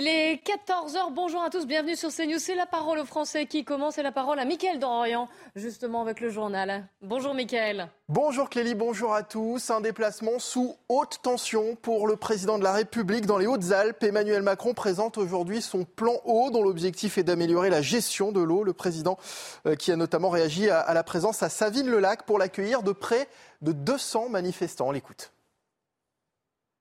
Il 0.00 0.06
est 0.06 0.40
14h, 0.44 1.12
bonjour 1.12 1.42
à 1.42 1.50
tous, 1.50 1.66
bienvenue 1.66 1.96
sur 1.96 2.14
CNews. 2.14 2.38
C'est 2.38 2.54
la 2.54 2.66
parole 2.66 3.00
aux 3.00 3.04
Français 3.04 3.46
qui 3.46 3.64
commence 3.64 3.98
et 3.98 4.04
la 4.04 4.12
parole 4.12 4.38
à 4.38 4.44
Mickaël 4.44 4.78
Dorian, 4.78 5.28
justement 5.56 6.02
avec 6.02 6.20
le 6.20 6.30
journal. 6.30 6.86
Bonjour 7.02 7.34
Mickaël. 7.34 7.88
Bonjour 8.08 8.48
Clélie, 8.48 8.76
bonjour 8.76 9.12
à 9.12 9.24
tous. 9.24 9.70
Un 9.70 9.80
déplacement 9.80 10.38
sous 10.38 10.76
haute 10.88 11.18
tension 11.24 11.74
pour 11.74 12.06
le 12.06 12.14
président 12.14 12.60
de 12.60 12.62
la 12.62 12.74
République 12.74 13.26
dans 13.26 13.38
les 13.38 13.48
Hautes-Alpes. 13.48 14.04
Emmanuel 14.04 14.42
Macron 14.42 14.72
présente 14.72 15.18
aujourd'hui 15.18 15.60
son 15.60 15.82
plan 15.82 16.14
eau 16.24 16.52
dont 16.52 16.62
l'objectif 16.62 17.18
est 17.18 17.24
d'améliorer 17.24 17.68
la 17.68 17.82
gestion 17.82 18.30
de 18.30 18.40
l'eau. 18.40 18.62
Le 18.62 18.74
président 18.74 19.18
euh, 19.66 19.74
qui 19.74 19.90
a 19.90 19.96
notamment 19.96 20.30
réagi 20.30 20.70
à 20.70 20.94
la 20.94 21.02
présence 21.02 21.42
à 21.42 21.48
Savine-le-Lac 21.48 22.22
pour 22.22 22.38
l'accueillir 22.38 22.84
de 22.84 22.92
près 22.92 23.26
de 23.62 23.72
200 23.72 24.28
manifestants. 24.28 24.86
On 24.86 24.92
l'écoute. 24.92 25.32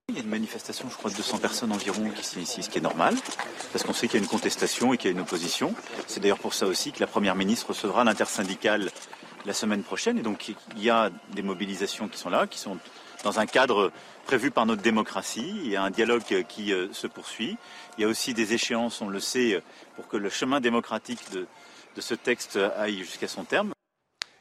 Il 0.09 0.15
y 0.15 0.19
a 0.19 0.23
une 0.23 0.29
manifestation, 0.29 0.89
je 0.89 0.95
crois, 0.95 1.11
de 1.11 1.17
200 1.17 1.39
personnes 1.39 1.73
environ 1.73 2.09
qui 2.11 2.39
ici, 2.39 2.63
ce 2.63 2.69
qui 2.69 2.77
est 2.77 2.81
normal, 2.81 3.13
parce 3.73 3.83
qu'on 3.83 3.91
sait 3.91 4.07
qu'il 4.07 4.17
y 4.17 4.21
a 4.21 4.23
une 4.23 4.29
contestation 4.29 4.93
et 4.93 4.97
qu'il 4.97 5.11
y 5.11 5.13
a 5.13 5.15
une 5.17 5.19
opposition. 5.19 5.75
C'est 6.07 6.21
d'ailleurs 6.21 6.39
pour 6.39 6.53
ça 6.53 6.65
aussi 6.65 6.93
que 6.93 7.01
la 7.01 7.07
Première 7.07 7.35
ministre 7.35 7.67
recevra 7.67 8.05
l'intersyndicale 8.05 8.89
la 9.45 9.51
semaine 9.51 9.83
prochaine. 9.83 10.17
Et 10.17 10.21
donc, 10.21 10.53
il 10.77 10.81
y 10.81 10.89
a 10.89 11.11
des 11.33 11.41
mobilisations 11.41 12.07
qui 12.07 12.17
sont 12.17 12.29
là, 12.29 12.47
qui 12.47 12.57
sont 12.57 12.77
dans 13.25 13.41
un 13.41 13.45
cadre 13.45 13.91
prévu 14.25 14.49
par 14.49 14.65
notre 14.65 14.81
démocratie. 14.81 15.53
Il 15.65 15.69
y 15.69 15.75
a 15.75 15.83
un 15.83 15.89
dialogue 15.89 16.45
qui 16.47 16.71
euh, 16.71 16.87
se 16.93 17.07
poursuit. 17.07 17.57
Il 17.97 18.03
y 18.03 18.05
a 18.05 18.07
aussi 18.07 18.33
des 18.33 18.53
échéances, 18.53 19.01
on 19.01 19.09
le 19.09 19.19
sait, 19.19 19.61
pour 19.97 20.07
que 20.07 20.15
le 20.15 20.29
chemin 20.29 20.61
démocratique 20.61 21.19
de 21.33 21.47
ce 21.99 22.13
texte 22.13 22.57
aille 22.77 22.99
jusqu'à 22.99 23.27
son 23.27 23.43
terme. 23.43 23.73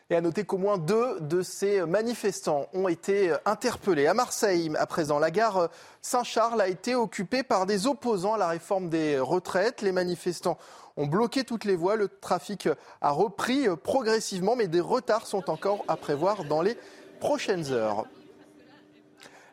Et 0.08 0.14
à 0.14 0.20
noter 0.20 0.44
qu'au 0.44 0.58
moins 0.58 0.78
deux 0.78 1.18
de 1.20 1.42
ces 1.42 1.84
manifestants 1.84 2.68
ont 2.72 2.86
été 2.86 3.34
interpellés. 3.44 4.06
À 4.06 4.14
Marseille, 4.14 4.70
à 4.78 4.86
présent, 4.86 5.18
la 5.18 5.32
gare 5.32 5.68
Saint-Charles 6.00 6.60
a 6.60 6.68
été 6.68 6.94
occupée 6.94 7.42
par 7.42 7.66
des 7.66 7.88
opposants 7.88 8.34
à 8.34 8.38
la 8.38 8.46
réforme 8.46 8.88
des 8.88 9.18
retraites. 9.18 9.82
Les 9.82 9.90
manifestants 9.90 10.58
ont 10.96 11.08
bloqué 11.08 11.42
toutes 11.42 11.64
les 11.64 11.74
voies. 11.74 11.96
Le 11.96 12.06
trafic 12.06 12.68
a 13.00 13.10
repris 13.10 13.66
progressivement, 13.82 14.54
mais 14.54 14.68
des 14.68 14.80
retards 14.80 15.26
sont 15.26 15.50
encore 15.50 15.84
à 15.88 15.96
prévoir 15.96 16.44
dans 16.44 16.62
les 16.62 16.78
prochaines 17.18 17.72
heures. 17.72 18.06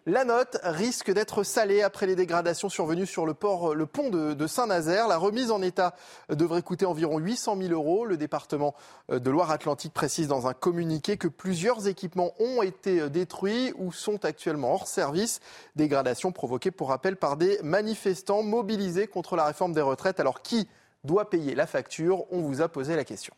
La 0.06 0.26
note 0.26 0.58
risque 0.64 1.14
d'être 1.14 1.44
salée 1.44 1.82
après 1.82 2.08
les 2.08 2.18
dégradations 2.18 2.68
survenues 2.68 3.06
sur 3.06 3.26
le, 3.26 3.34
pont 3.34 4.10
de, 4.10 4.48
Saint-Nazaire. 4.48 5.08
La 5.08 5.16
remise 5.16 5.50
en 5.50 5.62
état 5.62 5.96
devrait 6.28 6.62
coûter 6.62 6.86
environ 6.86 7.20
800 7.20 7.58
000 7.58 7.72
euros. 7.72 8.06
Le 8.06 8.18
département 8.18 8.76
de 9.10 9.32
Loire-Atlantique 9.32 9.94
précise 9.94 10.28
dans 10.28 10.46
un 10.46 10.54
communiqué 10.54 11.16
que 11.16 11.30
plusieurs 11.30 11.88
équipements 11.88 12.34
ont 12.42 12.62
été 12.62 13.10
détruits 13.10 13.72
ou 13.78 13.94
sont 13.94 14.26
actuellement 14.26 14.74
hors 14.74 14.88
service. 14.88 15.40
Dégradations 15.78 16.34
provoquées, 16.34 16.72
pour 16.72 16.90
rappel, 16.90 17.16
par 17.16 17.38
des 17.38 17.58
manifestants 17.64 18.44
mobilisés 18.44 19.08
contre 19.08 19.38
la 19.38 19.46
réforme 19.46 19.72
des 19.72 19.82
retraites. 19.82 20.20
Alors 20.20 20.42
qui 20.42 20.68
doit 21.06 21.30
payer 21.30 21.56
la 21.56 21.66
facture? 21.66 22.26
On 22.30 22.42
vous 22.42 22.62
a 22.62 22.68
posé 22.68 22.98
la 22.98 23.06
question. 23.06 23.34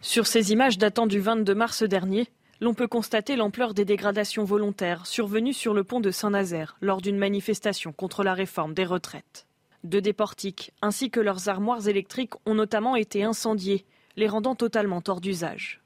Sur 0.00 0.26
ces 0.26 0.52
images 0.52 0.78
datant 0.78 1.06
du 1.06 1.20
22 1.20 1.54
mars 1.54 1.82
dernier, 1.82 2.30
l'on 2.60 2.74
peut 2.74 2.88
constater 2.88 3.36
l'ampleur 3.36 3.74
des 3.74 3.84
dégradations 3.84 4.44
volontaires 4.44 5.06
survenues 5.06 5.52
sur 5.52 5.74
le 5.74 5.84
pont 5.84 6.00
de 6.00 6.10
Saint-Nazaire 6.10 6.76
lors 6.80 7.00
d'une 7.00 7.18
manifestation 7.18 7.92
contre 7.92 8.22
la 8.22 8.34
réforme 8.34 8.74
des 8.74 8.84
retraites. 8.84 9.46
Deux 9.82 10.00
des 10.00 10.12
portiques 10.12 10.72
ainsi 10.80 11.10
que 11.10 11.20
leurs 11.20 11.48
armoires 11.48 11.88
électriques 11.88 12.34
ont 12.46 12.54
notamment 12.54 12.96
été 12.96 13.22
incendiées, 13.22 13.84
les 14.16 14.28
rendant 14.28 14.54
totalement 14.54 15.02
hors 15.06 15.20
d'usage. 15.20 15.82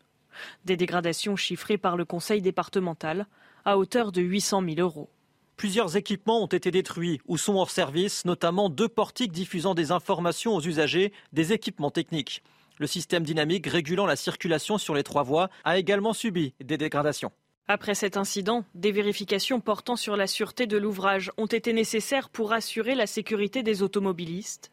Des 0.65 0.77
dégradations 0.77 1.37
chiffrées 1.37 1.79
par 1.79 1.97
le 1.97 2.05
conseil 2.05 2.43
départemental 2.43 3.27
à 3.65 3.77
hauteur 3.77 4.13
de 4.13 4.21
800 4.21 4.63
000 4.63 4.81
euros. 4.81 5.11
Plusieurs 5.57 5.97
équipements 5.97 6.45
ont 6.45 6.47
été 6.47 6.71
détruits 6.71 7.21
ou 7.27 7.37
sont 7.37 7.57
hors 7.57 7.71
service, 7.71 8.25
notamment 8.25 8.71
deux 8.71 8.89
portiques 8.89 9.33
diffusant 9.33 9.75
des 9.75 9.91
informations 9.91 10.55
aux 10.55 10.63
usagers 10.63 11.13
des 11.33 11.53
équipements 11.53 11.91
techniques. 11.91 12.45
Le 12.79 12.87
système 12.87 13.25
dynamique 13.25 13.67
régulant 13.67 14.07
la 14.07 14.17
circulation 14.17 14.79
sur 14.79 14.95
les 14.95 15.03
trois 15.03 15.25
voies 15.25 15.51
a 15.65 15.79
également 15.79 16.13
subi 16.13 16.55
des 16.63 16.77
dégradations. 16.77 17.33
Après 17.67 17.95
cet 17.95 18.17
incident, 18.17 18.65
des 18.75 18.93
vérifications 18.93 19.61
portant 19.61 19.97
sur 19.97 20.17
la 20.17 20.27
sûreté 20.27 20.67
de 20.67 20.79
l'ouvrage 20.79 21.33
ont 21.37 21.47
été 21.47 21.73
nécessaires 21.73 22.31
pour 22.31 22.53
assurer 22.53 22.95
la 22.95 23.07
sécurité 23.07 23.63
des 23.63 23.83
automobilistes. 23.83 24.71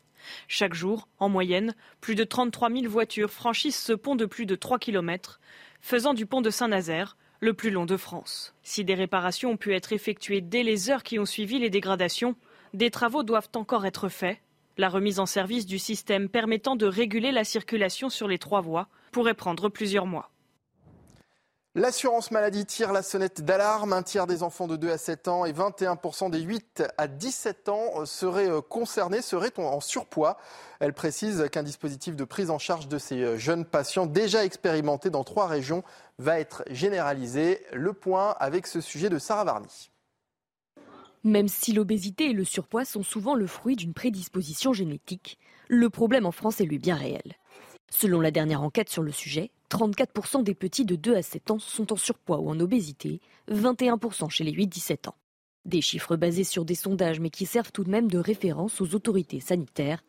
Chaque 0.47 0.73
jour, 0.73 1.07
en 1.19 1.27
moyenne, 1.27 1.75
plus 1.99 2.15
de 2.15 2.23
33 2.23 2.71
000 2.71 2.87
voitures 2.87 3.31
franchissent 3.31 3.83
ce 3.83 3.93
pont 3.93 4.15
de 4.15 4.25
plus 4.25 4.45
de 4.45 4.55
3 4.55 4.79
km, 4.79 5.39
faisant 5.81 6.13
du 6.13 6.25
pont 6.25 6.41
de 6.41 6.49
Saint-Nazaire 6.49 7.17
le 7.41 7.53
plus 7.53 7.69
long 7.69 7.85
de 7.85 7.97
France. 7.97 8.55
Si 8.63 8.85
des 8.85 8.95
réparations 8.95 9.51
ont 9.51 9.57
pu 9.57 9.73
être 9.73 9.93
effectuées 9.93 10.41
dès 10.41 10.63
les 10.63 10.89
heures 10.89 11.03
qui 11.03 11.19
ont 11.19 11.25
suivi 11.25 11.59
les 11.59 11.69
dégradations, 11.69 12.35
des 12.73 12.91
travaux 12.91 13.23
doivent 13.23 13.49
encore 13.55 13.85
être 13.85 14.09
faits 14.09 14.39
la 14.77 14.89
remise 14.89 15.19
en 15.19 15.25
service 15.25 15.65
du 15.65 15.79
système 15.79 16.29
permettant 16.29 16.75
de 16.75 16.85
réguler 16.85 17.31
la 17.31 17.43
circulation 17.43 18.09
sur 18.09 18.27
les 18.27 18.39
trois 18.39 18.61
voies 18.61 18.87
pourrait 19.11 19.33
prendre 19.33 19.69
plusieurs 19.69 20.05
mois. 20.05 20.31
L'assurance 21.77 22.31
maladie 22.31 22.65
tire 22.65 22.93
la 22.93 23.01
sonnette 23.01 23.41
d'alarme. 23.41 23.91
Un 23.91 24.01
tiers 24.01 24.27
des 24.27 24.43
enfants 24.43 24.65
de 24.65 24.77
2 24.77 24.91
à 24.91 24.97
7 24.97 25.27
ans 25.27 25.43
et 25.43 25.51
21% 25.51 26.29
des 26.29 26.39
8 26.39 26.83
à 26.97 27.07
17 27.07 27.67
ans 27.67 28.05
seraient 28.05 28.49
euh, 28.49 28.61
concernés, 28.61 29.21
seraient 29.21 29.51
en 29.59 29.81
surpoids. 29.81 30.37
Elle 30.79 30.93
précise 30.93 31.49
qu'un 31.51 31.63
dispositif 31.63 32.15
de 32.15 32.23
prise 32.23 32.49
en 32.49 32.59
charge 32.59 32.87
de 32.87 32.97
ces 32.97 33.21
euh, 33.21 33.35
jeunes 33.35 33.65
patients 33.65 34.05
déjà 34.05 34.45
expérimenté 34.45 35.09
dans 35.09 35.25
trois 35.25 35.47
régions 35.47 35.83
va 36.17 36.39
être 36.39 36.63
généralisé. 36.69 37.61
Le 37.73 37.91
point 37.91 38.37
avec 38.39 38.67
ce 38.67 38.79
sujet 38.79 39.09
de 39.09 39.19
Sarah 39.19 39.43
Varny. 39.43 39.91
Même 41.25 41.47
si 41.47 41.73
l'obésité 41.73 42.29
et 42.29 42.33
le 42.33 42.45
surpoids 42.45 42.85
sont 42.85 43.01
souvent 43.01 43.33
le 43.33 43.47
fruit 43.47 43.75
d'une 43.75 43.95
prédisposition 43.95 44.73
génétique, 44.73 45.39
le 45.67 45.89
problème 45.89 46.27
en 46.27 46.31
France 46.31 46.61
est 46.61 46.65
lui 46.65 46.77
bien 46.77 46.93
réel. 46.93 47.33
Selon 47.89 48.21
la 48.21 48.29
dernière 48.29 48.61
enquête 48.61 48.89
sur 48.89 49.01
le 49.01 49.11
sujet, 49.11 49.49
34% 49.71 50.43
des 50.43 50.53
petits 50.53 50.85
de 50.85 50.95
2 50.95 51.15
à 51.15 51.23
7 51.23 51.49
ans 51.49 51.57
sont 51.57 51.91
en 51.91 51.95
surpoids 51.95 52.37
ou 52.37 52.49
en 52.49 52.59
obésité, 52.59 53.21
21% 53.51 54.29
chez 54.29 54.43
les 54.43 54.51
8-17 54.51 55.09
ans. 55.09 55.15
Des 55.65 55.81
chiffres 55.81 56.15
basés 56.15 56.43
sur 56.43 56.63
des 56.63 56.75
sondages 56.75 57.19
mais 57.19 57.31
qui 57.31 57.47
servent 57.47 57.71
tout 57.71 57.83
de 57.83 57.89
même 57.89 58.07
de 58.07 58.19
référence 58.19 58.79
aux 58.79 58.93
autorités 58.93 59.39
sanitaires. 59.39 60.03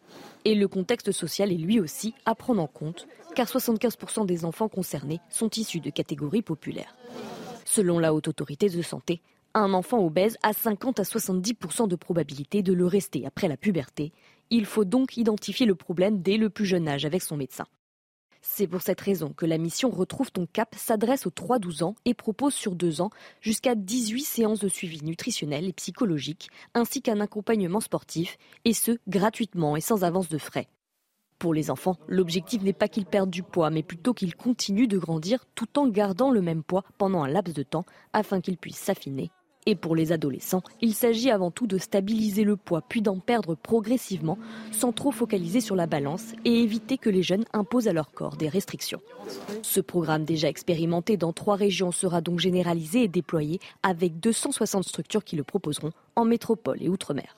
Et 0.44 0.54
le 0.54 0.68
contexte 0.68 1.12
social 1.12 1.50
est 1.50 1.56
lui 1.56 1.80
aussi 1.80 2.12
à 2.26 2.34
prendre 2.34 2.60
en 2.60 2.66
compte, 2.66 3.08
car 3.34 3.46
75% 3.46 4.26
des 4.26 4.44
enfants 4.44 4.68
concernés 4.68 5.20
sont 5.30 5.48
issus 5.56 5.80
de 5.80 5.88
catégories 5.88 6.42
populaires. 6.42 6.94
Selon 7.64 7.98
la 7.98 8.12
Haute 8.12 8.28
Autorité 8.28 8.68
de 8.68 8.82
Santé, 8.82 9.22
un 9.60 9.72
enfant 9.72 10.04
obèse 10.04 10.36
a 10.42 10.52
50 10.52 11.00
à 11.00 11.02
70% 11.02 11.88
de 11.88 11.96
probabilité 11.96 12.62
de 12.62 12.74
le 12.74 12.86
rester 12.86 13.26
après 13.26 13.48
la 13.48 13.56
puberté. 13.56 14.12
Il 14.50 14.66
faut 14.66 14.84
donc 14.84 15.16
identifier 15.16 15.64
le 15.64 15.74
problème 15.74 16.20
dès 16.20 16.36
le 16.36 16.50
plus 16.50 16.66
jeune 16.66 16.86
âge 16.86 17.06
avec 17.06 17.22
son 17.22 17.38
médecin. 17.38 17.64
C'est 18.42 18.68
pour 18.68 18.82
cette 18.82 19.00
raison 19.00 19.30
que 19.30 19.46
la 19.46 19.56
mission 19.56 19.90
Retrouve 19.90 20.30
ton 20.30 20.46
cap 20.46 20.74
s'adresse 20.76 21.26
aux 21.26 21.30
3-12 21.30 21.84
ans 21.84 21.94
et 22.04 22.12
propose 22.12 22.54
sur 22.54 22.74
deux 22.74 23.00
ans 23.00 23.10
jusqu'à 23.40 23.74
18 23.74 24.22
séances 24.22 24.60
de 24.60 24.68
suivi 24.68 25.02
nutritionnel 25.02 25.64
et 25.64 25.72
psychologique, 25.72 26.50
ainsi 26.74 27.00
qu'un 27.00 27.20
accompagnement 27.20 27.80
sportif, 27.80 28.36
et 28.64 28.74
ce, 28.74 28.98
gratuitement 29.08 29.74
et 29.74 29.80
sans 29.80 30.04
avance 30.04 30.28
de 30.28 30.38
frais. 30.38 30.68
Pour 31.38 31.54
les 31.54 31.70
enfants, 31.70 31.96
l'objectif 32.08 32.62
n'est 32.62 32.72
pas 32.72 32.88
qu'ils 32.88 33.06
perdent 33.06 33.30
du 33.30 33.42
poids, 33.42 33.70
mais 33.70 33.82
plutôt 33.82 34.14
qu'ils 34.14 34.36
continuent 34.36 34.86
de 34.86 34.98
grandir 34.98 35.44
tout 35.54 35.78
en 35.78 35.88
gardant 35.88 36.30
le 36.30 36.42
même 36.42 36.62
poids 36.62 36.84
pendant 36.98 37.24
un 37.24 37.28
laps 37.28 37.54
de 37.54 37.62
temps 37.62 37.86
afin 38.12 38.40
qu'ils 38.40 38.58
puissent 38.58 38.76
s'affiner 38.76 39.30
et 39.66 39.74
pour 39.74 39.96
les 39.96 40.12
adolescents, 40.12 40.62
il 40.80 40.94
s'agit 40.94 41.30
avant 41.30 41.50
tout 41.50 41.66
de 41.66 41.78
stabiliser 41.78 42.44
le 42.44 42.56
poids 42.56 42.82
puis 42.88 43.02
d'en 43.02 43.18
perdre 43.18 43.54
progressivement 43.54 44.38
sans 44.72 44.92
trop 44.92 45.10
focaliser 45.10 45.60
sur 45.60 45.76
la 45.76 45.86
balance 45.86 46.32
et 46.44 46.62
éviter 46.62 46.98
que 46.98 47.10
les 47.10 47.22
jeunes 47.22 47.44
imposent 47.52 47.88
à 47.88 47.92
leur 47.92 48.12
corps 48.12 48.36
des 48.36 48.48
restrictions. 48.48 49.00
Ce 49.62 49.80
programme 49.80 50.24
déjà 50.24 50.48
expérimenté 50.48 51.16
dans 51.16 51.32
trois 51.32 51.56
régions 51.56 51.92
sera 51.92 52.20
donc 52.20 52.38
généralisé 52.38 53.02
et 53.02 53.08
déployé 53.08 53.60
avec 53.82 54.20
260 54.20 54.84
structures 54.84 55.24
qui 55.24 55.36
le 55.36 55.44
proposeront 55.44 55.92
en 56.14 56.24
métropole 56.24 56.82
et 56.82 56.88
outre-mer. 56.88 57.36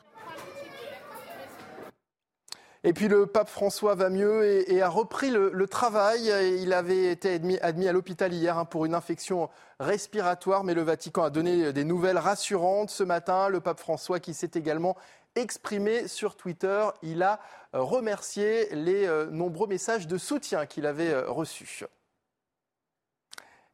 Et 2.85 2.93
puis 2.93 3.09
le 3.09 3.27
pape 3.27 3.49
François 3.49 3.95
va 3.95 4.09
mieux 4.09 4.71
et, 4.71 4.83
a 4.83 4.89
repris 4.89 5.31
le, 5.31 5.67
travail. 5.67 6.33
Il 6.61 6.73
avait 6.73 7.11
été 7.11 7.41
admis, 7.61 7.89
à 7.89 7.93
l'hôpital 7.93 8.33
hier 8.33 8.57
hein, 8.57 8.65
pour 8.65 8.85
une 8.85 8.95
infection 8.95 9.51
respiratoire, 9.81 10.63
mais 10.63 10.75
le 10.75 10.83
Vatican 10.83 11.25
a 11.25 11.31
donné 11.31 11.73
des 11.73 11.85
nouvelles 11.85 12.19
rassurantes 12.19 12.91
ce 12.91 13.03
matin. 13.03 13.49
Le 13.49 13.61
pape 13.61 13.81
François 13.81 14.21
qui 14.21 14.33
s'est 14.33 14.53
également 14.55 14.97
exprimé 15.35 16.09
sur 16.09 16.37
Twitter, 16.37 16.87
il 17.03 17.23
a 17.23 17.41
remercié 17.73 18.75
les 18.75 19.07
euh, 19.07 19.27
nombreux 19.27 19.69
messages 19.69 20.07
de 20.07 20.19
soutien 20.19 20.67
qu'il 20.67 20.87
avait 20.87 21.11
euh, 21.11 21.31
reçus. 21.31 21.85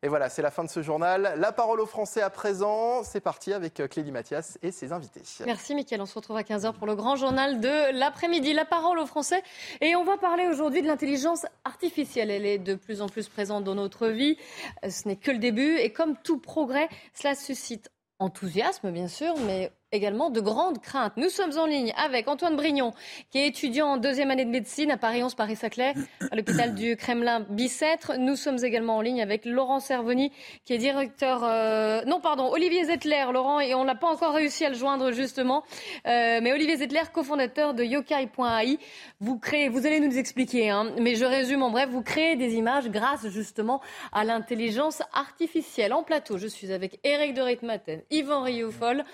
Et 0.04 0.08
voilà, 0.08 0.28
c'est 0.28 0.42
la 0.42 0.50
fin 0.50 0.62
de 0.62 0.68
ce 0.68 0.82
journal. 0.82 1.32
La 1.38 1.50
parole 1.50 1.80
aux 1.80 1.86
Français 1.86 2.20
à 2.20 2.28
présent. 2.28 3.02
C'est 3.04 3.22
parti 3.22 3.54
avec 3.54 3.80
euh, 3.80 3.88
Clélie 3.88 4.12
Mathias 4.12 4.58
et 4.62 4.70
ses 4.70 4.92
invités. 4.92 5.22
Merci 5.46 5.74
Mickaël. 5.74 6.02
On 6.02 6.04
se 6.04 6.14
retrouve 6.14 6.36
à 6.36 6.42
15h 6.42 6.74
pour 6.74 6.86
le 6.86 6.94
grand 6.94 7.16
journal 7.16 7.58
de 7.58 7.98
l'après-midi. 7.98 8.52
La 8.52 8.66
parole 8.66 8.98
aux 8.98 9.06
Français. 9.06 9.42
Et 9.80 9.96
on 9.96 10.04
va 10.04 10.18
parler 10.18 10.46
aujourd'hui 10.46 10.82
de 10.82 10.86
l'intelligence 10.86 11.46
artificielle. 11.64 12.30
Elle 12.30 12.44
est 12.44 12.58
de 12.58 12.74
plus 12.74 13.00
en 13.00 13.08
plus 13.08 13.30
présente 13.30 13.64
dans 13.64 13.74
notre 13.74 14.08
vie. 14.08 14.36
Euh, 14.84 14.90
ce 14.90 15.08
n'est 15.08 15.16
que 15.16 15.30
le 15.30 15.38
début. 15.38 15.78
Et 15.78 15.90
comme 15.90 16.18
tout 16.18 16.36
progrès, 16.36 16.90
cela 17.14 17.34
suscite 17.34 17.88
enthousiasme, 18.18 18.90
bien 18.90 19.08
sûr, 19.08 19.34
mais 19.46 19.72
également 19.94 20.31
de 20.31 20.41
grandes 20.41 20.81
craintes. 20.81 21.12
Nous 21.17 21.29
sommes 21.29 21.56
en 21.58 21.67
ligne 21.67 21.93
avec 21.96 22.29
Antoine 22.29 22.56
Brignon, 22.56 22.93
qui 23.31 23.38
est 23.38 23.46
étudiant 23.46 23.87
en 23.88 23.96
deuxième 23.96 24.31
année 24.31 24.44
de 24.44 24.50
médecine 24.50 24.91
à 24.91 24.96
Paris 24.96 25.23
11, 25.23 25.35
Paris-Saclay, 25.35 25.94
à 26.31 26.37
l'hôpital 26.37 26.75
du 26.75 26.96
Kremlin-Bicêtre. 26.96 28.12
Nous 28.19 28.37
sommes 28.37 28.58
également 28.62 28.96
en 28.96 29.00
ligne 29.00 29.23
avec 29.23 29.44
Laurent 29.44 29.81
Servoni, 29.81 30.32
qui 30.64 30.75
est 30.75 30.79
directeur... 30.79 31.43
Euh, 31.44 32.02
non, 32.06 32.20
pardon, 32.20 32.50
Olivier 32.50 32.85
Zettler, 32.85 33.26
Laurent, 33.32 33.61
et 33.61 33.75
on 33.75 33.85
n'a 33.85 33.94
pas 33.94 34.08
encore 34.08 34.35
réussi 34.35 34.64
à 34.64 34.69
le 34.69 34.75
joindre 34.75 35.12
justement. 35.12 35.62
Euh, 36.06 36.40
mais 36.43 36.52
Olivier 36.52 36.76
Zettler, 36.76 37.02
cofondateur 37.12 37.75
de 37.75 37.85
yokai.ai. 37.85 38.79
Vous 39.20 39.38
créez, 39.38 39.69
vous 39.69 39.87
allez 39.87 40.00
nous 40.00 40.19
expliquer, 40.19 40.70
hein, 40.70 40.93
mais 40.99 41.14
je 41.14 41.25
résume 41.25 41.62
en 41.62 41.70
bref, 41.70 41.88
vous 41.90 42.02
créez 42.02 42.37
des 42.37 42.55
images 42.55 42.88
grâce 42.88 43.29
justement 43.29 43.81
à 44.12 44.25
l'intelligence 44.25 45.02
artificielle. 45.12 45.93
En 45.93 46.02
plateau, 46.02 46.38
je 46.38 46.47
suis 46.47 46.73
avec 46.73 46.99
Eric 47.05 47.35
de 47.35 47.43
Ritmaten, 47.43 48.02
Yvan 48.11 48.43
Rioufol, 48.43 49.05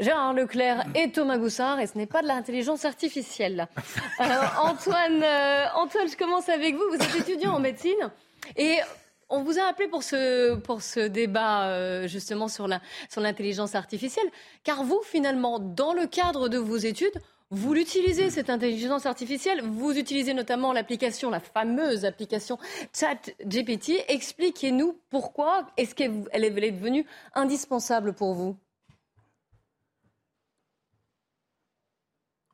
Gérard 0.00 0.23
Leclerc 0.32 0.84
et 0.94 1.10
Thomas 1.10 1.38
Goussard, 1.38 1.80
et 1.80 1.86
ce 1.86 1.98
n'est 1.98 2.06
pas 2.06 2.22
de 2.22 2.28
l'intelligence 2.28 2.84
artificielle. 2.84 3.68
Antoine, 4.18 5.22
euh, 5.22 5.66
Antoine, 5.74 6.08
je 6.08 6.16
commence 6.16 6.48
avec 6.48 6.74
vous. 6.74 6.84
Vous 6.90 6.96
êtes 6.96 7.16
étudiant 7.16 7.54
en 7.54 7.60
médecine 7.60 8.10
et 8.56 8.78
on 9.28 9.42
vous 9.42 9.58
a 9.58 9.64
appelé 9.64 9.88
pour 9.88 10.02
ce, 10.02 10.54
pour 10.54 10.82
ce 10.82 11.00
débat 11.00 11.68
euh, 11.68 12.06
justement 12.06 12.48
sur 12.48 12.68
l'intelligence 12.68 13.70
sur 13.70 13.78
artificielle, 13.78 14.30
car 14.62 14.84
vous, 14.84 15.00
finalement, 15.04 15.58
dans 15.58 15.92
le 15.92 16.06
cadre 16.06 16.48
de 16.48 16.58
vos 16.58 16.76
études, 16.76 17.18
vous 17.50 17.74
l'utilisez, 17.74 18.30
cette 18.30 18.50
intelligence 18.50 19.06
artificielle. 19.06 19.60
Vous 19.62 19.96
utilisez 19.96 20.34
notamment 20.34 20.72
l'application, 20.72 21.30
la 21.30 21.40
fameuse 21.40 22.04
application 22.04 22.58
ChatGPT. 22.92 24.04
Expliquez-nous 24.08 24.98
pourquoi 25.10 25.66
est-ce 25.76 25.94
qu'elle 25.94 26.24
est 26.32 26.50
devenue 26.50 27.06
indispensable 27.34 28.12
pour 28.12 28.34
vous 28.34 28.56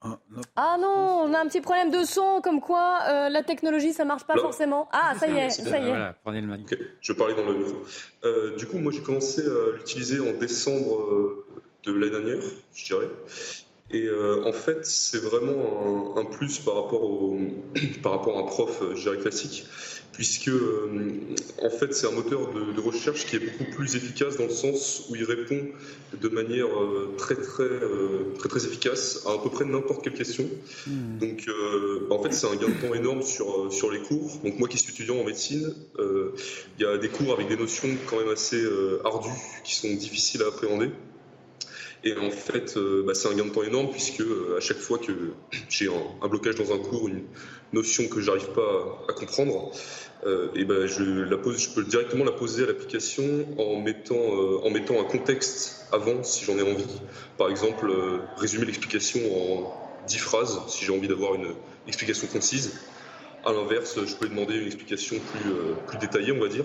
ah, 0.03 0.19
ah 0.57 0.77
non, 0.81 1.25
on 1.25 1.35
a 1.35 1.41
un 1.41 1.47
petit 1.47 1.61
problème 1.61 1.91
de 1.91 2.05
son, 2.05 2.41
comme 2.43 2.61
quoi 2.61 3.01
euh, 3.09 3.29
la 3.29 3.43
technologie, 3.43 3.93
ça 3.93 4.07
marche 4.07 4.25
pas 4.25 4.37
forcément. 4.37 4.89
Ah, 4.93 5.15
ça 5.19 5.29
y 5.29 5.37
est, 5.37 5.51
ça 5.51 5.79
y 5.79 5.83
est. 5.83 5.89
Voilà, 5.89 6.15
prenez 6.25 6.41
le 6.41 6.59
je 7.01 7.13
parlais 7.13 7.35
dans 7.35 7.45
le 7.45 7.59
micro. 7.59 7.77
Euh, 8.25 8.57
du 8.57 8.67
coup, 8.67 8.79
moi, 8.79 8.93
j'ai 8.93 9.03
commencé 9.03 9.43
à 9.43 9.77
l'utiliser 9.77 10.21
en 10.21 10.39
décembre 10.39 11.03
euh, 11.03 11.47
de 11.85 11.93
l'année 11.93 12.11
dernière, 12.11 12.43
je 12.73 12.85
dirais. 12.87 13.09
Et 13.93 14.07
euh, 14.07 14.45
en 14.47 14.53
fait, 14.53 14.87
c'est 14.87 15.19
vraiment 15.19 16.17
un, 16.17 16.25
plus 16.25 16.61
par 16.61 16.77
rapport, 16.77 17.03
au, 17.03 17.37
par 18.03 18.13
rapport 18.13 18.39
à 18.39 18.41
un 18.41 18.45
prof, 18.45 18.83
euh, 18.83 18.95
je 18.95 19.03
dirais, 19.03 19.19
classique, 19.19 19.67
puisque 20.13 20.49
euh, 20.49 21.35
en 21.63 21.71
fait, 21.71 21.95
c'est 21.95 22.07
un 22.07 22.13
moteur 22.13 22.53
de, 22.53 22.81
recherche 22.81 23.27
qui 23.27 23.37
est 23.37 23.39
beaucoup 23.39 23.71
plus 23.71 23.97
efficace 23.97 24.37
dans 24.37 24.45
le 24.45 24.51
sens 24.51 25.07
où 25.09 25.17
il 25.17 25.25
répond 25.25 25.69
de 26.21 26.29
manière 26.29 26.69
très, 27.19 27.37
très, 27.37 27.69
très, 28.39 28.49
très 28.49 28.67
efficace 28.67 29.23
à 29.27 29.33
à 29.33 29.39
peu 29.43 29.51
près 29.51 29.65
n'importe 29.65 30.03
quelle 30.03 30.15
question. 30.15 30.49
Hmm. 30.87 31.19
Donc, 31.19 31.47
bah, 32.09 32.17
en 32.17 32.23
fait, 32.23 32.33
c'est 32.33 32.47
un 32.47 32.57
gain 32.57 32.69
de 32.69 32.87
temps 32.87 32.95
énorme 32.95 33.23
sur, 33.23 33.73
sur 33.73 33.91
les 33.91 34.01
cours. 34.01 34.41
Donc, 34.43 34.59
moi 34.59 34.69
qui 34.69 34.79
suis 34.79 34.93
étudiant 34.93 35.17
en 35.17 35.25
médecine, 35.25 35.75
il 35.99 36.83
y 36.83 36.85
a 36.85 36.97
des 36.97 37.09
cours 37.09 37.33
avec 37.33 37.49
des 37.49 37.57
notions 37.57 37.89
quand 38.09 38.19
même 38.19 38.31
assez 38.31 38.65
ardues, 39.05 39.29
qui 39.63 39.77
sont 39.77 39.93
difficiles 39.93 40.43
à 40.43 40.49
appréhender. 40.49 40.91
Et 42.03 42.17
en 42.17 42.31
fait, 42.31 42.77
euh, 42.77 43.03
bah, 43.07 43.15
c'est 43.15 43.29
un 43.29 43.35
gain 43.35 43.45
de 43.45 43.51
temps 43.51 43.63
énorme 43.63 43.91
puisque 43.91 44.21
euh, 44.21 44.57
à 44.57 44.61
chaque 44.61 44.79
fois 44.79 44.99
que 44.99 45.13
j'ai 45.69 45.89
un, 45.89 46.29
blocage 46.29 46.55
dans 46.55 46.73
un 46.73 46.79
cours, 46.79 47.09
une 47.09 47.25
notion 47.73 48.09
que 48.09 48.21
j'arrive 48.21 48.49
pas 48.53 49.05
à, 49.09 49.13
comprendre, 49.13 49.71
euh, 50.27 50.49
et 50.55 50.65
ben 50.65 50.87
je, 50.87 51.75
peux 51.75 51.85
directement 51.85 52.25
la 52.25 52.33
poser 52.33 52.65
à 52.65 52.67
l'application 52.67 53.25
en 53.59 53.81
mettant, 53.81 54.17
en 54.17 54.71
mettant 54.71 55.01
un 55.01 55.05
contexte 55.05 55.87
avant 55.93 56.23
si 56.23 56.45
j'en 56.45 56.59
ai 56.59 56.63
envie. 56.63 57.01
Par 57.39 57.51
exemple, 57.51 57.91
résumer 58.37 58.65
l'explication 58.65 59.21
en 59.33 60.05
10 60.07 60.19
phrases 60.19 60.61
si 60.69 60.85
j'ai 60.85 60.93
envie 60.93 61.09
d'avoir 61.09 61.35
une 61.35 61.53
explication 61.87 62.27
concise. 62.27 62.81
À 63.45 63.53
l'inverse, 63.53 63.99
je 64.05 64.15
peux 64.17 64.29
demander 64.29 64.57
une 64.57 64.67
explication 64.67 65.17
plus, 65.33 65.51
plus 65.87 65.99
détaillée, 65.99 66.33
on 66.33 66.41
va 66.41 66.49
dire. 66.49 66.65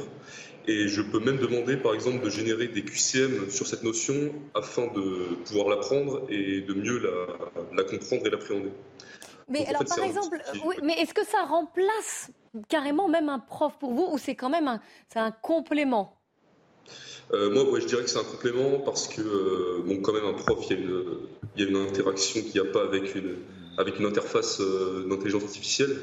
Et 0.67 0.87
je 0.87 1.01
peux 1.01 1.19
même 1.19 1.37
demander, 1.37 1.77
par 1.77 1.93
exemple, 1.93 2.23
de 2.23 2.29
générer 2.29 2.67
des 2.67 2.83
QCM 2.83 3.49
sur 3.49 3.67
cette 3.67 3.83
notion 3.83 4.33
afin 4.55 4.87
de 4.87 5.35
pouvoir 5.45 5.69
l'apprendre 5.69 6.25
et 6.29 6.61
de 6.61 6.73
mieux 6.73 6.99
la, 6.99 7.83
comprendre 7.83 8.25
et 8.25 8.29
l'appréhender. 8.29 8.71
Mais 9.47 9.65
alors, 9.67 9.85
par 9.85 10.03
exemple, 10.03 10.41
mais 10.81 10.93
est-ce 10.93 11.13
que 11.13 11.23
ça 11.23 11.43
remplace 11.43 12.31
carrément 12.67 13.07
même 13.07 13.29
un 13.29 13.37
prof 13.39 13.77
pour 13.79 13.93
vous 13.93 14.07
ou 14.11 14.17
c'est 14.17 14.35
quand 14.35 14.49
même 14.49 14.67
un, 14.67 14.81
un 15.15 15.31
complément? 15.31 16.17
Euh, 17.33 17.51
moi, 17.51 17.69
ouais, 17.69 17.81
je 17.81 17.87
dirais 17.87 18.03
que 18.03 18.09
c'est 18.09 18.19
un 18.19 18.23
complément 18.23 18.79
parce 18.79 19.07
que, 19.07 19.21
euh, 19.21 19.83
bon, 19.85 20.01
quand 20.01 20.13
même, 20.13 20.25
un 20.25 20.33
prof, 20.33 20.63
il 20.69 20.75
y 20.75 20.79
a 20.79 20.83
une, 20.83 21.03
il 21.55 21.63
y 21.63 21.65
a 21.65 21.69
une 21.69 21.77
interaction 21.77 22.41
qu'il 22.41 22.61
n'y 22.61 22.67
a 22.67 22.71
pas 22.71 22.83
avec 22.83 23.15
une, 23.15 23.37
avec 23.77 23.99
une 23.99 24.05
interface 24.05 24.59
euh, 24.61 25.07
d'intelligence 25.09 25.43
artificielle. 25.43 25.97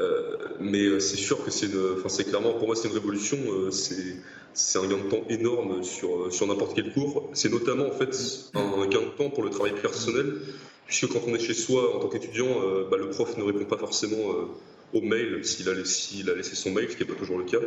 Euh, 0.00 0.36
mais 0.60 0.84
euh, 0.86 1.00
c'est 1.00 1.16
sûr 1.16 1.44
que 1.44 1.50
c'est 1.50 1.68
c'est 2.08 2.24
clairement 2.24 2.52
pour 2.52 2.66
moi 2.66 2.76
c'est 2.76 2.88
une 2.88 2.94
révolution. 2.94 3.38
Euh, 3.48 3.70
c'est 3.70 4.16
c'est 4.54 4.78
un 4.78 4.86
gain 4.86 4.98
de 4.98 5.08
temps 5.08 5.24
énorme 5.28 5.82
sur 5.82 6.32
sur 6.32 6.46
n'importe 6.46 6.74
quel 6.74 6.92
cours. 6.92 7.30
C'est 7.32 7.50
notamment 7.50 7.86
en 7.86 7.92
fait 7.92 8.16
un 8.54 8.86
gain 8.86 9.02
de 9.02 9.16
temps 9.16 9.30
pour 9.30 9.42
le 9.42 9.50
travail 9.50 9.74
personnel, 9.80 10.34
puisque 10.86 11.08
quand 11.08 11.20
on 11.26 11.34
est 11.34 11.40
chez 11.40 11.54
soi 11.54 11.96
en 11.96 11.98
tant 11.98 12.08
qu'étudiant, 12.08 12.60
bah, 12.90 12.96
le 12.96 13.10
prof 13.10 13.36
ne 13.36 13.42
répond 13.42 13.64
pas 13.64 13.76
forcément 13.76 14.48
au 14.92 15.00
mail 15.00 15.44
s'il 15.44 15.68
a, 15.68 15.72
a, 15.72 16.34
laissé 16.34 16.54
son 16.54 16.70
mail, 16.70 16.90
ce 16.90 16.96
qui 16.96 17.02
n'est 17.02 17.08
pas 17.08 17.18
toujours 17.18 17.38
le 17.38 17.44
cas. 17.44 17.58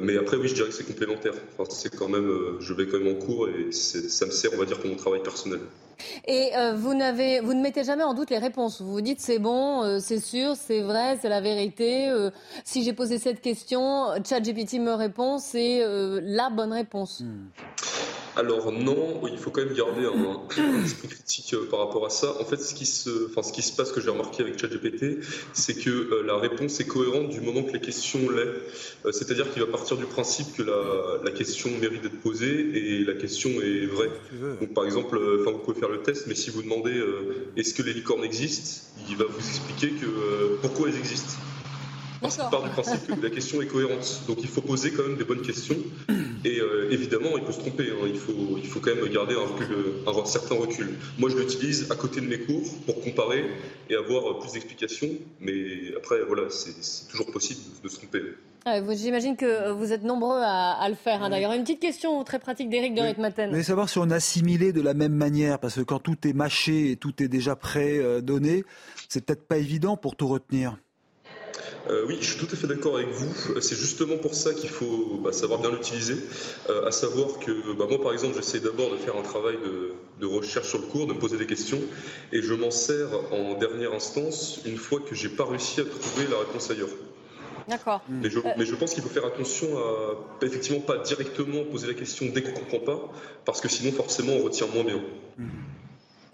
mais 0.00 0.16
après, 0.16 0.36
oui, 0.36 0.48
je 0.48 0.54
dirais 0.54 0.68
que 0.68 0.74
c'est 0.74 0.86
complémentaire. 0.86 1.34
Enfin, 1.58 1.70
c'est 1.74 1.94
quand 1.94 2.08
même, 2.08 2.58
je 2.60 2.74
vais 2.74 2.86
quand 2.86 2.98
même 2.98 3.16
en 3.16 3.18
cours 3.18 3.48
et 3.48 3.72
ça 3.72 4.26
me 4.26 4.30
sert, 4.30 4.50
on 4.54 4.58
va 4.58 4.64
dire, 4.64 4.78
pour 4.78 4.88
mon 4.90 4.96
travail 4.96 5.22
personnel. 5.22 5.60
Et 6.26 6.50
euh, 6.56 6.74
vous, 6.74 6.94
n'avez, 6.94 7.40
vous 7.40 7.54
ne 7.54 7.62
mettez 7.62 7.84
jamais 7.84 8.04
en 8.04 8.14
doute 8.14 8.30
les 8.30 8.38
réponses. 8.38 8.80
Vous 8.80 8.92
vous 8.92 9.00
dites 9.00 9.20
c'est 9.20 9.38
bon, 9.38 9.82
euh, 9.82 9.98
c'est 10.00 10.20
sûr, 10.20 10.54
c'est 10.56 10.80
vrai, 10.80 11.18
c'est 11.20 11.28
la 11.28 11.40
vérité. 11.40 12.08
Euh, 12.08 12.30
si 12.64 12.84
j'ai 12.84 12.92
posé 12.92 13.18
cette 13.18 13.40
question, 13.40 14.06
ChatGPT 14.28 14.74
me 14.74 14.92
répond, 14.92 15.38
c'est 15.38 15.82
la 16.22 16.50
bonne 16.50 16.72
réponse. 16.72 17.20
Hmm. 17.20 17.48
Alors 18.38 18.70
non, 18.70 19.20
il 19.26 19.36
faut 19.36 19.50
quand 19.50 19.64
même 19.64 19.74
garder 19.74 20.06
un, 20.06 20.84
esprit 20.84 21.08
critique 21.08 21.54
euh, 21.54 21.66
par 21.68 21.80
rapport 21.80 22.06
à 22.06 22.10
ça. 22.10 22.36
En 22.40 22.44
fait, 22.44 22.58
ce 22.58 22.72
qui 22.72 22.86
se, 22.86 23.26
enfin, 23.26 23.42
ce 23.42 23.52
qui 23.52 23.62
se 23.62 23.74
passe, 23.74 23.90
que 23.90 24.00
j'ai 24.00 24.10
remarqué 24.10 24.44
avec 24.44 24.60
ChatGPT, 24.60 25.24
c'est 25.52 25.74
que 25.74 25.90
euh, 25.90 26.22
la 26.24 26.36
réponse 26.36 26.78
est 26.78 26.86
cohérente 26.86 27.30
du 27.30 27.40
moment 27.40 27.64
que 27.64 27.72
la 27.72 27.80
question 27.80 28.30
l'est. 28.30 28.46
Euh, 29.04 29.10
c'est-à-dire 29.10 29.52
qu'il 29.52 29.60
va 29.60 29.68
partir 29.68 29.96
du 29.96 30.04
principe 30.04 30.56
que 30.56 30.62
la, 30.62 31.32
question 31.32 31.70
mérite 31.80 32.02
d'être 32.02 32.20
posée 32.20 32.70
et 32.74 33.04
la 33.04 33.14
question 33.14 33.50
est 33.60 33.86
vraie. 33.86 34.10
Donc 34.60 34.72
par 34.72 34.84
exemple, 34.84 35.20
enfin, 35.40 35.50
vous 35.52 35.58
pouvez 35.58 35.78
faire 35.78 35.88
le 35.88 36.02
test, 36.02 36.26
mais 36.26 36.34
si 36.34 36.50
vous 36.50 36.62
demandez 36.62 37.00
est-ce 37.56 37.74
que 37.74 37.82
les 37.82 37.92
licornes 37.92 38.24
existent, 38.24 38.88
il 39.08 39.16
va 39.16 39.24
vous 39.24 39.38
expliquer 39.38 39.90
que 39.90 40.56
pourquoi 40.62 40.88
elles 40.88 40.96
existent. 40.96 41.34
Parce 42.20 42.36
qu'il 42.36 42.48
part 42.50 42.62
du 42.62 42.70
principe 42.70 43.06
que 43.06 43.22
la 43.22 43.30
question 43.30 43.62
est 43.62 43.66
cohérente. 43.66 44.22
Donc 44.26 44.38
il 44.40 44.48
faut 44.48 44.60
poser 44.60 44.92
quand 44.92 45.04
même 45.04 45.16
des 45.16 45.24
bonnes 45.24 45.42
questions. 45.42 45.76
Et 46.44 46.60
euh, 46.60 46.90
évidemment, 46.90 47.30
il 47.36 47.44
peut 47.44 47.52
se 47.52 47.60
tromper. 47.60 47.90
Hein. 47.90 48.06
Il, 48.06 48.18
faut, 48.18 48.58
il 48.58 48.66
faut 48.66 48.80
quand 48.80 48.94
même 48.94 49.06
garder 49.08 49.34
un, 49.34 49.40
recul, 49.40 49.66
un, 50.06 50.24
certain 50.24 50.54
recul. 50.54 50.96
Moi, 51.18 51.30
je 51.30 51.36
l'utilise 51.36 51.90
à 51.90 51.96
côté 51.96 52.20
de 52.20 52.26
mes 52.26 52.38
cours 52.40 52.62
pour 52.86 53.00
comparer 53.02 53.44
et 53.90 53.96
avoir 53.96 54.38
plus 54.38 54.52
d'explications. 54.52 55.08
Mais 55.40 55.94
après, 55.96 56.22
voilà, 56.26 56.44
c'est 56.50 57.08
toujours 57.10 57.30
possible 57.30 57.60
de 57.82 57.88
se 57.88 57.96
tromper. 57.96 58.22
J'imagine 58.92 59.36
que 59.36 59.70
vous 59.72 59.92
êtes 59.92 60.02
nombreux 60.02 60.40
à, 60.42 60.86
le 60.88 60.94
faire. 60.94 61.22
Hein. 61.22 61.30
D'ailleurs, 61.30 61.52
une 61.52 61.62
petite 61.62 61.80
question 61.80 62.22
très 62.24 62.38
pratique 62.38 62.68
d'Éric 62.68 62.94
de 62.94 63.00
Ritmaten. 63.00 63.50
Mais 63.50 63.62
savoir 63.62 63.88
si 63.88 63.98
on 63.98 64.10
assimilait 64.10 64.72
de 64.72 64.82
la 64.82 64.94
même 64.94 65.14
manière, 65.14 65.58
parce 65.58 65.76
que 65.76 65.80
quand 65.80 66.00
tout 66.00 66.26
est 66.26 66.34
mâché 66.34 66.90
et 66.90 66.96
tout 66.96 67.22
est 67.22 67.28
déjà 67.28 67.56
prêt, 67.56 67.98
euh, 67.98 68.20
donné, 68.20 68.64
c'est 69.08 69.24
peut-être 69.24 69.46
pas 69.46 69.56
évident 69.56 69.96
pour 69.96 70.16
tout 70.16 70.28
retenir. 70.28 70.76
Euh, 71.88 72.04
oui, 72.06 72.18
je 72.20 72.30
suis 72.30 72.38
tout 72.38 72.52
à 72.52 72.56
fait 72.56 72.66
d'accord 72.66 72.96
avec 72.96 73.08
vous. 73.08 73.60
C'est 73.60 73.76
justement 73.76 74.16
pour 74.16 74.34
ça 74.34 74.54
qu'il 74.54 74.70
faut 74.70 75.20
bah, 75.22 75.32
savoir 75.32 75.60
bien 75.60 75.70
l'utiliser. 75.70 76.16
Euh, 76.68 76.86
à 76.86 76.92
savoir 76.92 77.38
que 77.38 77.52
bah, 77.72 77.86
moi, 77.88 78.00
par 78.00 78.12
exemple, 78.12 78.34
j'essaie 78.36 78.60
d'abord 78.60 78.90
de 78.90 78.96
faire 78.96 79.16
un 79.16 79.22
travail 79.22 79.56
de, 80.20 80.26
recherche 80.26 80.68
sur 80.68 80.78
le 80.78 80.86
cours, 80.86 81.06
de 81.06 81.14
me 81.14 81.18
poser 81.18 81.38
des 81.38 81.46
questions, 81.46 81.80
et 82.32 82.42
je 82.42 82.52
m'en 82.52 82.70
sers 82.70 83.08
en 83.32 83.54
dernière 83.54 83.94
instance 83.94 84.60
une 84.66 84.76
fois 84.76 85.00
que 85.00 85.14
j'ai 85.14 85.28
pas 85.28 85.44
réussi 85.46 85.80
à 85.80 85.84
trouver 85.84 86.26
la 86.30 86.38
réponse 86.38 86.70
ailleurs. 86.70 86.88
D'accord. 87.68 88.02
Mais, 88.08 88.30
je, 88.30 88.74
pense 88.74 88.94
qu'il 88.94 89.02
faut 89.02 89.08
faire 89.08 89.26
attention 89.26 89.66
à 89.78 90.44
effectivement 90.44 90.80
pas 90.80 90.98
directement 90.98 91.64
poser 91.64 91.86
la 91.86 91.94
question 91.94 92.26
dès 92.34 92.42
qu'on 92.42 92.52
comprend 92.52 92.80
pas, 92.80 93.12
parce 93.44 93.60
que 93.60 93.68
sinon 93.68 93.92
forcément 93.92 94.32
on 94.32 94.42
retient 94.42 94.66
moins 94.66 94.84
bien. 94.84 95.00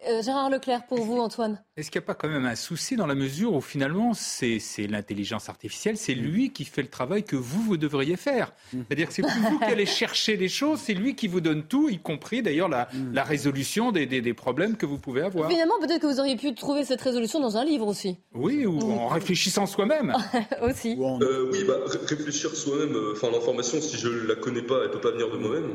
Euh, 0.09 0.23
Gérard 0.23 0.51
Leclerc, 0.51 0.87
pour 0.87 1.01
vous, 1.01 1.19
Antoine. 1.19 1.61
Est-ce 1.77 1.91
qu'il 1.91 2.01
n'y 2.01 2.05
a 2.05 2.07
pas 2.07 2.15
quand 2.15 2.29
même 2.29 2.47
un 2.47 2.55
souci 2.55 2.95
dans 2.95 3.07
la 3.07 3.15
mesure 3.15 3.55
où 3.55 3.61
finalement 3.61 4.13
c'est 4.15 4.61
l'intelligence 4.89 5.49
artificielle, 5.49 5.97
c'est 5.97 6.15
lui 6.15 6.53
qui 6.53 6.65
fait 6.65 6.83
le 6.83 6.89
travail 6.89 7.25
que 7.25 7.35
vous, 7.35 7.61
vous 7.63 7.77
devriez 7.77 8.17
faire 8.17 8.53
mm. 8.73 8.83
C'est-à-dire 8.87 9.09
que 9.09 9.15
c'est 9.15 9.23
plus 9.23 9.41
vous 9.51 9.59
qui 9.59 9.65
allez 9.65 9.87
chercher 10.03 10.37
les 10.37 10.49
choses, 10.49 10.79
c'est 10.81 10.95
lui 10.95 11.17
qui 11.17 11.27
vous 11.27 11.41
donne 11.41 11.65
tout, 11.65 11.89
y 11.89 11.99
compris 11.99 12.43
d'ailleurs 12.43 12.69
la, 12.69 12.89
mm. 12.93 13.19
résolution 13.19 13.91
des, 13.93 14.35
problèmes 14.35 14.77
que 14.77 14.87
vous 14.87 14.99
pouvez 14.99 15.23
avoir. 15.23 15.51
Finalement, 15.51 15.75
peut-être 15.81 16.03
que 16.03 16.07
vous 16.07 16.21
auriez 16.21 16.37
pu 16.37 16.55
trouver 16.55 16.85
cette 16.85 17.01
résolution 17.01 17.41
dans 17.41 17.57
un 17.57 17.65
livre 17.65 17.87
aussi. 17.87 18.19
Oui, 18.35 18.67
ou 18.67 18.81
en 18.93 19.09
réfléchissant 19.09 19.67
soi-même. 19.67 20.15
aussi. 20.63 20.97
Euh, 21.01 21.51
oui, 21.51 21.65
bah, 21.67 21.79
réfléchir 22.09 22.55
soi-même, 22.55 22.95
euh, 22.95 23.13
enfin 23.17 23.31
l'information, 23.33 23.81
si 23.81 23.97
je 23.97 24.09
ne 24.09 24.27
la 24.29 24.37
connais 24.37 24.63
pas, 24.63 24.81
elle 24.83 24.89
ne 24.89 24.93
peut 24.93 25.01
pas 25.01 25.11
venir 25.11 25.31
de 25.31 25.39
moi-même. 25.39 25.71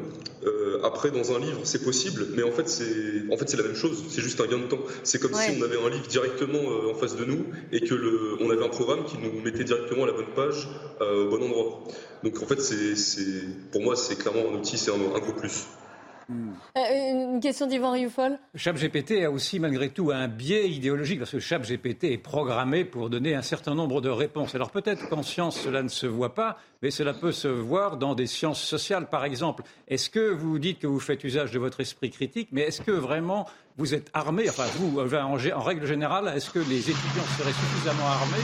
Après, 0.84 1.12
dans 1.12 1.32
un 1.36 1.40
livre, 1.40 1.62
c'est 1.64 1.84
possible, 1.84 2.28
mais 2.36 2.44
en 2.44 2.52
fait, 2.52 2.68
c'est 2.70 3.24
en 3.32 3.38
fait, 3.38 3.54
la 3.56 3.64
même 3.64 3.76
chose 3.76 4.06
c'est 4.10 4.22
juste 4.22 4.40
un 4.42 4.48
gain 4.48 4.60
de 4.60 4.68
temps. 4.68 4.84
C'est 5.04 5.20
comme 5.20 5.34
si 5.34 5.52
on 5.58 5.62
avait 5.62 5.78
un 5.82 5.90
livre 5.90 6.08
directement 6.08 6.60
euh, 6.72 6.92
en 6.92 6.94
face 6.94 7.16
de 7.16 7.26
nous 7.26 7.46
et 7.72 7.82
que 7.82 7.94
le, 7.94 8.38
on 8.42 8.50
avait 8.50 8.64
un 8.64 8.70
programme 8.70 9.04
qui 9.06 9.18
nous 9.18 9.42
mettait 9.42 9.64
directement 9.64 10.04
à 10.04 10.08
la 10.08 10.14
bonne 10.14 10.34
page, 10.34 10.70
euh, 11.02 11.26
au 11.26 11.30
bon 11.30 11.44
endroit. 11.44 11.84
Donc 12.24 12.42
en 12.42 12.46
fait, 12.46 12.62
c'est, 12.62 12.96
pour 13.72 13.82
moi, 13.82 13.96
c'est 13.96 14.18
clairement 14.18 14.50
un 14.50 14.54
outil, 14.54 14.78
c'est 14.78 14.92
un, 14.92 14.96
un 15.16 15.20
gros 15.20 15.34
plus. 15.34 15.70
Euh, 16.30 17.34
une 17.34 17.40
question 17.40 17.66
d'Yvan 17.66 17.92
Rioufol. 17.92 18.38
ChatGPT 18.56 19.24
a 19.24 19.32
aussi 19.32 19.60
malgré 19.60 19.90
tout 19.90 20.12
un 20.12 20.28
biais 20.28 20.70
idéologique 20.70 21.20
parce 21.20 21.32
que 21.32 21.40
ChatGPT 21.40 22.06
est 22.06 22.18
programmé 22.18 22.86
pour 22.86 23.10
donner 23.10 23.34
un 23.36 23.42
certain 23.42 23.74
nombre 23.74 24.02
de 24.02 24.10
réponses. 24.10 24.54
Alors 24.54 24.70
peut-être 24.70 25.10
qu'en 25.10 25.24
science 25.24 25.60
cela 25.60 25.82
ne 25.82 25.88
se 25.88 26.06
voit 26.06 26.36
pas, 26.36 26.58
mais 26.82 26.92
cela 26.92 27.14
peut 27.14 27.32
se 27.32 27.48
voir 27.48 27.98
dans 27.98 28.14
des 28.14 28.28
sciences 28.28 28.62
sociales 28.62 29.10
par 29.10 29.26
exemple. 29.26 29.64
Est-ce 29.88 30.10
que 30.10 30.32
vous 30.32 30.60
dites 30.60 30.80
que 30.80 30.88
vous 30.88 31.00
faites 31.00 31.24
usage 31.24 31.52
de 31.52 31.60
votre 31.60 31.80
esprit 31.80 32.12
critique, 32.12 32.50
mais 32.52 32.62
est-ce 32.62 32.82
que 32.82 32.92
vraiment 32.92 33.48
vous 33.78 33.94
êtes 33.96 34.10
armé, 34.14 34.50
enfin 34.50 34.66
vous, 34.76 35.00
en, 35.00 35.62
règle 35.62 35.86
générale, 35.86 36.32
est-ce 36.36 36.52
que 36.52 36.60
les 36.60 36.80
étudiants 36.80 37.24
seraient 37.38 37.54
suffisamment 37.54 38.08
armés 38.08 38.44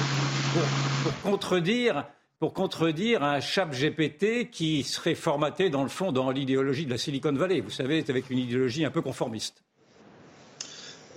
pour 1.03 1.31
contredire 1.31 2.05
pour 2.39 2.53
contredire 2.53 3.23
un 3.23 3.39
chat 3.39 3.65
GPT 3.65 4.49
qui 4.51 4.83
serait 4.83 5.15
formaté, 5.15 5.69
dans 5.69 5.83
le 5.83 5.89
fond, 5.89 6.11
dans 6.11 6.31
l'idéologie 6.31 6.85
de 6.85 6.91
la 6.91 6.97
Silicon 6.97 7.33
Valley. 7.33 7.61
Vous 7.61 7.69
savez, 7.69 8.03
avec 8.07 8.29
une 8.29 8.39
idéologie 8.39 8.83
un 8.85 8.91
peu 8.91 9.01
conformiste. 9.01 9.63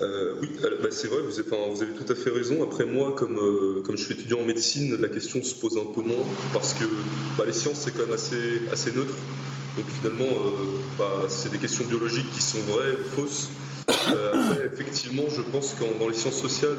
Euh, 0.00 0.34
oui, 0.40 0.48
bah, 0.62 0.88
c'est 0.92 1.08
vrai, 1.08 1.18
vous 1.22 1.40
avez, 1.82 1.92
tout 1.92 2.12
à 2.12 2.14
fait 2.14 2.30
raison. 2.30 2.62
Après 2.62 2.84
moi, 2.84 3.14
comme, 3.16 3.36
euh, 3.36 3.82
comme 3.84 3.96
je 3.96 4.04
suis 4.04 4.14
étudiant 4.14 4.38
en 4.40 4.44
médecine, 4.44 4.96
la 5.00 5.08
question 5.08 5.42
se 5.42 5.56
pose 5.56 5.76
un 5.76 5.92
peu 5.92 6.02
moins 6.02 6.24
parce 6.52 6.74
que 6.74 6.84
bah, 7.36 7.44
les 7.46 7.52
sciences, 7.52 7.80
c'est 7.80 7.90
quand 7.90 8.06
même 8.06 8.12
assez, 8.12 8.92
neutre. 8.92 9.14
Donc 9.76 9.86
finalement, 10.00 10.24
euh, 10.24 10.78
bah, 10.98 11.26
c'est 11.28 11.50
des 11.50 11.58
questions 11.58 11.84
biologiques 11.84 12.30
qui 12.32 12.42
sont 12.42 12.60
vraies 12.60 12.92
ou 12.92 13.08
fausses. 13.16 13.50
après, 13.88 14.66
effectivement, 14.72 15.24
je 15.34 15.42
pense 15.42 15.74
que 15.74 15.98
dans 15.98 16.08
les 16.08 16.14
sciences 16.14 16.40
sociales, 16.40 16.78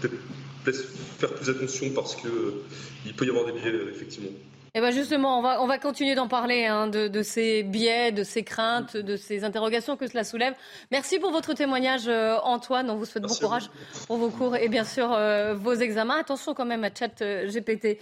peut-être 0.00 0.16
faire 0.64 1.34
plus 1.34 1.50
attention 1.50 1.90
parce 1.94 2.14
qu'il 2.16 2.30
euh, 2.30 3.12
peut 3.16 3.26
y 3.26 3.30
avoir 3.30 3.46
des 3.46 3.52
biais, 3.52 3.72
effectivement. 3.90 4.30
Et 4.74 4.78
eh 4.78 4.80
ben 4.80 4.90
justement, 4.90 5.38
on 5.38 5.42
va, 5.42 5.62
on 5.62 5.66
va 5.66 5.76
continuer 5.76 6.14
d'en 6.14 6.28
parler, 6.28 6.64
hein, 6.64 6.86
de, 6.86 7.22
ces 7.22 7.62
biais, 7.62 8.10
de 8.10 8.22
ces 8.22 8.42
craintes, 8.42 8.96
de 8.96 9.16
ces 9.16 9.44
interrogations 9.44 9.98
que 9.98 10.06
cela 10.06 10.24
soulève. 10.24 10.54
Merci 10.90 11.18
pour 11.18 11.30
votre 11.30 11.52
témoignage, 11.52 12.08
euh, 12.08 12.38
Antoine. 12.42 12.88
On 12.88 12.96
vous 12.96 13.04
souhaite 13.04 13.24
bon 13.24 13.34
courage 13.34 13.68
pour 14.06 14.16
vos 14.16 14.30
cours 14.30 14.56
et 14.56 14.70
bien 14.70 14.84
sûr 14.84 15.12
euh, 15.12 15.52
vos 15.52 15.74
examens. 15.74 16.18
Attention 16.18 16.54
quand 16.54 16.64
même 16.64 16.84
à 16.84 16.88
chat 16.88 17.22
GPT. 17.22 17.98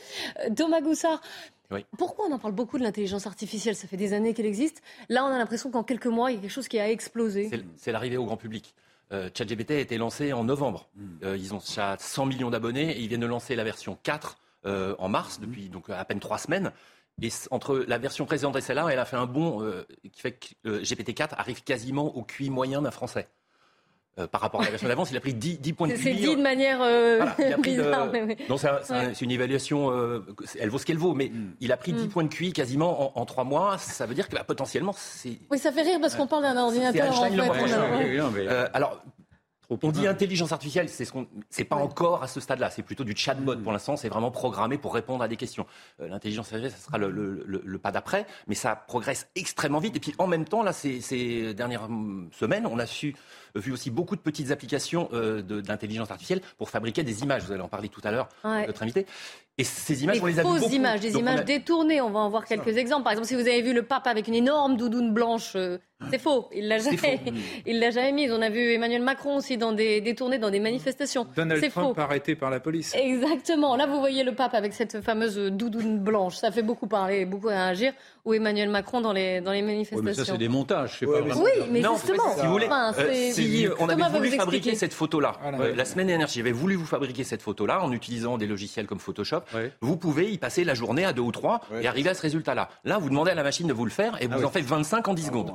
Thomas 0.55 0.81
Goussard, 0.81 1.21
pourquoi 1.99 2.27
on 2.27 2.33
en 2.33 2.39
parle 2.39 2.55
beaucoup 2.55 2.79
de 2.79 2.83
l'intelligence 2.83 3.27
artificielle? 3.27 3.75
Ça 3.75 3.87
fait 3.87 3.97
des 3.97 4.13
années 4.13 4.35
qu'elle 4.35 4.47
existe. 4.47 4.83
Là, 5.09 5.25
on 5.25 5.29
a 5.29 5.39
l'impression 5.39 5.71
qu'en 5.71 5.83
quelques 5.83 6.07
mois, 6.07 6.31
il 6.31 6.37
y 6.37 6.39
a 6.39 6.41
quelque 6.41 6.51
chose 6.51 6.69
qui 6.69 6.79
a 6.79 6.91
explosé. 6.91 7.51
C'est 7.77 7.93
l'arrivée 7.93 8.17
au 8.17 8.25
grand 8.25 8.37
public. 8.37 8.75
Euh, 9.13 9.29
ChatGPT 9.35 9.73
a 9.73 9.81
été 9.81 9.99
lancé 9.99 10.33
en 10.33 10.45
novembre. 10.45 10.89
Hmm. 10.95 11.19
Euh, 11.25 11.37
ils 11.37 11.53
ont 11.55 11.61
100 11.61 12.27
millions 12.27 12.51
d'abonnés 12.51 12.93
et 12.93 13.01
ils 13.01 13.09
viennent 13.09 13.21
de 13.21 13.27
lancer 13.27 13.57
la 13.57 13.65
version 13.65 13.99
4 14.03 14.39
euh, 14.67 14.95
en 14.99 15.09
mars, 15.09 15.39
hmm. 15.39 15.43
depuis 15.43 15.69
donc 15.69 15.91
à 15.91 16.05
peine 16.05 16.21
trois 16.21 16.39
semaines. 16.39 16.73
Et 17.23 17.29
entre 17.51 17.85
la 17.87 17.99
version 17.99 18.25
précédente 18.25 18.57
et 18.57 18.61
celle-là, 18.61 18.89
elle 18.91 18.99
a 18.99 19.05
fait 19.05 19.17
un 19.17 19.27
bond 19.27 19.69
qui 20.11 20.21
fait 20.23 20.33
que 20.33 20.81
GPT-4 20.83 21.35
arrive 21.37 21.63
quasiment 21.63 22.17
au 22.17 22.23
QI 22.23 22.49
moyen 22.49 22.81
d'un 22.81 22.91
Français. 22.91 23.29
Euh, 24.19 24.27
par 24.27 24.41
rapport 24.41 24.61
à 24.61 24.65
la 24.65 24.71
version 24.71 24.89
d'avance, 24.89 25.11
il 25.13 25.17
a 25.17 25.21
pris 25.21 25.35
10, 25.35 25.61
10 25.61 25.73
points 25.73 25.89
de 25.89 25.93
QI. 25.93 26.03
C'est 26.03 26.15
dit 26.15 26.37
de 26.37 26.43
manière 26.43 26.81
euh, 26.83 27.25
bizarre. 27.63 28.11
c'est 29.15 29.25
une 29.25 29.31
évaluation, 29.31 29.93
euh, 29.93 30.27
elle 30.59 30.69
vaut 30.69 30.79
ce 30.79 30.87
qu'elle 30.87 30.99
vaut, 30.99 31.15
mais 31.15 31.29
mm. 31.29 31.55
il 31.61 31.71
a 31.71 31.77
pris 31.77 31.93
10 31.93 32.07
mm. 32.07 32.09
points 32.09 32.25
de 32.25 32.29
QI 32.29 32.53
quasiment 32.53 33.17
en, 33.17 33.21
en 33.21 33.25
3 33.25 33.45
mois. 33.45 33.79
Ça 33.79 34.07
veut 34.07 34.15
dire 34.15 34.29
que 34.29 34.35
bah, 34.35 34.43
potentiellement, 34.45 34.93
c'est. 34.97 35.39
Oui, 35.51 35.59
ça 35.59 35.71
fait 35.71 35.83
rire 35.83 35.99
parce 36.01 36.17
qu'on 36.17 36.27
parle 36.27 36.43
d'un 36.43 36.57
ordinateur. 36.57 37.23
En 37.23 38.33
fait. 38.33 38.49
alors, 38.75 39.01
on 39.71 39.91
dit 39.91 40.07
intelligence 40.07 40.53
artificielle, 40.53 40.89
c'est 40.89 41.05
ce 41.05 41.13
qu'on, 41.13 41.27
c'est 41.49 41.65
pas 41.65 41.77
encore 41.77 42.23
à 42.23 42.29
ce 42.29 42.41
stade-là. 42.41 42.71
C'est 42.71 42.83
plutôt 42.83 43.05
du 43.05 43.17
chatbot 43.17 43.57
pour 43.57 43.73
l'instant. 43.73 43.97
C'est 43.97 44.09
vraiment 44.09 44.31
programmé 44.31 44.79
pour 44.79 44.95
répondre 44.95 45.23
à 45.23 45.29
des 45.29 45.37
questions. 45.37 45.67
Euh, 46.01 46.09
l'intelligence 46.09 46.47
artificielle, 46.53 46.73
ça 46.73 46.87
sera 46.87 46.99
le, 46.99 47.79
pas 47.79 47.93
d'après, 47.93 48.27
mais 48.47 48.55
ça 48.55 48.77
progresse 48.77 49.29
extrêmement 49.37 49.79
vite. 49.79 49.97
Et 49.97 50.01
puis 50.01 50.15
en 50.19 50.27
même 50.27 50.45
temps, 50.45 50.63
là, 50.63 50.73
ces, 50.73 51.55
dernières 51.55 51.89
semaines, 52.33 52.67
on 52.67 52.79
a 52.79 52.87
su 52.87 53.15
vu 53.55 53.73
aussi 53.73 53.91
beaucoup 53.91 54.17
de 54.17 54.21
petites 54.21 54.51
applications 54.51 55.09
euh, 55.13 55.43
d'intelligence 55.43 56.11
artificielle 56.11 56.41
pour 56.59 56.71
fabriquer 56.71 57.03
des 57.03 57.23
images. 57.23 57.45
Vous 57.45 57.53
allez 57.53 57.63
en 57.63 57.69
parler 57.69 57.89
tout 57.89 58.03
à 58.05 58.11
l'heure, 58.11 58.29
notre 58.45 58.83
invité. 58.83 59.07
Et 59.61 59.65
ces 59.65 60.05
images, 60.05 60.23
on 60.23 60.27
les 60.27 60.39
a 60.39 60.43
fausses 60.43 60.73
images, 60.73 61.01
des 61.01 61.17
images 61.17 61.45
détournées. 61.45 62.01
On 62.01 62.09
va 62.09 62.21
en 62.21 62.31
voir 62.31 62.47
quelques 62.47 62.79
exemples. 62.79 63.03
Par 63.03 63.13
exemple, 63.13 63.29
si 63.29 63.35
vous 63.35 63.43
avez 63.43 63.61
vu 63.61 63.75
le 63.75 63.83
pape 63.83 64.07
avec 64.07 64.27
une 64.27 64.35
énorme 64.35 64.79
doudoune 64.79 65.13
blanche, 65.13 65.53
euh, 65.55 65.77
c'est 66.11 66.19
faux. 66.19 66.49
Il 66.55 66.69
l'a 66.69 66.79
jamais, 66.79 67.21
il 67.67 67.79
l'a 67.79 67.91
jamais 67.91 68.13
mise. 68.13 68.33
On 68.33 68.41
a 68.41 68.49
vu 68.49 68.73
Emmanuel 68.73 69.03
Macron 69.03 69.37
aussi 69.37 69.59
dans 69.59 69.73
des 69.73 70.01
détournées 70.01 70.39
dans 70.39 70.51
des 70.51 70.61
manifestations. 70.61 71.27
Donald 71.37 71.61
Trump 71.71 71.95
faux. 71.95 72.01
arrêté 72.01 72.35
par 72.35 72.49
la 72.49 72.61
police. 72.61 72.95
Exactement. 72.95 73.77
Là, 73.77 73.87
vous 73.87 73.99
voyez 73.99 74.25
le 74.25 74.35
pape 74.35 74.55
avec 74.55 74.73
cette 74.73 75.03
fameuse 75.03 75.37
doudoune 75.37 75.99
blanche. 75.99 76.37
Ça 76.37 76.51
fait 76.51 76.63
beaucoup 76.63 76.87
parler, 76.87 77.27
beaucoup 77.27 77.49
réagir. 77.49 77.93
Ou 78.25 78.35
Emmanuel 78.35 78.71
Macron 78.71 79.01
dans 79.01 79.13
les 79.13 79.41
dans 79.41 79.53
les 79.53 79.63
manifestations. 79.63 80.05
mais 80.05 80.15
ça, 80.15 80.25
c'est 80.25 80.39
des 80.39 80.49
montages. 80.49 80.95
Je 80.95 80.99
sais 81.01 81.07
pas 81.07 81.21
oui, 81.21 81.51
mais 81.71 81.83
justement. 81.83 82.35
Si 82.37 82.47
vous 82.47 82.53
voulez, 82.53 82.69
euh, 82.71 83.75
on 83.79 83.89
avait 83.89 84.19
voulu 84.19 84.31
fabriquer 84.31 84.75
cette 84.75 84.95
photo-là. 84.95 85.37
Euh, 85.61 85.75
la 85.75 85.85
semaine 85.85 86.07
dernière, 86.07 86.29
j'avais 86.29 86.53
voulu 86.53 86.77
vous 86.77 86.87
fabriquer 86.87 87.25
cette 87.25 87.43
photo-là 87.43 87.83
en 87.83 87.93
utilisant 87.93 88.39
des 88.39 88.47
logiciels 88.47 88.87
comme 88.87 89.01
Photoshop. 89.01 89.43
Vous 89.81 89.97
pouvez 89.97 90.33
y 90.33 90.39
passer 90.39 90.65
la 90.65 90.75
journée 90.75 91.05
à 91.05 91.13
deux 91.13 91.23
ou 91.23 91.33
trois 91.33 91.61
et 91.81 91.87
arriver 91.87 92.11
à 92.11 92.15
ce 92.15 92.23
résultat-là. 92.23 92.69
Là, 92.85 92.99
vous 92.99 93.09
demandez 93.09 93.31
à 93.31 93.35
la 93.35 93.43
machine 93.43 93.67
de 93.67 93.73
vous 93.73 93.85
le 93.85 93.91
faire 93.91 94.21
et 94.23 94.27
vous 94.27 94.43
ah 94.43 94.47
en 94.47 94.51
faites 94.51 94.65
25 94.65 95.09
en 95.09 95.15
10 95.15 95.27
secondes. 95.27 95.53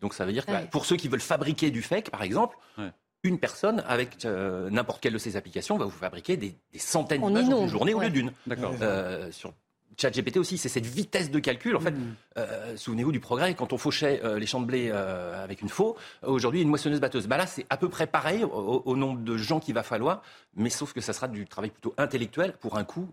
Donc 0.00 0.14
ça 0.14 0.24
veut 0.24 0.32
dire 0.32 0.46
que 0.46 0.66
pour 0.70 0.84
ceux 0.84 0.96
qui 0.96 1.08
veulent 1.08 1.20
fabriquer 1.20 1.70
du 1.70 1.82
fake, 1.82 2.10
par 2.10 2.22
exemple, 2.22 2.56
une 3.24 3.38
personne 3.38 3.82
avec 3.86 4.24
euh, 4.24 4.70
n'importe 4.70 5.00
quelle 5.00 5.12
de 5.12 5.18
ces 5.18 5.36
applications 5.36 5.76
va 5.76 5.84
vous 5.84 5.90
fabriquer 5.90 6.36
des, 6.36 6.54
centaines 6.76 7.20
d'images 7.20 7.48
en 7.48 7.62
une 7.62 7.68
journée 7.68 7.94
au 7.94 8.00
lieu 8.00 8.10
d'une. 8.10 8.32
Euh, 8.80 9.30
sur 9.32 9.52
ChatGPT 9.96 10.36
aussi, 10.36 10.58
c'est 10.58 10.68
cette 10.68 10.86
vitesse 10.86 11.30
de 11.30 11.38
calcul. 11.38 11.76
En 11.76 11.80
fait, 11.80 11.92
mm. 11.92 12.14
euh, 12.38 12.76
souvenez-vous 12.76 13.12
du 13.12 13.20
progrès, 13.20 13.54
quand 13.54 13.72
on 13.72 13.78
fauchait 13.78 14.20
les 14.38 14.46
champs 14.46 14.60
de 14.60 14.66
blé 14.66 14.90
avec 14.90 15.62
une 15.62 15.68
faux, 15.68 15.96
aujourd'hui 16.22 16.62
une 16.62 16.68
moissonneuse-batteuse. 16.68 17.26
Bah 17.26 17.36
là, 17.36 17.46
c'est 17.46 17.66
à 17.70 17.76
peu 17.76 17.88
près 17.88 18.06
pareil 18.06 18.44
au, 18.44 18.82
au, 18.84 18.96
nombre 18.96 19.20
de 19.20 19.36
gens 19.36 19.60
qu'il 19.60 19.74
va 19.74 19.82
falloir, 19.82 20.22
mais 20.56 20.70
sauf 20.70 20.92
que 20.92 21.00
ça 21.00 21.12
sera 21.12 21.28
du 21.28 21.46
travail 21.46 21.70
plutôt 21.70 21.94
intellectuel 21.98 22.54
pour 22.60 22.76
un 22.76 22.84
coût 22.84 23.08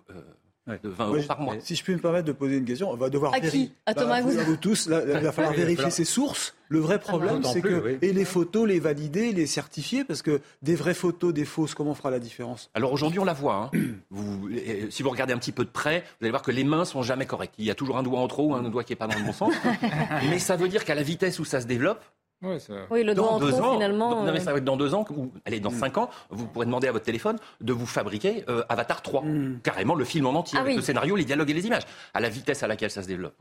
de 0.68 0.90
20 0.90 1.08
euros 1.08 1.24
par 1.28 1.40
mois. 1.42 1.56
Si 1.60 1.76
je 1.76 1.84
puis 1.84 1.94
me 1.94 2.00
permettre 2.00 2.26
de 2.26 2.32
poser 2.32 2.58
une 2.58 2.66
question, 2.66 2.90
on 2.90 2.96
va 2.96 3.10
devoir 3.10 3.34
à 3.34 3.40
qui 3.40 3.72
À 3.86 3.94
Thomas 3.94 4.22
bah, 4.22 4.44
vous, 4.46 4.58
tous, 4.58 4.90
là, 4.90 5.02
il 5.06 5.24
va 5.24 5.32
falloir 5.32 5.54
vérifier 5.54 5.90
ses 5.90 6.06
sources. 6.06 6.56
Le 6.68 6.80
vrai 6.80 7.00
problème, 7.00 7.44
c'est 7.44 7.62
que 7.62 7.98
et 8.02 8.12
les 8.12 8.26
photos, 8.26 8.68
les 8.68 8.80
valider, 8.80 9.32
les 9.32 9.46
certifier, 9.46 10.04
parce 10.04 10.24
que 10.24 10.42
des 10.64 10.76
vraies 10.76 10.96
photos, 10.96 11.34
des 11.34 11.46
fausses, 11.46 11.76
comment 11.76 11.92
on 11.92 11.96
fera 11.96 12.10
la 12.10 12.20
différence? 12.20 12.72
Alors 12.74 12.92
aujourd'hui, 12.92 13.20
on 13.20 13.26
la 13.26 13.34
voit. 13.34 13.70
Hein. 13.74 13.80
vous, 14.10 14.50
si 14.90 15.04
vous 15.04 15.10
regardez 15.12 15.34
un 15.34 15.38
petit 15.38 15.52
peu 15.52 15.64
de 15.64 15.70
près, 15.70 16.00
vous 16.00 16.26
allez 16.26 16.32
voir 16.32 16.42
que 16.42 16.52
les 16.52 16.64
mains 16.64 16.86
sont 16.86 17.04
jamais 17.04 17.28
correctes. 17.28 17.54
Il 17.60 17.66
y 17.66 17.72
a 17.72 17.76
toujours 17.76 17.98
un 17.98 18.04
doigt 18.04 18.20
en 18.20 18.28
trop 18.28 18.50
ou 18.50 18.56
un 18.56 18.64
doigt 18.64 18.84
qui 18.84 18.94
est 18.94 18.96
pas 18.96 19.08
dans 19.08 19.18
le 19.18 19.26
bon 19.26 19.34
sens. 19.34 19.54
Mais 20.30 20.40
ça 20.40 20.56
veut 20.56 20.68
dire 20.68 20.84
qu'à 20.84 20.96
la 20.96 21.04
vitesse 21.04 21.38
où 21.40 21.46
ça 21.46 21.62
se 21.62 21.68
développe, 21.68 22.04
oui, 22.42 23.04
le 23.04 23.14
dans 23.14 23.40
deux 23.40 23.54
ans, 23.56 23.74
finalement. 23.74 24.24
non, 24.24 24.32
mais 24.32 24.40
ça 24.40 24.52
va 24.52 24.58
être 24.58 24.64
dans 24.64 24.78
deux 24.78 24.94
ans, 24.94 25.06
ou 25.10 25.32
allez, 25.46 25.60
dans 25.60 25.72
mm. 25.72 25.80
cinq 25.80 25.98
ans, 25.98 26.10
vous 26.30 26.48
pourrez 26.48 26.66
demander 26.66 26.88
à 26.88 26.92
votre 26.92 27.06
téléphone 27.06 27.38
de 27.62 27.74
vous 27.74 27.86
fabriquer 27.86 28.44
euh, 28.50 28.64
Avatar 28.70 29.02
3. 29.02 29.24
Mm. 29.24 29.60
Carrément 29.64 29.96
le 29.96 30.06
film 30.06 30.28
en 30.28 30.34
entier, 30.34 30.58
ah 30.60 30.62
avec 30.62 30.76
le 30.76 30.82
scénario, 30.82 31.16
les 31.16 31.26
dialogues 31.26 31.50
et 31.50 31.54
les 31.54 31.66
images, 31.66 31.84
à 32.14 32.20
la 32.20 32.30
vitesse 32.30 32.62
à 32.64 32.68
laquelle 32.68 32.92
ça 32.92 33.02
se 33.02 33.08
développe. 33.08 33.36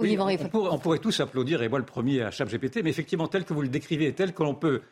Oui, 0.00 0.16
on, 0.18 0.48
pourrait, 0.48 0.68
on, 0.72 0.78
pourrait, 0.78 0.98
tous 0.98 1.20
applaudir, 1.20 1.62
et 1.62 1.68
moi 1.68 1.78
le 1.78 1.84
premier 1.84 2.22
à 2.22 2.30
ChatGPT, 2.32 2.82
mais 2.82 2.90
effectivement, 2.90 3.28
tel 3.28 3.44
que 3.44 3.54
vous 3.54 3.62
le 3.62 3.68
décrivez, 3.68 4.12
tel 4.12 4.34
que 4.34 4.42
l'on 4.42 4.54
peut 4.54 4.82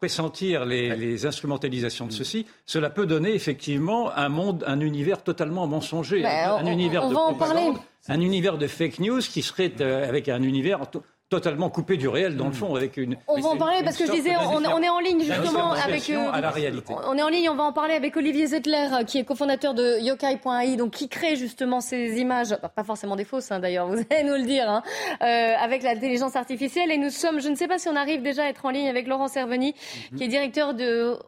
pressentir 0.00 0.64
les, 0.64 1.26
instrumentalisations 1.26 2.06
de 2.06 2.12
ceci, 2.12 2.46
cela 2.64 2.90
peut 2.90 3.06
donner 3.06 3.34
effectivement 3.34 4.10
un 4.16 4.28
monde, 4.28 4.64
un 4.66 4.80
univers 4.80 5.22
totalement 5.22 5.66
mensonger, 5.66 6.22
ben, 6.22 6.52
un, 6.52 6.66
univers 6.66 7.08
de 7.08 7.14
propagande, 7.14 7.76
un 8.08 8.20
univers 8.20 8.56
de 8.56 8.66
fake 8.66 8.98
news 9.00 9.20
qui 9.20 9.42
serait 9.42 9.72
euh, 9.80 10.08
avec 10.08 10.28
un 10.28 10.42
univers 10.42 10.80
totalement 11.28 11.70
coupé 11.70 11.96
du 11.96 12.06
réel 12.06 12.36
dans 12.36 12.46
le 12.46 12.52
fond 12.52 12.76
avec 12.76 12.96
une. 12.96 13.16
On 13.26 13.40
va 13.40 13.48
en 13.48 13.56
parler 13.56 13.82
parce 13.82 13.96
que 13.96 14.06
je 14.06 14.12
disais, 14.12 14.36
on, 14.36 14.82
est 14.82 14.88
en 14.88 15.00
ligne 15.00 15.20
justement 15.20 15.72
avec. 15.72 16.08
Euh, 16.10 16.30
à 16.30 16.40
la 16.40 16.50
réalité. 16.50 16.94
On 17.06 17.16
est 17.16 17.22
en 17.22 17.28
ligne, 17.28 17.50
on 17.50 17.56
va 17.56 17.64
en 17.64 17.72
parler 17.72 17.94
avec 17.94 18.16
Olivier 18.16 18.46
Zettler, 18.46 18.88
euh, 18.92 19.04
qui 19.04 19.18
est 19.18 19.24
cofondateur 19.24 19.74
de 19.74 20.00
Yokai.ai, 20.00 20.76
donc 20.76 20.92
qui 20.92 21.08
crée 21.08 21.34
justement 21.34 21.80
ces 21.80 22.20
images, 22.20 22.56
pas 22.74 22.84
forcément 22.84 23.16
des 23.16 23.24
fausses 23.24 23.50
hein, 23.50 23.58
d'ailleurs, 23.58 23.88
vous 23.90 24.02
allez 24.10 24.24
nous 24.24 24.34
le 24.34 24.44
dire, 24.44 24.70
hein, 24.70 24.82
euh, 25.22 25.54
avec 25.58 25.82
l'intelligence 25.82 26.36
artificielle. 26.36 26.92
Et 26.92 26.98
nous 26.98 27.10
sommes, 27.10 27.40
je 27.40 27.48
ne 27.48 27.56
sais 27.56 27.66
pas 27.66 27.78
si 27.78 27.88
on 27.88 27.96
arrive 27.96 28.22
déjà 28.22 28.44
à 28.44 28.46
être 28.46 28.64
en 28.64 28.70
ligne 28.70 28.88
avec 28.88 29.08
Laurent 29.08 29.28
Serveni, 29.28 29.74
qui 30.16 30.24
est 30.24 30.28
directeur 30.28 30.74
de 30.74 31.18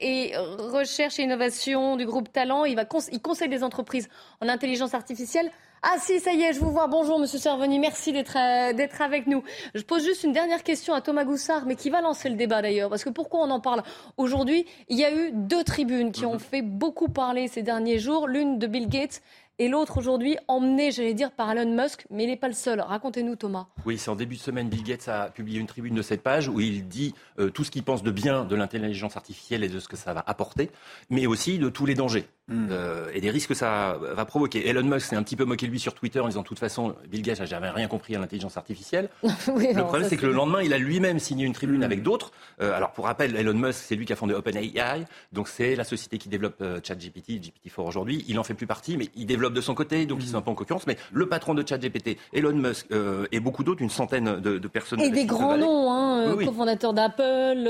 et 0.00 0.32
recherche 0.36 1.18
et 1.18 1.22
innovation 1.22 1.96
du 1.96 2.04
groupe 2.04 2.30
Talent. 2.32 2.64
Il, 2.64 2.74
va 2.76 2.84
il 3.12 3.22
conseille 3.22 3.48
des 3.48 3.62
entreprises 3.62 4.08
en 4.40 4.48
intelligence 4.48 4.92
artificielle. 4.92 5.50
Ah 5.86 5.96
si, 5.98 6.18
ça 6.18 6.32
y 6.32 6.40
est, 6.40 6.54
je 6.54 6.60
vous 6.60 6.70
vois. 6.70 6.86
Bonjour, 6.86 7.18
Monsieur 7.18 7.38
Serveni. 7.38 7.78
Merci 7.78 8.10
d'être 8.10 8.38
euh, 8.38 8.72
d'être 8.72 9.02
avec 9.02 9.26
nous. 9.26 9.44
Je 9.74 9.82
pose 9.82 10.02
juste 10.02 10.24
une 10.24 10.32
dernière 10.32 10.62
question 10.62 10.94
à 10.94 11.02
Thomas 11.02 11.24
Goussard, 11.24 11.66
mais 11.66 11.76
qui 11.76 11.90
va 11.90 12.00
lancer 12.00 12.30
le 12.30 12.36
débat 12.36 12.62
d'ailleurs. 12.62 12.88
Parce 12.88 13.04
que 13.04 13.10
pourquoi 13.10 13.40
on 13.40 13.50
en 13.50 13.60
parle 13.60 13.82
aujourd'hui? 14.16 14.64
Il 14.88 14.98
y 14.98 15.04
a 15.04 15.14
eu 15.14 15.30
deux 15.34 15.62
tribunes 15.62 16.10
qui 16.10 16.24
ont 16.24 16.34
mhm. 16.34 16.40
fait 16.40 16.62
beaucoup 16.62 17.08
parler 17.08 17.48
ces 17.48 17.62
derniers 17.62 17.98
jours. 17.98 18.28
L'une 18.28 18.58
de 18.58 18.66
Bill 18.66 18.88
Gates 18.88 19.20
et 19.58 19.68
l'autre 19.68 19.98
aujourd'hui 19.98 20.38
emmené, 20.48 20.90
j'allais 20.90 21.12
dire, 21.12 21.30
par 21.30 21.50
Elon 21.50 21.76
Musk, 21.76 22.06
mais 22.10 22.24
il 22.24 22.28
n'est 22.28 22.36
pas 22.36 22.48
le 22.48 22.54
seul. 22.54 22.80
Racontez-nous, 22.80 23.36
Thomas. 23.36 23.66
Oui, 23.84 23.98
c'est 23.98 24.10
en 24.10 24.16
début 24.16 24.36
de 24.36 24.40
semaine, 24.40 24.70
Bill 24.70 24.84
Gates 24.84 25.08
a 25.08 25.28
publié 25.28 25.60
une 25.60 25.66
tribune 25.66 25.94
de 25.94 26.02
cette 26.02 26.22
page 26.22 26.48
où 26.48 26.60
il 26.60 26.88
dit 26.88 27.14
euh, 27.38 27.50
tout 27.50 27.62
ce 27.62 27.70
qu'il 27.70 27.82
pense 27.82 28.02
de 28.02 28.10
bien 28.10 28.46
de 28.46 28.56
l'intelligence 28.56 29.18
artificielle 29.18 29.62
et 29.62 29.68
de 29.68 29.80
ce 29.80 29.88
que 29.88 29.96
ça 29.96 30.14
va 30.14 30.24
apporter, 30.26 30.70
mais 31.10 31.26
aussi 31.26 31.58
de 31.58 31.68
tous 31.68 31.84
les 31.84 31.94
dangers. 31.94 32.26
Hmm. 32.46 32.66
Euh, 32.70 33.08
et 33.14 33.22
des 33.22 33.30
risques 33.30 33.48
que 33.48 33.54
ça 33.54 33.96
va 33.98 34.24
provoquer. 34.26 34.68
Elon 34.68 34.82
Musk 34.82 35.06
s'est 35.06 35.16
un 35.16 35.22
petit 35.22 35.36
peu 35.36 35.46
moqué 35.46 35.66
lui 35.66 35.80
sur 35.80 35.94
Twitter 35.94 36.20
en 36.20 36.28
disant 36.28 36.42
de 36.42 36.46
toute 36.46 36.58
façon, 36.58 36.94
Bill 37.08 37.22
Gates 37.22 37.40
n'a 37.40 37.46
jamais 37.46 37.70
rien 37.70 37.88
compris 37.88 38.14
à 38.16 38.18
l'intelligence 38.18 38.58
artificielle. 38.58 39.08
le 39.22 39.82
problème, 39.82 40.06
c'est 40.08 40.18
que 40.18 40.26
le 40.26 40.32
lendemain, 40.32 40.60
il 40.62 40.74
a 40.74 40.78
lui-même 40.78 41.18
signé 41.18 41.46
une 41.46 41.54
tribune 41.54 41.80
hmm. 41.80 41.84
avec 41.84 42.02
d'autres. 42.02 42.32
Euh, 42.60 42.76
alors, 42.76 42.92
pour 42.92 43.06
rappel, 43.06 43.34
Elon 43.34 43.54
Musk, 43.54 43.80
c'est 43.86 43.96
lui 43.96 44.04
qui 44.04 44.12
a 44.12 44.16
fondé 44.16 44.34
OpenAI, 44.34 45.06
donc 45.32 45.48
c'est 45.48 45.74
la 45.74 45.84
société 45.84 46.18
qui 46.18 46.28
développe 46.28 46.62
ChatGPT, 46.82 47.40
GPT-4 47.40 47.80
aujourd'hui. 47.86 48.24
Il 48.28 48.36
n'en 48.36 48.44
fait 48.44 48.54
plus 48.54 48.66
partie, 48.66 48.98
mais 48.98 49.08
il 49.16 49.24
développe 49.24 49.54
de 49.54 49.60
son 49.62 49.74
côté, 49.74 50.04
donc 50.04 50.22
ils 50.22 50.28
sont 50.28 50.36
un 50.36 50.42
peu 50.42 50.50
en 50.50 50.54
concurrence. 50.54 50.86
Mais 50.86 50.98
le 51.12 51.26
patron 51.26 51.54
de 51.54 51.66
ChatGPT, 51.66 52.18
Elon 52.34 52.52
Musk 52.52 52.86
euh, 52.92 53.26
et 53.32 53.40
beaucoup 53.40 53.64
d'autres, 53.64 53.80
une 53.80 53.90
centaine 53.90 54.40
de, 54.40 54.58
personnes. 54.68 55.00
Et 55.00 55.10
des 55.10 55.24
grands 55.24 55.56
noms, 55.56 55.90
hein, 55.90 56.36
cofondateurs 56.44 56.92
d'Apple. 56.92 57.68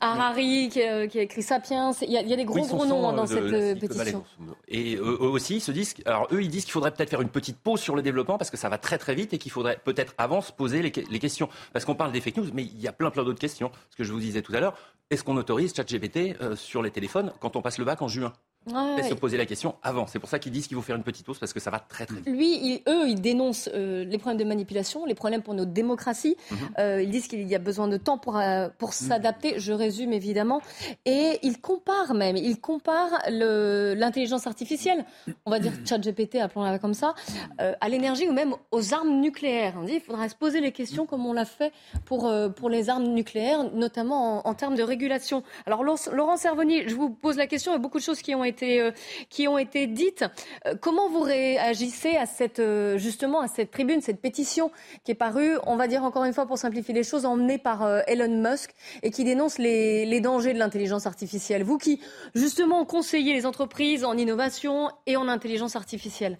Harari 0.00 0.68
qui, 0.68 0.82
a 0.82 1.04
écrit 1.04 1.42
Sapiens, 1.42 1.92
il 2.02 2.10
y, 2.10 2.16
a, 2.16 2.22
des 2.22 2.44
gros 2.44 2.66
gros 2.66 2.86
noms 2.86 3.12
dans 3.12 3.26
cette 3.26 3.44
euh, 3.44 3.74
pétition. 3.74 4.24
Et 4.68 4.96
eux, 4.96 5.20
aussi, 5.20 5.56
ils 5.56 5.60
se 5.60 5.72
disent, 5.72 5.94
alors 6.04 6.28
eux, 6.32 6.42
ils 6.42 6.48
disent 6.48 6.64
qu'il 6.64 6.72
faudrait 6.72 6.90
peut-être 6.90 7.10
faire 7.10 7.20
une 7.20 7.28
petite 7.28 7.58
pause 7.58 7.80
sur 7.80 7.94
le 7.94 8.02
développement 8.02 8.38
parce 8.38 8.50
que 8.50 8.56
ça 8.56 8.68
va 8.68 8.78
très 8.78 8.98
très 8.98 9.14
vite 9.14 9.32
et 9.32 9.38
qu'il 9.38 9.52
faudrait 9.52 9.78
peut-être 9.82 10.14
avant 10.18 10.40
se 10.40 10.52
poser 10.52 10.82
les, 10.82 10.90
questions. 10.90 11.48
Parce 11.72 11.84
qu'on 11.84 11.94
parle 11.94 12.12
des 12.12 12.20
fake 12.20 12.36
news, 12.36 12.50
mais 12.52 12.62
il 12.62 12.80
y 12.80 12.88
a 12.88 12.92
plein 12.92 13.10
plein 13.10 13.24
d'autres 13.24 13.40
questions. 13.40 13.70
Ce 13.90 13.96
que 13.96 14.04
je 14.04 14.12
vous 14.12 14.20
disais 14.20 14.42
tout 14.42 14.54
à 14.54 14.60
l'heure, 14.60 14.74
est-ce 15.10 15.22
qu'on 15.22 15.36
autorise 15.36 15.74
ChatGPT 15.74 16.36
euh, 16.40 16.56
sur 16.56 16.82
les 16.82 16.90
téléphones 16.90 17.32
quand 17.40 17.56
on 17.56 17.62
passe 17.62 17.78
le 17.78 17.84
bac 17.84 18.02
en 18.02 18.08
juin? 18.08 18.32
Ouais, 18.66 19.02
se 19.02 19.14
poser 19.14 19.36
la 19.36 19.44
question 19.44 19.74
avant. 19.82 20.06
C'est 20.06 20.18
pour 20.18 20.28
ça 20.28 20.38
qu'ils 20.38 20.52
disent 20.52 20.66
qu'il 20.66 20.76
faut 20.76 20.82
faire 20.82 20.96
une 20.96 21.02
petite 21.02 21.26
pause 21.26 21.38
parce 21.38 21.52
que 21.52 21.60
ça 21.60 21.70
va 21.70 21.80
très 21.80 22.06
très 22.06 22.16
vite. 22.16 22.26
Lui, 22.26 22.82
eux, 22.88 23.08
ils 23.08 23.20
dénoncent 23.20 23.68
euh, 23.74 24.04
les 24.04 24.16
problèmes 24.16 24.38
de 24.38 24.44
manipulation, 24.44 25.04
les 25.04 25.14
problèmes 25.14 25.42
pour 25.42 25.52
notre 25.52 25.72
démocratie. 25.72 26.36
Mhm. 26.50 26.58
Euh, 26.78 27.02
ils 27.02 27.10
disent 27.10 27.28
qu'il 27.28 27.42
y 27.42 27.54
a 27.54 27.58
besoin 27.58 27.88
de 27.88 27.98
temps 27.98 28.16
pour, 28.16 28.38
euh, 28.38 28.68
pour 28.78 28.88
mhm. 28.88 28.94
s'adapter. 28.94 29.60
Je 29.60 29.72
résume 29.72 30.14
évidemment. 30.14 30.62
Et 31.04 31.38
ils 31.42 31.60
comparent 31.60 32.14
même, 32.14 32.36
ils 32.36 32.58
comparent 32.58 33.18
l'intelligence 33.28 34.46
artificielle, 34.46 35.04
on 35.44 35.50
va 35.50 35.58
dire 35.58 35.72
ChatGPT, 35.84 36.36
appelons-la 36.36 36.78
comme 36.78 36.94
ça, 36.94 37.14
à 37.58 37.88
l'énergie 37.88 38.28
ou 38.28 38.32
même 38.32 38.54
aux 38.70 38.94
armes 38.94 39.20
nucléaires. 39.20 39.74
On 39.78 39.84
dit 39.84 39.92
qu'il 39.92 40.00
faudrait 40.00 40.28
se 40.28 40.34
poser 40.34 40.60
les 40.60 40.72
questions 40.72 41.06
comme 41.06 41.26
on 41.26 41.32
l'a 41.32 41.44
fait 41.44 41.72
pour, 42.04 42.32
pour 42.56 42.70
les 42.70 42.88
armes 42.88 43.04
nucléaires, 43.04 43.64
notamment 43.72 44.46
en, 44.46 44.50
en, 44.50 44.54
termes 44.54 44.74
de 44.74 44.82
régulation. 44.82 45.42
Alors 45.66 45.82
Laurent 45.84 46.36
Servoni, 46.36 46.88
je 46.88 46.94
vous 46.94 47.10
pose 47.10 47.36
la 47.36 47.46
question, 47.46 47.72
il 47.72 47.74
y 47.74 47.78
a 47.78 47.80
beaucoup 47.80 47.98
de 47.98 48.04
choses 48.04 48.22
qui 48.22 48.34
ont 48.34 48.44
été 48.44 48.53
euh, 48.62 48.90
qui 49.28 49.48
ont 49.48 49.58
été 49.58 49.86
dites. 49.86 50.24
Euh, 50.66 50.74
comment 50.80 51.08
vous 51.08 51.20
réagissez 51.20 52.16
à 52.16 52.26
cette, 52.26 52.60
euh, 52.60 52.98
justement 52.98 53.40
à 53.40 53.48
cette 53.48 53.70
tribune, 53.70 54.00
cette 54.00 54.20
pétition 54.20 54.70
qui 55.04 55.12
est 55.12 55.16
parue, 55.16 55.56
on 55.66 55.76
va 55.76 55.88
dire 55.88 56.04
encore 56.04 56.24
une 56.24 56.32
fois 56.32 56.46
pour 56.46 56.58
simplifier 56.58 56.94
les 56.94 57.02
choses, 57.02 57.24
emmenée 57.24 57.58
par 57.58 58.02
Elon 58.06 58.42
Musk 58.42 58.72
et 59.02 59.10
qui 59.10 59.24
dénonce 59.24 59.58
les, 59.58 60.20
dangers 60.20 60.54
de 60.54 60.58
l'intelligence 60.58 61.06
artificielle? 61.06 61.64
Vous 61.64 61.78
qui, 61.78 62.00
justement, 62.34 62.84
conseillez 62.84 63.34
les 63.34 63.46
entreprises 63.46 64.04
en 64.04 64.16
innovation 64.16 64.90
et 65.06 65.16
en 65.16 65.28
intelligence 65.28 65.76
artificielle 65.76 66.38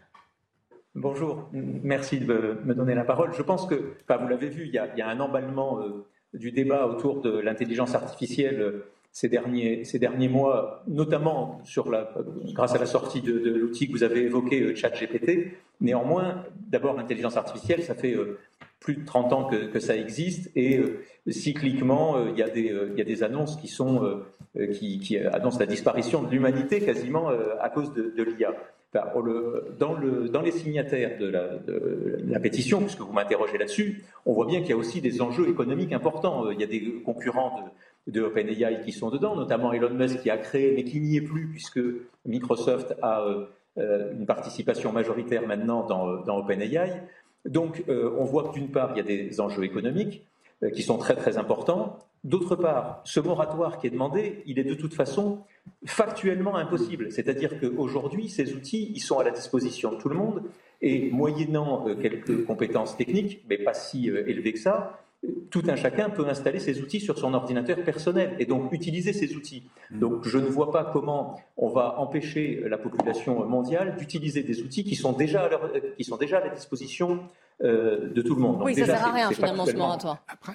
Bonjour, 0.95 1.49
merci 1.53 2.21
de 2.21 2.59
me 2.65 2.75
donner 2.75 2.95
la 2.95 3.05
parole. 3.05 3.33
Je 3.35 3.43
pense 3.43 3.67
que, 3.67 3.95
vous 4.09 4.29
l'avez 4.29 4.49
vu, 4.49 4.67
il 4.67 4.73
y 4.73 4.79
a 4.79 5.09
un 5.09 5.19
emballement 5.19 5.81
du 6.33 6.53
débat 6.53 6.87
autour 6.87 7.21
de 7.21 7.39
l'intelligence 7.39 7.95
artificielle 7.95 8.83
ces 9.15 9.29
derniers, 9.29 9.85
ces 9.85 10.01
derniers 10.01 10.29
mois, 10.29 10.83
notamment 10.89 11.61
sur 11.63 11.89
la, 11.89 12.13
grâce 12.53 12.75
à 12.75 12.79
la 12.79 12.87
sortie 12.87 13.23
de, 13.23 13.33
l'outil 13.33 13.87
que 13.87 13.93
vous 13.93 14.03
avez 14.03 14.23
évoqué, 14.23 14.61
euh, 14.61 14.75
ChatGPT. 14.75 15.53
Néanmoins, 15.81 16.45
d'abord, 16.67 16.97
l'intelligence 16.97 17.37
artificielle, 17.37 17.85
ça 17.85 17.95
fait 17.95 18.13
euh, 18.13 18.41
plus 18.81 18.97
de 18.97 19.07
30 19.07 19.33
ans 19.33 19.45
que, 19.45 19.79
ça 19.79 19.97
existe 19.97 20.51
et 20.57 20.79
euh, 20.79 21.05
cycliquement, 21.29 22.27
il, 22.27 22.37
y 22.37 22.43
a 22.43 22.49
des, 22.49 22.75
y 22.97 23.01
a 23.01 23.05
des 23.05 23.23
annonces 23.23 23.57
qui, 23.57 23.69
sont, 23.69 24.21
qui, 24.73 24.99
qui 24.99 25.17
annoncent 25.17 25.61
la 25.61 25.67
disparition 25.67 26.23
de 26.23 26.31
l'humanité 26.31 26.81
quasiment 26.81 27.29
à 27.61 27.71
cause 27.71 27.95
de, 27.95 28.23
l'IA. 28.23 28.53
dans, 28.93 29.93
le, 29.93 30.29
dans, 30.29 30.43
les 30.43 30.51
signataires 30.51 31.19
de 31.19 31.29
la, 31.29 31.57
de 31.57 32.19
la 32.27 32.41
pétition, 32.41 32.81
puisque 32.81 33.01
vous 33.01 33.13
m'interrogez 33.13 33.57
là-dessus, 33.59 34.03
on 34.27 34.35
voit 34.35 34.47
bien 34.47 34.61
qu'il 34.61 34.71
y 34.71 34.75
a 34.75 34.77
aussi 34.77 35.01
des 35.01 35.23
enjeux 35.23 35.49
économiques 35.49 35.93
importants. 35.93 36.51
Il 36.51 36.61
y 36.61 36.65
a 36.65 36.67
des 36.67 37.01
concurrents 37.05 37.65
de, 38.07 38.23
OpenAI 38.23 38.83
qui 38.85 38.93
sont 38.93 39.11
dedans, 39.11 39.37
notamment 39.37 39.73
Elon 39.73 39.91
Musk 39.91 40.21
qui 40.23 40.31
a 40.31 40.37
créé, 40.37 40.75
mais 40.75 40.85
qui 40.85 41.01
n'y 41.01 41.17
est 41.17 41.23
plus 41.23 41.47
puisque 41.49 41.81
Microsoft 42.27 42.95
a 43.03 43.23
euh, 43.23 43.47
euh, 43.79 44.13
une 44.13 44.27
participation 44.27 44.93
majoritaire 44.93 45.47
maintenant 45.47 45.87
dans, 45.87 46.09
euh, 46.09 46.23
dans 46.27 46.39
OpenAI. 46.39 47.03
Donc 47.47 47.85
on 47.89 48.25
voit 48.25 48.49
que 48.49 48.55
d'une 48.55 48.71
part, 48.71 48.93
il 48.95 48.97
y 48.97 49.01
a 49.01 49.03
des 49.03 49.39
enjeux 49.39 49.65
économiques 49.65 50.27
qui 50.75 50.83
sont 50.83 50.97
très 50.97 51.15
très 51.15 51.37
importants. 51.37 51.99
D'autre 52.25 52.57
part, 52.57 53.03
ce 53.05 53.21
moratoire 53.21 53.77
qui 53.77 53.87
est 53.87 53.91
demandé, 53.91 54.43
il 54.47 54.59
est 54.59 54.65
de 54.65 54.73
toute 54.73 54.95
façon 54.95 55.41
factuellement 55.85 56.57
impossible. 56.57 57.13
C'est-à-dire 57.13 57.61
qu'aujourd'hui, 57.61 58.31
ces 58.31 58.55
outils, 58.55 58.91
ils 58.95 59.01
sont 59.01 59.19
à 59.19 59.25
la 59.25 59.31
disposition 59.31 59.93
de 59.93 59.97
tout 59.97 60.09
le 60.09 60.15
monde 60.15 60.43
et 60.81 61.11
moyennant 61.11 61.85
quelques 62.01 62.47
compétences 62.47 62.97
techniques, 62.97 63.45
mais 63.51 63.59
pas 63.59 63.75
si 63.75 64.09
élevées 64.09 64.55
que 64.55 64.59
ça, 64.59 65.05
tout 65.51 65.63
un 65.69 65.77
chacun 65.77 66.11
peut 66.11 66.27
installer 66.29 66.59
ses 66.59 66.81
outils 66.81 67.01
sur 67.01 67.19
son 67.19 67.35
ordinateur 67.35 67.83
personnel 67.85 68.35
et 68.39 68.47
donc 68.47 68.73
utiliser 68.73 69.13
ces 69.13 69.35
outils. 69.37 69.65
Mm. 69.91 69.99
Donc 69.99 70.27
je 70.27 70.39
ne 70.39 70.47
vois 70.47 70.71
pas 70.71 70.85
comment 70.85 71.41
on 71.57 71.69
va 71.69 71.99
empêcher 71.99 72.63
la 72.67 72.79
population 72.79 73.47
mondiale 73.47 73.97
d'utiliser 73.97 74.43
des 74.43 74.63
outils 74.63 74.85
qui 74.85 74.97
sont 74.97 75.13
déjà 75.13 75.45
à, 75.45 75.51
qui 75.97 76.05
sont 76.05 76.17
déjà 76.17 76.39
à 76.39 76.45
la 76.45 76.51
disposition 76.51 77.21
euh, 77.63 78.13
de 78.13 78.23
tout 78.23 78.35
le 78.35 78.41
monde. 78.41 78.61
oui, 78.65 78.75
ça 78.75 78.81
ne 78.83 78.87
sert 78.87 79.07
à 79.07 79.13
rien 79.13 79.31
finalement 79.31 79.67
ce 79.67 79.77
moratoire. 79.77 80.19
Après. 80.29 80.55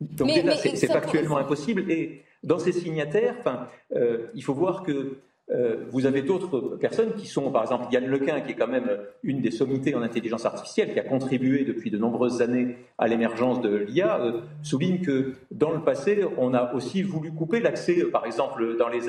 Donc 0.00 0.28
déjà, 0.28 0.56
c'est 0.56 0.86
factuellement 0.86 1.38
impossible. 1.38 1.90
Et 1.90 2.22
dans 2.42 2.58
ces 2.58 2.72
signataires, 2.72 3.36
enfin, 3.38 3.68
euh, 3.94 4.26
il 4.34 4.42
faut 4.42 4.54
voir 4.54 4.82
que 4.82 5.18
euh, 5.52 5.84
vous 5.90 6.06
avez 6.06 6.22
d'autres 6.22 6.76
personnes 6.80 7.14
qui 7.14 7.26
sont, 7.26 7.50
par 7.50 7.62
exemple, 7.62 7.86
Yann 7.92 8.06
Lequin, 8.06 8.40
qui 8.40 8.52
est 8.52 8.54
quand 8.54 8.68
même 8.68 8.88
une 9.22 9.40
des 9.40 9.50
sommités 9.50 9.94
en 9.94 10.02
intelligence 10.02 10.46
artificielle, 10.46 10.92
qui 10.92 11.00
a 11.00 11.04
contribué 11.04 11.64
depuis 11.64 11.90
de 11.90 11.98
nombreuses 11.98 12.40
années 12.40 12.76
à 12.96 13.06
l'émergence 13.06 13.60
de 13.60 13.76
l'IA, 13.76 14.20
euh, 14.20 14.40
souligne 14.62 15.00
que 15.00 15.34
dans 15.50 15.72
le 15.72 15.80
passé, 15.80 16.24
on 16.38 16.54
a 16.54 16.72
aussi 16.74 17.02
voulu 17.02 17.32
couper 17.32 17.60
l'accès, 17.60 18.04
par 18.04 18.24
exemple, 18.24 18.76
dans 18.78 18.88
les 18.88 19.02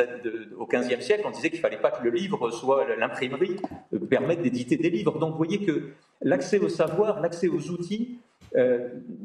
au 0.58 0.66
XVe 0.66 1.02
siècle, 1.02 1.24
on 1.26 1.32
disait 1.32 1.50
qu'il 1.50 1.60
ne 1.60 1.64
fallait 1.64 1.78
pas 1.78 1.92
que 1.92 2.04
le 2.04 2.10
livre 2.10 2.52
soit 2.52 2.86
l'imprimerie 2.98 3.56
euh, 3.94 4.00
permette 4.00 4.42
d'éditer 4.42 4.76
des 4.76 4.90
livres. 4.90 5.20
Donc 5.20 5.32
vous 5.32 5.38
voyez 5.38 5.60
que 5.60 5.92
l'accès 6.22 6.60
au 6.60 6.70
savoir, 6.70 7.22
l'accès 7.22 7.48
aux 7.48 7.70
outils, 7.70 8.20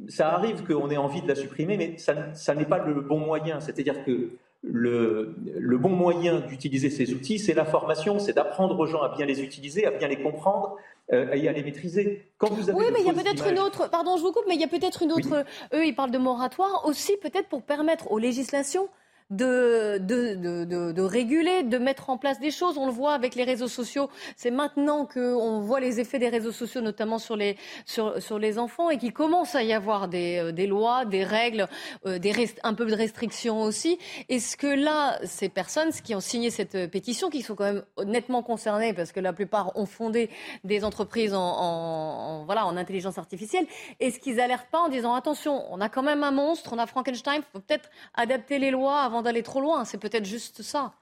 ça 0.08 0.30
arrive 0.30 0.64
qu'on 0.64 0.88
ait 0.88 0.96
envie 0.96 1.20
de 1.20 1.28
la 1.28 1.34
supprimer, 1.34 1.76
mais 1.76 1.98
ça, 1.98 2.32
ça 2.32 2.54
n'est 2.54 2.64
pas 2.64 2.78
le 2.78 2.94
bon 3.02 3.18
moyen. 3.18 3.60
C'est-à-dire 3.60 4.02
que 4.02 4.30
le, 4.62 5.78
bon 5.78 5.90
moyen 5.90 6.40
d'utiliser 6.40 6.90
ces 6.90 7.14
outils, 7.14 7.38
c'est 7.38 7.54
la 7.54 7.64
formation, 7.64 8.18
c'est 8.18 8.32
d'apprendre 8.32 8.78
aux 8.78 8.86
gens 8.86 9.02
à 9.02 9.14
bien 9.14 9.26
les 9.26 9.42
utiliser, 9.42 9.86
à 9.86 9.90
bien 9.90 10.08
les 10.08 10.20
comprendre 10.20 10.76
euh, 11.12 11.32
et 11.32 11.48
à 11.48 11.52
les 11.52 11.62
maîtriser. 11.62 12.26
Quand 12.38 12.50
vous 12.50 12.68
avez 12.68 12.78
oui, 12.78 12.86
mais 12.92 13.00
il 13.00 13.06
y 13.06 13.10
a 13.10 13.14
peut-être 13.14 13.46
une 13.48 13.58
autre, 13.58 13.88
pardon, 13.88 14.16
je 14.16 14.22
vous 14.22 14.32
coupe, 14.32 14.44
mais 14.48 14.54
il 14.54 14.60
y 14.60 14.64
a 14.64 14.68
peut-être 14.68 15.02
une 15.02 15.12
autre, 15.12 15.44
eux, 15.72 15.86
ils 15.86 15.94
parlent 15.94 16.10
de 16.10 16.18
moratoire 16.18 16.84
aussi, 16.86 17.16
peut-être 17.16 17.48
pour 17.48 17.62
permettre 17.62 18.10
aux 18.10 18.18
législations 18.18 18.88
de, 19.30 21.00
réguler, 21.00 21.62
de 21.62 21.78
mettre 21.78 22.10
en 22.10 22.18
place 22.18 22.40
des 22.40 22.50
choses. 22.50 22.78
On 22.78 22.86
le 22.86 22.92
voit 22.92 23.12
avec 23.12 23.34
les 23.34 23.44
réseaux 23.44 23.68
sociaux. 23.68 24.08
C'est 24.36 24.50
maintenant 24.50 25.06
qu'on 25.06 25.60
voit 25.60 25.80
les 25.80 26.00
effets 26.00 26.18
des 26.18 26.28
réseaux 26.28 26.52
sociaux, 26.52 26.80
notamment 26.80 27.18
sur 27.18 27.36
les, 27.36 27.56
sur, 27.84 28.38
les 28.38 28.58
enfants, 28.58 28.90
et 28.90 28.98
qu'il 28.98 29.12
commence 29.12 29.54
à 29.54 29.62
y 29.62 29.72
avoir 29.72 30.08
des, 30.08 30.38
euh, 30.38 30.52
des 30.52 30.66
lois, 30.66 31.04
des 31.04 31.24
règles, 31.24 31.66
euh, 32.06 32.18
des 32.18 32.32
un 32.62 32.74
peu 32.74 32.86
de 32.86 32.94
restrictions 32.94 33.62
aussi. 33.62 33.98
Est-ce 34.28 34.56
que 34.56 34.66
là, 34.66 35.18
ces 35.24 35.48
personnes 35.48 35.90
qui 35.92 36.14
ont 36.14 36.20
signé 36.20 36.50
cette 36.50 36.90
pétition, 36.90 37.30
qui 37.30 37.42
sont 37.42 37.54
quand 37.54 37.64
même 37.64 37.84
nettement 38.06 38.42
concernées, 38.42 38.92
parce 38.92 39.12
que 39.12 39.20
la 39.20 39.32
plupart 39.32 39.76
ont 39.76 39.86
fondé 39.86 40.30
des 40.64 40.84
entreprises 40.84 41.34
en, 41.34 41.40
en 41.40 42.44
voilà, 42.44 42.66
en 42.66 42.76
intelligence 42.76 43.18
artificielle, 43.18 43.66
est-ce 43.98 44.20
qu'ils 44.20 44.40
alertent 44.40 44.70
pas 44.70 44.80
en 44.80 44.88
disant 44.88 45.14
attention, 45.14 45.64
on 45.70 45.80
a 45.80 45.88
quand 45.88 46.02
même 46.02 46.22
un 46.22 46.30
monstre, 46.30 46.72
on 46.72 46.78
a 46.78 46.86
Frankenstein, 46.86 47.40
il 47.40 47.52
faut 47.52 47.60
peut-être 47.60 47.90
adapter 48.14 48.58
les 48.58 48.70
lois 48.70 49.00
avant 49.00 49.17
d'aller 49.22 49.42
trop 49.42 49.60
loin. 49.60 49.84
C'est 49.84 49.98
peut-être 49.98 50.24
juste 50.24 50.62
ça. 50.62 50.92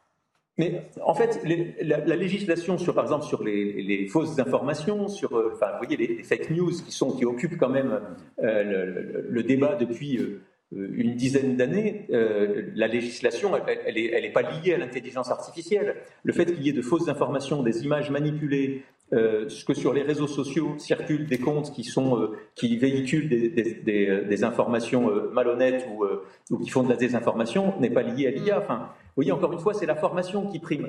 Mais 0.59 0.83
en 1.05 1.15
fait, 1.15 1.43
la, 1.83 2.17
législation 2.17 2.79
sur, 2.79 2.95
par 2.95 3.05
exemple, 3.05 3.27
sur 3.27 3.45
les, 3.45 4.07
fausses 4.09 4.39
informations, 4.39 5.07
sur, 5.09 5.37
euh, 5.37 5.53
enfin, 5.55 5.73
vous 5.73 5.87
voyez, 5.87 5.97
les, 5.97 6.23
fake 6.23 6.51
news 6.51 6.71
qui 6.71 6.93
sont, 6.93 7.13
qui 7.13 7.27
occupent 7.27 7.59
quand 7.59 7.69
même 7.69 8.01
euh, 8.43 9.23
le, 9.29 9.43
débat 9.43 9.75
depuis 9.75 10.17
euh, 10.17 10.41
une 10.73 11.15
dizaine 11.15 11.57
d'années, 11.57 12.07
la 12.09 12.89
législation, 12.89 13.53
elle 13.87 13.95
n'est 13.95 14.33
pas 14.33 14.43
liée 14.43 14.75
à 14.75 14.79
l'intelligence 14.79 15.31
artificielle. 15.31 15.97
Le 16.25 16.33
fait 16.33 16.47
qu'il 16.47 16.63
y 16.63 16.71
ait 16.71 16.73
de 16.73 16.83
fausses 16.83 17.09
informations, 17.09 17.63
des 17.63 17.85
images 17.85 18.11
manipulées, 18.11 18.83
euh, 19.13 19.49
que 19.69 19.73
sur 19.73 19.93
les 19.93 20.03
réseaux 20.03 20.27
sociaux 20.27 20.75
circulent 20.79 21.27
des 21.27 21.39
comptes 21.39 21.73
qui, 21.73 21.85
sont, 21.85 22.21
euh, 22.21 22.37
qui 22.57 22.77
véhiculent 22.77 23.29
des, 23.29 23.49
des, 23.49 24.25
des, 24.25 24.45
informations 24.45 25.09
euh, 25.09 25.31
malhonnêtes 25.33 25.87
ou, 25.95 26.05
ou, 26.51 26.59
qui 26.59 26.71
font 26.71 26.83
de 26.83 26.89
la 26.89 26.97
désinformation 26.97 27.79
n'est 27.79 27.91
pas 27.91 28.03
lié 28.03 28.27
à 28.27 28.31
l'IA. 28.33 28.59
Enfin, 28.59 28.89
vous 28.89 29.13
voyez, 29.23 29.31
encore 29.31 29.53
une 29.53 29.61
fois, 29.61 29.75
c'est 29.75 29.87
la 29.87 29.95
formation 29.95 30.49
qui 30.49 30.59
prime. 30.59 30.89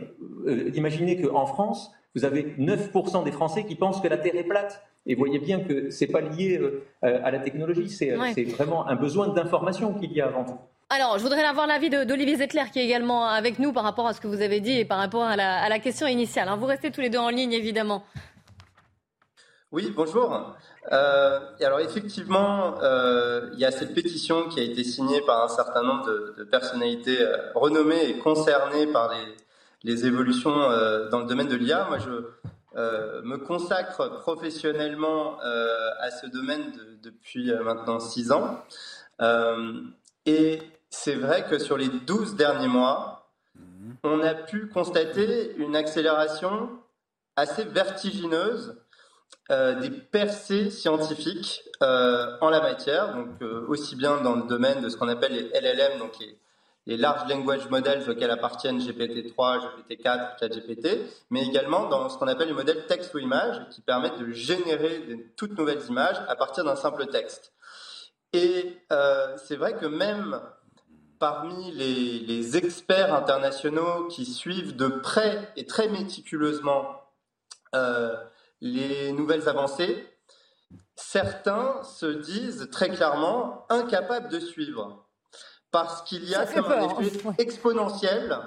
imaginez 0.74 1.22
qu'en 1.22 1.46
France, 1.46 1.92
vous 2.16 2.26
avez 2.26 2.56
9% 2.58 3.24
des 3.24 3.32
Français 3.32 3.66
qui 3.66 3.76
pensent 3.76 4.02
que 4.02 4.08
la 4.08 4.18
Terre 4.18 4.36
est 4.36 4.44
plate. 4.44 4.84
Et 5.06 5.14
vous 5.14 5.20
voyez 5.20 5.40
bien 5.40 5.60
que 5.60 5.92
ce 5.92 6.04
n'est 6.04 6.12
pas 6.12 6.22
lié 6.22 6.60
à 7.04 7.30
la 7.30 7.38
technologie, 7.40 7.88
c'est 7.88 8.16
vraiment 8.46 8.88
un 8.88 8.96
besoin 8.96 9.28
d'information 9.28 9.94
qu'il 9.94 10.12
y 10.12 10.22
a 10.22 10.26
avant 10.26 10.44
tout. 10.44 10.60
Alors, 10.89 11.17
je 11.17 11.23
voudrais 11.23 11.43
avoir 11.43 11.67
l'avis 11.67 11.89
d'Olivier 11.89 12.38
Zettler 12.38 12.63
qui 12.71 12.80
est 12.80 12.86
également 12.86 13.28
avec 13.28 13.60
nous 13.60 13.73
par 13.73 13.84
rapport 13.84 14.08
à 14.08 14.13
ce 14.13 14.21
que 14.21 14.28
vous 14.28 14.41
avez 14.41 14.62
dit 14.62 14.80
et 14.80 14.86
par 14.86 15.00
rapport 15.00 15.23
à 15.23 15.36
la, 15.36 15.80
question 15.80 16.08
initiale. 16.08 16.47
Hein. 16.47 16.56
Vous 16.56 16.65
restez 16.65 16.91
tous 16.91 17.02
les 17.02 17.10
deux 17.10 17.17
en 17.17 17.28
ligne, 17.28 17.52
évidemment. 17.52 18.06
Oui, 19.73 19.91
bonjour. 19.93 20.56
Euh, 20.93 21.39
alors 21.60 21.82
effectivement, 21.82 22.82
euh, 22.82 23.50
il 23.52 23.60
y 23.60 23.65
a 23.65 23.71
cette 23.71 23.93
pétition 23.93 24.47
qui 24.47 24.62
a 24.62 24.63
été 24.63 24.86
signée 24.86 25.19
par 25.26 25.43
un 25.43 25.50
certain 25.50 25.84
nombre 25.84 26.06
de, 26.38 26.43
personnalités 26.45 27.21
euh, 27.21 27.36
renommées 27.54 28.06
et 28.10 28.17
concernées 28.19 28.88
par 28.88 29.13
les, 29.84 30.06
évolutions 30.06 30.56
dans 31.12 31.19
le 31.19 31.26
domaine 31.26 31.47
de 31.47 31.56
l'IA. 31.56 31.86
Moi, 31.89 31.97
je 32.00 32.12
me 33.23 33.38
consacre 33.38 34.19
professionnellement 34.19 35.38
à 35.39 36.12
ce 36.12 36.28
domaine 36.28 36.73
depuis 37.04 37.54
maintenant 37.63 38.00
six 38.00 38.32
ans. 38.32 38.63
et 40.26 40.60
c'est 41.00 41.16
vrai 41.16 41.46
que 41.46 41.60
sur 41.60 41.78
les 41.78 41.90
12 41.90 42.36
derniers 42.36 42.68
mois, 42.68 43.30
on 44.04 44.20
a 44.22 44.34
pu 44.34 44.68
constater 44.68 45.56
une 45.58 45.76
accélération 45.76 46.70
assez 47.36 47.64
vertigineuse 47.66 48.76
euh, 49.52 49.76
des 49.80 49.92
percées 49.92 50.72
scientifiques 50.72 51.64
euh, 51.84 52.36
en 52.42 52.50
la 52.50 52.62
matière, 52.62 53.14
donc 53.14 53.28
euh, 53.44 53.64
aussi 53.68 53.96
bien 53.96 54.22
dans 54.22 54.36
le 54.36 54.48
domaine 54.48 54.82
de 54.82 54.90
ce 54.90 54.98
qu'on 54.98 55.08
appelle 55.08 55.34
les 55.34 55.62
LLM, 55.62 56.00
donc 56.00 56.14
les, 56.88 56.98
large 56.98 57.30
language 57.30 57.70
models 57.70 58.10
auxquels 58.10 58.32
appartiennent 58.32 58.80
GPT-3, 58.80 59.60
GPT-4, 59.90 60.40
ChatGPT, 60.40 61.00
mais 61.30 61.46
également 61.46 61.88
dans 61.88 62.10
ce 62.10 62.18
qu'on 62.18 62.28
appelle 62.28 62.48
les 62.48 62.54
modèles 62.54 62.88
texte 62.88 63.14
ou 63.14 63.20
image, 63.20 63.62
qui 63.70 63.82
permettent 63.82 64.20
de 64.20 64.32
générer 64.32 65.00
de 65.00 65.18
toutes 65.36 65.58
nouvelles 65.58 65.86
images 65.88 66.18
à 66.28 66.36
partir 66.36 66.64
d'un 66.64 66.76
simple 66.76 67.06
texte. 67.06 67.54
Et 68.34 68.78
c'est 69.38 69.56
vrai 69.56 69.78
que 69.78 69.86
même 69.86 70.40
parmi 71.20 71.72
les, 71.72 72.58
experts 72.58 73.14
internationaux 73.14 74.08
qui 74.08 74.26
suivent 74.26 74.76
de 74.76 74.88
près 74.88 75.52
et 75.56 75.66
très 75.66 75.88
méticuleusement 75.90 77.02
euh, 77.76 78.16
les 78.62 79.12
nouvelles 79.12 79.48
avancées, 79.50 80.08
certains 80.96 81.84
se 81.84 82.06
disent 82.06 82.70
très 82.72 82.90
clairement 82.90 83.66
incapables 83.70 84.30
de 84.30 84.40
suivre. 84.40 85.06
Parce 85.72 86.02
qu'il 86.04 86.24
y 86.24 86.36
a 86.36 86.46
comme 86.46 86.72
un 86.72 86.90
effet 87.02 87.30
exponentiel 87.38 88.40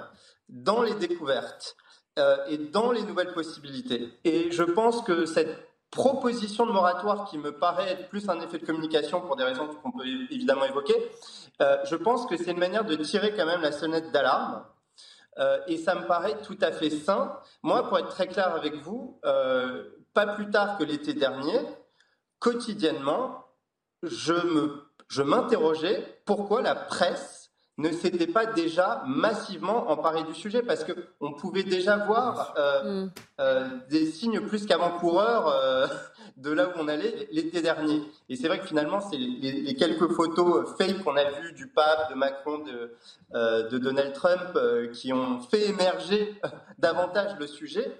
dans 0.49 0.81
les 0.81 0.95
découvertes 0.95 1.77
euh, 2.19 2.37
et 2.47 2.57
dans 2.57 2.91
les 2.91 3.03
nouvelles 3.03 3.33
possibilités. 3.33 4.19
Et 4.23 4.51
je 4.51 4.63
pense 4.63 5.01
que 5.03 5.25
cette 5.25 5.70
proposition 5.91 6.65
de 6.65 6.71
moratoire 6.71 7.29
qui 7.29 7.37
me 7.37 7.51
paraît 7.51 7.91
être 7.91 8.09
plus 8.09 8.27
un 8.29 8.39
effet 8.39 8.57
de 8.57 8.65
communication 8.65 9.21
pour 9.21 9.35
des 9.35 9.43
raisons 9.43 9.67
qu'on 9.67 9.91
peut 9.91 10.05
évidemment 10.05 10.63
évoquer, 10.63 10.95
euh, 11.61 11.77
je 11.83 11.95
pense 11.95 12.25
que 12.25 12.37
c'est 12.37 12.51
une 12.51 12.59
manière 12.59 12.85
de 12.85 12.95
tirer 12.95 13.33
quand 13.35 13.45
même 13.45 13.61
la 13.61 13.71
sonnette 13.71 14.11
d'alarme. 14.11 14.63
Euh, 15.37 15.59
et 15.67 15.77
ça 15.77 15.95
me 15.95 16.07
paraît 16.07 16.41
tout 16.41 16.57
à 16.61 16.71
fait 16.71 16.89
sain. 16.89 17.37
Moi, 17.61 17.87
pour 17.87 17.99
être 17.99 18.09
très 18.09 18.27
clair 18.27 18.53
avec 18.55 18.75
vous, 18.75 19.19
euh, 19.25 19.83
pas 20.13 20.27
plus 20.27 20.49
tard 20.49 20.77
que 20.77 20.83
l'été 20.83 21.13
dernier, 21.13 21.59
quotidiennement, 22.39 23.45
je 24.03 24.33
me, 24.33 24.83
je 25.07 25.21
m'interrogeais 25.21 26.21
pourquoi 26.25 26.61
la 26.61 26.75
presse 26.75 27.40
ne 27.81 27.91
s'était 27.91 28.27
pas 28.27 28.45
déjà 28.45 29.03
massivement 29.07 29.89
emparé 29.89 30.23
du 30.23 30.33
sujet 30.33 30.61
parce 30.61 30.83
que 30.83 30.93
on 31.19 31.33
pouvait 31.33 31.63
déjà 31.63 31.97
voir 31.97 32.53
euh, 32.57 33.05
mm. 33.05 33.11
euh, 33.39 33.67
des 33.89 34.05
signes 34.05 34.41
plus 34.41 34.65
qu'avant-coureurs 34.65 35.47
euh, 35.47 35.87
de 36.37 36.51
là 36.51 36.69
où 36.69 36.71
on 36.77 36.87
allait 36.87 37.27
l'été 37.31 37.61
dernier. 37.61 38.01
Et 38.29 38.35
c'est 38.35 38.47
vrai 38.47 38.59
que 38.59 38.67
finalement, 38.67 39.01
c'est 39.01 39.17
les, 39.17 39.73
quelques 39.75 40.11
photos 40.11 40.75
fake 40.77 41.03
qu'on 41.03 41.15
a 41.15 41.29
vues 41.31 41.53
du 41.53 41.67
pape, 41.67 42.09
de 42.11 42.15
Macron, 42.15 42.59
de, 42.59 42.95
de 43.33 43.77
Donald 43.77 44.13
Trump 44.13 44.57
qui 44.93 45.13
ont 45.13 45.39
fait 45.39 45.69
émerger 45.69 46.35
davantage 46.79 47.37
le 47.39 47.47
sujet. 47.47 47.91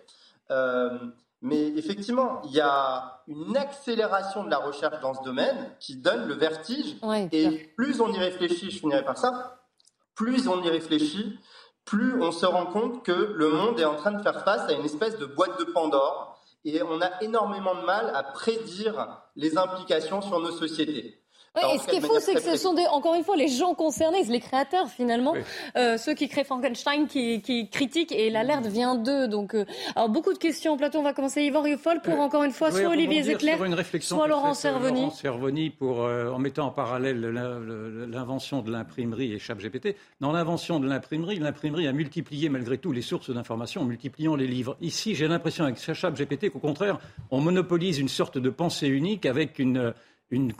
mais 1.41 1.67
effectivement, 1.77 2.41
il 2.45 2.51
y 2.51 2.61
a 2.61 3.21
une 3.27 3.57
accélération 3.57 4.43
de 4.43 4.49
la 4.49 4.57
recherche 4.57 4.99
dans 5.01 5.13
ce 5.13 5.23
domaine 5.23 5.69
qui 5.79 5.95
donne 5.95 6.27
le 6.27 6.33
vertige. 6.33 6.95
et 7.31 7.71
plus 7.75 8.01
on 8.01 8.11
y 8.11 8.17
réfléchit, 8.17 8.71
je 8.71 8.79
finirai 8.79 9.03
par 9.03 9.17
ça, 9.17 9.60
plus 10.15 10.47
on 10.47 10.61
y 10.63 10.69
réfléchit, 10.69 11.39
plus 11.85 12.21
on 12.21 12.31
se 12.31 12.45
rend 12.45 12.65
compte 12.65 13.03
que 13.03 13.11
le 13.11 13.49
monde 13.49 13.79
est 13.79 13.85
en 13.85 13.95
train 13.95 14.11
de 14.11 14.21
faire 14.21 14.43
face 14.43 14.69
à 14.69 14.73
une 14.73 14.85
espèce 14.85 15.17
de 15.17 15.25
boîte 15.25 15.59
de 15.59 15.65
Pandore 15.65 16.39
et 16.63 16.81
on 16.83 17.01
a 17.01 17.21
énormément 17.21 17.75
de 17.75 17.81
mal 17.81 18.11
à 18.15 18.23
prédire 18.23 19.21
les 19.35 19.57
implications 19.57 20.21
sur 20.21 20.39
nos 20.39 20.51
sociétés 20.51 21.23
et 21.59 21.79
ce 21.79 21.87
qui 21.87 21.97
est 21.97 22.01
fou, 22.01 22.13
c'est 22.19 22.33
que 22.33 22.41
ce 22.41 22.55
sont 22.55 22.73
des, 22.73 22.85
encore 22.87 23.13
une 23.13 23.25
fois 23.25 23.35
les 23.35 23.49
gens 23.49 23.73
concernés, 23.73 24.23
les 24.23 24.39
créateurs 24.39 24.87
finalement, 24.87 25.35
euh, 25.75 25.97
ceux 25.97 26.13
qui 26.13 26.29
créent 26.29 26.45
Frankenstein, 26.45 27.07
qui, 27.07 27.41
qui 27.41 27.69
critiquent, 27.69 28.13
et 28.13 28.29
l'alerte 28.29 28.67
vient 28.67 28.95
d'eux. 28.95 29.27
Donc, 29.27 29.53
euh, 29.53 29.65
alors 29.95 30.07
beaucoup 30.07 30.31
de 30.33 30.37
questions. 30.37 30.77
Plateau, 30.77 30.99
on 30.99 31.03
va 31.03 31.13
commencer. 31.13 31.41
Yvan 31.41 31.61
Riofol 31.61 32.01
pour 32.01 32.19
encore 32.19 32.43
une 32.43 32.51
fois, 32.51 32.71
soit 32.71 32.87
Olivier 32.87 33.23
Zecler, 33.23 33.57
soit 33.99 34.27
Laurent 34.27 34.53
Servoni. 34.53 35.01
Laurent 35.01 35.11
Servoni 35.11 35.69
pour, 35.71 36.03
euh, 36.03 36.31
en 36.31 36.39
mettant 36.39 36.67
en 36.67 36.71
parallèle 36.71 37.19
l'invention 37.19 38.61
de 38.61 38.71
l'imprimerie 38.71 39.33
et 39.33 39.39
ChatGPT. 39.39 39.95
Dans 40.21 40.31
l'invention 40.31 40.79
de 40.79 40.87
l'imprimerie, 40.87 41.39
l'imprimerie 41.39 41.87
a 41.87 41.91
multiplié 41.91 42.47
malgré 42.47 42.77
tout 42.77 42.93
les 42.93 43.01
sources 43.01 43.29
d'information 43.29 43.81
en 43.81 43.85
multipliant 43.85 44.35
les 44.35 44.47
livres. 44.47 44.77
Ici, 44.79 45.15
j'ai 45.15 45.27
l'impression 45.27 45.65
avec 45.65 45.77
ChatGPT 45.77 46.49
qu'au 46.49 46.59
contraire, 46.59 46.99
on 47.29 47.41
monopolise 47.41 47.99
une 47.99 48.09
sorte 48.09 48.37
de 48.37 48.49
pensée 48.49 48.87
unique 48.87 49.25
avec 49.25 49.59
une 49.59 49.93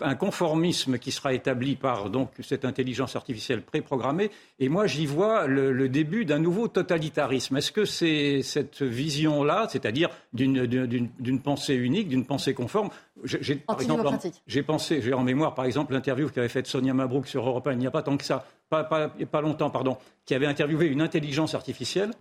un 0.01 0.15
conformisme 0.15 0.97
qui 0.97 1.11
sera 1.11 1.33
établi 1.33 1.75
par 1.75 2.09
donc 2.09 2.31
cette 2.41 2.65
intelligence 2.65 3.15
artificielle 3.15 3.61
préprogrammée. 3.61 4.29
Et 4.59 4.67
moi, 4.67 4.85
j'y 4.85 5.05
vois 5.05 5.47
le, 5.47 5.87
début 5.87 6.25
d'un 6.25 6.39
nouveau 6.39 6.67
totalitarisme. 6.67 7.57
Est-ce 7.57 7.71
que 7.71 7.85
c'est 7.85 8.41
cette 8.43 8.81
vision-là, 8.81 9.67
c'est-à-dire 9.69 10.09
d'une 10.33 11.41
pensée 11.41 11.75
unique, 11.75 12.09
d'une 12.09 12.25
pensée 12.25 12.53
conforme? 12.53 12.89
J'ai 13.23 13.55
par 13.55 13.79
exemple, 13.79 14.09
j'ai 14.47 14.63
pensé, 14.63 15.01
j'ai 15.01 15.13
en 15.13 15.23
mémoire 15.23 15.53
par 15.53 15.65
exemple 15.65 15.93
l'interview 15.93 16.29
qu'avait 16.29 16.49
faite 16.49 16.67
Sonia 16.67 16.93
Mabrouk 16.93 17.27
sur 17.27 17.47
Europe 17.47 17.67
1 17.67 17.73
il 17.73 17.77
n'y 17.77 17.87
a 17.87 17.91
pas 17.91 18.01
tant 18.01 18.17
que 18.17 18.23
ça, 18.23 18.45
pas, 18.69 18.83
pas, 18.83 19.09
pas 19.09 19.41
longtemps, 19.41 19.69
pardon, 19.69 19.97
qui 20.25 20.33
avait 20.33 20.47
interviewé 20.47 20.87
une 20.87 21.01
intelligence 21.01 21.53
artificielle 21.53 22.11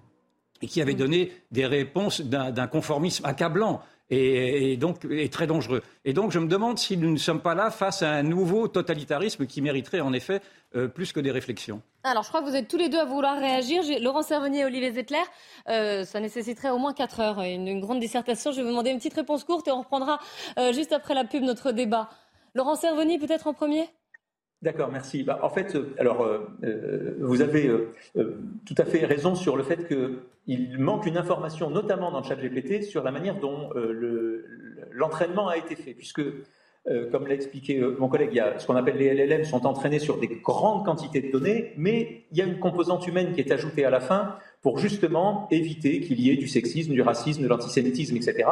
et 0.63 0.67
qui 0.67 0.83
avait 0.83 0.95
mm. 0.95 0.99
donné 0.99 1.33
des 1.51 1.67
réponses 1.67 2.21
d'un 2.21 2.67
conformisme 2.67 3.25
accablant 3.25 3.83
et, 4.11 4.77
donc 4.77 5.05
est 5.11 5.33
très 5.33 5.47
dangereux. 5.47 5.83
Et 6.05 6.13
donc 6.13 6.33
je 6.33 6.39
me 6.39 6.49
demande 6.49 6.79
si 6.79 6.97
nous 6.97 7.11
ne 7.11 7.17
sommes 7.17 7.41
pas 7.41 7.55
là 7.55 7.71
face 7.71 8.03
à 8.03 8.11
un 8.11 8.23
nouveau 8.23 8.69
totalitarisme 8.69 9.47
qui 9.47 9.63
mériterait 9.63 10.01
en 10.01 10.13
effet 10.13 10.41
euh, 10.75 10.89
plus 10.89 11.13
que 11.13 11.21
des 11.21 11.31
réflexions. 11.31 11.83
Alors 12.05 12.23
je 12.23 12.29
crois 12.29 12.41
que 12.43 12.49
vous 12.49 12.57
êtes 12.57 12.69
tous 12.69 12.77
les 12.77 12.89
deux 12.89 12.99
à 12.99 13.05
vouloir 13.05 13.39
réagir. 13.39 13.83
Laurent 14.01 14.23
Servonier 14.23 14.61
et 14.61 14.65
Olivier 14.65 14.93
Zettler, 14.93 15.19
euh, 15.69 16.05
ça 16.05 16.21
nécessiterait 16.21 16.71
au 16.71 16.79
moins 16.79 16.93
4 16.93 17.21
heures, 17.21 17.41
une, 17.43 17.69
une, 17.69 17.81
grande 17.81 18.01
dissertation. 18.01 18.53
Je 18.53 18.57
vais 18.57 18.63
vous 18.63 18.71
demander 18.71 18.91
une 18.91 18.99
petite 18.99 19.15
réponse 19.15 19.45
courte 19.45 19.69
et 19.69 19.73
on 19.73 19.81
reprendra 19.81 20.19
euh, 20.59 20.73
juste 20.73 20.93
après 20.93 21.15
la 21.15 21.25
pub 21.25 21.43
notre 21.43 21.73
débat. 21.73 22.11
Laurent 22.55 22.75
Servonier 22.75 23.19
peut-être 23.19 23.47
en 23.47 23.55
premier? 23.55 23.89
D'accord, 24.63 24.91
merci. 24.93 25.23
Bah, 25.23 25.39
en 25.43 25.49
fait, 25.49 25.77
alors, 25.99 26.29
vous 27.19 27.41
avez 27.41 27.71
tout 28.67 28.75
à 28.77 28.85
fait 28.85 29.07
raison 29.07 29.35
sur 29.35 29.57
le 29.57 29.63
fait 29.63 29.89
qu'il 29.89 30.79
manque 30.79 31.07
une 31.07 31.17
information, 31.17 31.71
notamment 31.71 32.11
dans 32.13 32.21
le 32.21 32.25
chat 32.27 32.37
GPT, 32.37 32.83
sur 32.83 33.03
la 33.03 33.11
manière 33.11 33.41
dont 33.41 33.71
l'entraînement 34.93 35.49
a 35.49 35.57
été 35.57 35.77
fait, 35.77 35.95
puisque 35.95 36.21
euh, 36.89 37.11
comme 37.11 37.27
l'a 37.27 37.35
expliqué 37.35 37.79
euh, 37.79 37.95
mon 37.99 38.09
collègue, 38.09 38.31
il 38.33 38.37
y 38.37 38.41
a 38.41 38.59
ce 38.59 38.67
qu'on 38.67 38.75
appelle 38.75 38.97
les 38.97 39.13
LLM 39.13 39.45
sont 39.45 39.67
entraînés 39.67 39.99
sur 39.99 40.19
des 40.19 40.29
grandes 40.29 40.87
quantités 40.87 41.21
de 41.21 41.31
données, 41.31 41.75
mais 41.77 42.25
il 42.33 42.39
y 42.39 42.41
a 42.41 42.47
une 42.47 42.59
composante 42.59 43.07
humaine 43.07 43.33
qui 43.35 43.41
est 43.41 43.53
ajoutée 43.53 43.85
à 43.85 43.91
la 43.91 44.01
fin 44.01 44.37
pour 44.63 44.79
justement 44.79 45.47
éviter 45.51 46.01
qu'il 46.01 46.19
y 46.21 46.31
ait 46.31 46.37
du 46.37 46.49
sexisme, 46.49 46.93
du 46.93 47.03
racisme, 47.03 47.43
de 47.43 47.49
l'antisémitisme, 47.49 48.17
etc. 48.17 48.49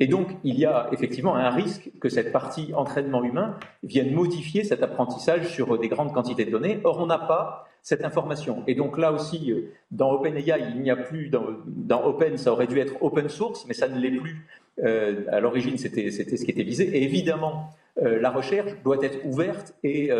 Et 0.00 0.06
donc, 0.06 0.28
il 0.42 0.58
y 0.58 0.64
a 0.64 0.88
effectivement 0.92 1.36
un 1.36 1.50
risque 1.50 1.90
que 2.00 2.08
cette 2.08 2.32
partie 2.32 2.72
entraînement 2.74 3.22
humain 3.22 3.56
vienne 3.82 4.12
modifier 4.12 4.64
cet 4.64 4.82
apprentissage 4.82 5.52
sur 5.54 5.78
des 5.78 5.88
grandes 5.88 6.12
quantités 6.12 6.44
de 6.44 6.50
données. 6.50 6.80
Or, 6.84 7.00
on 7.00 7.06
n'a 7.06 7.18
pas 7.18 7.68
cette 7.84 8.02
information. 8.02 8.64
Et 8.66 8.74
donc 8.74 8.96
là 8.96 9.12
aussi, 9.12 9.52
euh, 9.52 9.70
dans 9.90 10.10
OpenAI, 10.12 10.72
il 10.74 10.80
n'y 10.80 10.90
a 10.90 10.96
plus, 10.96 11.28
dans, 11.28 12.02
Open, 12.02 12.38
ça 12.38 12.50
aurait 12.50 12.66
dû 12.66 12.80
être 12.80 12.94
open 13.02 13.28
source, 13.28 13.66
mais 13.68 13.74
ça 13.74 13.88
ne 13.88 14.00
l'est 14.00 14.10
plus 14.10 14.46
euh, 14.82 15.24
à 15.30 15.38
l'origine, 15.38 15.76
c'était 15.76 16.10
ce 16.10 16.22
qui 16.22 16.50
était 16.50 16.62
visé. 16.62 16.84
Et 16.96 17.02
évidemment, 17.02 17.68
euh, 18.02 18.18
la 18.18 18.30
recherche 18.30 18.72
doit 18.82 18.96
être 19.02 19.18
ouverte 19.24 19.74
et 19.84 20.10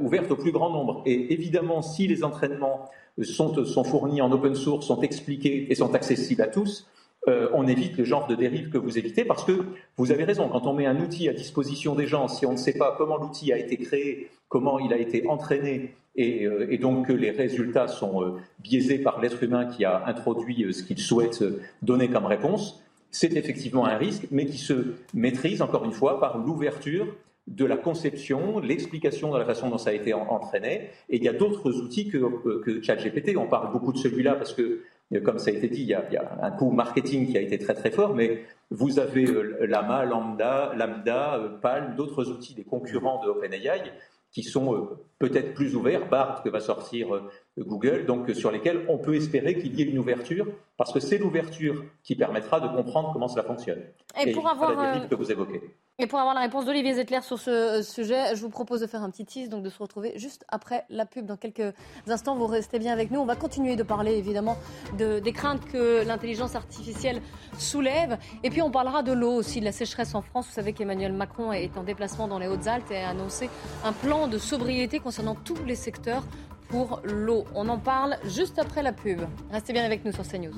ouverte 0.00 0.30
au 0.30 0.36
plus 0.36 0.52
grand 0.52 0.70
nombre. 0.70 1.02
Et 1.04 1.34
évidemment, 1.34 1.82
si 1.82 2.06
les 2.06 2.24
entraînements 2.24 2.88
sont, 3.22 3.84
fournis 3.84 4.22
en 4.22 4.32
open 4.32 4.54
source, 4.54 4.86
sont 4.86 5.02
expliqués 5.02 5.70
et 5.70 5.74
sont 5.74 5.94
accessibles 5.94 6.40
à 6.40 6.48
tous, 6.48 6.88
on 7.26 7.66
évite 7.66 7.96
le 7.98 8.04
genre 8.04 8.26
de 8.26 8.34
dérive 8.34 8.70
que 8.70 8.78
vous 8.78 8.98
évitez 8.98 9.24
parce 9.24 9.44
que 9.44 9.52
vous 9.96 10.10
avez 10.10 10.24
raison, 10.24 10.48
quand 10.48 10.66
on 10.66 10.72
met 10.72 10.86
un 10.86 10.98
outil 11.00 11.28
à 11.28 11.32
disposition 11.32 11.94
des 11.94 12.06
gens, 12.06 12.28
si 12.28 12.46
on 12.46 12.52
ne 12.52 12.56
sait 12.56 12.76
pas 12.76 12.94
comment 12.96 13.18
l'outil 13.18 13.52
a 13.52 13.58
été 13.58 13.76
créé, 13.76 14.30
comment 14.48 14.78
il 14.78 14.92
a 14.92 14.98
été 14.98 15.26
entraîné, 15.28 15.94
et, 16.16 16.48
et 16.68 16.78
donc 16.78 17.06
que 17.06 17.12
les 17.12 17.30
résultats 17.30 17.88
sont 17.88 18.36
biaisés 18.58 18.98
par 18.98 19.20
l'être 19.20 19.42
humain 19.42 19.66
qui 19.66 19.84
a 19.84 20.04
introduit 20.06 20.72
ce 20.72 20.82
qu'il 20.82 20.98
souhaite 20.98 21.44
donner 21.82 22.08
comme 22.08 22.26
réponse, 22.26 22.82
c'est 23.10 23.36
effectivement 23.36 23.86
un 23.86 23.96
risque, 23.96 24.26
mais 24.30 24.46
qui 24.46 24.58
se 24.58 24.94
maîtrise, 25.14 25.62
encore 25.62 25.84
une 25.84 25.92
fois, 25.92 26.20
par 26.20 26.38
l'ouverture 26.38 27.06
de 27.46 27.64
la 27.64 27.76
conception, 27.76 28.60
l'explication 28.60 29.32
de 29.32 29.38
la 29.38 29.44
façon 29.44 29.68
dont 29.68 29.78
ça 29.78 29.90
a 29.90 29.92
été 29.92 30.14
entraîné. 30.14 30.90
Et 31.08 31.16
il 31.16 31.24
y 31.24 31.28
a 31.28 31.32
d'autres 31.32 31.72
outils 31.80 32.08
que, 32.08 32.18
que 32.60 32.80
ChatGPT. 32.80 33.36
On 33.36 33.46
parle 33.46 33.72
beaucoup 33.72 33.92
de 33.92 33.98
celui-là 33.98 34.34
parce 34.34 34.54
que, 34.54 34.82
comme 35.18 35.38
ça 35.38 35.50
a 35.50 35.54
été 35.54 35.68
dit, 35.68 35.82
il 35.82 35.88
y, 35.88 35.94
a, 35.94 36.38
un 36.40 36.50
coût 36.52 36.70
marketing 36.70 37.26
qui 37.26 37.36
a 37.36 37.40
été 37.40 37.58
très 37.58 37.74
très 37.74 37.90
fort, 37.90 38.14
mais 38.14 38.44
vous 38.70 39.00
avez 39.00 39.26
euh, 39.26 39.66
Lama, 39.66 40.04
Lambda, 40.04 40.72
Lambda, 40.76 41.34
euh, 41.34 41.48
Palm, 41.60 41.96
d'autres 41.96 42.28
outils 42.28 42.54
des 42.54 42.62
concurrents 42.62 43.20
de 43.24 43.28
OpenAI 43.28 43.92
qui 44.30 44.44
sont 44.44 44.74
euh, 44.74 45.04
peut-être 45.20 45.52
plus 45.54 45.76
ouverts, 45.76 46.08
BART 46.08 46.42
que 46.42 46.48
va 46.48 46.60
sortir 46.60 47.14
euh, 47.14 47.30
Google, 47.58 48.06
donc 48.06 48.28
euh, 48.28 48.34
sur 48.34 48.50
lesquels 48.50 48.86
on 48.88 48.98
peut 48.98 49.14
espérer 49.14 49.56
qu'il 49.56 49.78
y 49.78 49.82
ait 49.82 49.84
une 49.84 49.98
ouverture, 49.98 50.46
parce 50.78 50.92
que 50.92 50.98
c'est 50.98 51.18
l'ouverture 51.18 51.84
qui 52.02 52.16
permettra 52.16 52.58
de 52.58 52.68
comprendre 52.68 53.12
comment 53.12 53.28
cela 53.28 53.44
fonctionne. 53.44 53.82
Et, 54.20 54.32
pour 54.32 54.48
avoir 54.48 54.74
la 54.74 55.00
que 55.00 55.14
vous 55.14 55.30
évoquez. 55.30 55.60
Et 56.02 56.06
pour 56.06 56.18
avoir 56.18 56.34
la 56.34 56.40
réponse 56.40 56.64
d'Olivier 56.64 56.94
Zettler 56.94 57.20
sur 57.20 57.38
ce 57.38 57.82
sujet, 57.82 58.34
je 58.34 58.40
vous 58.40 58.48
propose 58.48 58.80
de 58.80 58.86
faire 58.86 59.02
un 59.02 59.10
petit 59.10 59.26
tease, 59.26 59.50
donc 59.50 59.62
de 59.62 59.68
se 59.68 59.78
retrouver 59.78 60.14
juste 60.16 60.46
après 60.48 60.86
la 60.88 61.04
pub 61.04 61.26
dans 61.26 61.36
quelques 61.36 61.74
instants. 62.08 62.36
Vous 62.36 62.46
restez 62.46 62.78
bien 62.78 62.94
avec 62.94 63.10
nous. 63.10 63.20
On 63.20 63.26
va 63.26 63.36
continuer 63.36 63.76
de 63.76 63.82
parler 63.82 64.14
évidemment 64.14 64.56
de, 64.96 65.18
des 65.18 65.32
craintes 65.32 65.62
que 65.66 66.02
l'intelligence 66.06 66.56
artificielle 66.56 67.20
soulève. 67.58 68.16
Et 68.42 68.48
puis 68.48 68.62
on 68.62 68.70
parlera 68.70 69.02
de 69.02 69.12
l'eau 69.12 69.32
aussi, 69.32 69.60
de 69.60 69.66
la 69.66 69.72
sécheresse 69.72 70.14
en 70.14 70.22
France. 70.22 70.46
Vous 70.46 70.54
savez 70.54 70.72
qu'Emmanuel 70.72 71.12
Macron 71.12 71.52
est 71.52 71.76
en 71.76 71.82
déplacement 71.82 72.28
dans 72.28 72.38
les 72.38 72.48
Hautes-Alpes 72.48 72.90
et 72.90 72.96
a 72.96 73.10
annoncé 73.10 73.50
un 73.84 73.92
plan 73.92 74.26
de 74.26 74.38
sobriété 74.38 75.00
concernant 75.10 75.34
tous 75.34 75.64
les 75.64 75.74
secteurs 75.74 76.22
pour 76.68 77.00
l'eau. 77.02 77.44
On 77.56 77.68
en 77.68 77.80
parle 77.80 78.16
juste 78.26 78.60
après 78.60 78.80
la 78.80 78.92
pub. 78.92 79.20
Restez 79.50 79.72
bien 79.72 79.84
avec 79.84 80.04
nous 80.04 80.12
sur 80.12 80.24
CNews. 80.24 80.54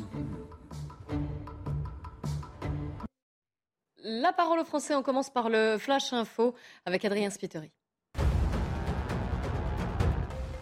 La 4.05 4.35
parole 4.35 4.59
aux 4.59 4.67
Français, 4.67 4.95
on 4.95 5.03
commence 5.03 5.31
par 5.31 5.49
le 5.49 5.79
Flash 5.79 6.13
Info 6.13 6.55
avec 6.85 7.03
Adrien 7.07 7.31
Spiteri. 7.31 7.73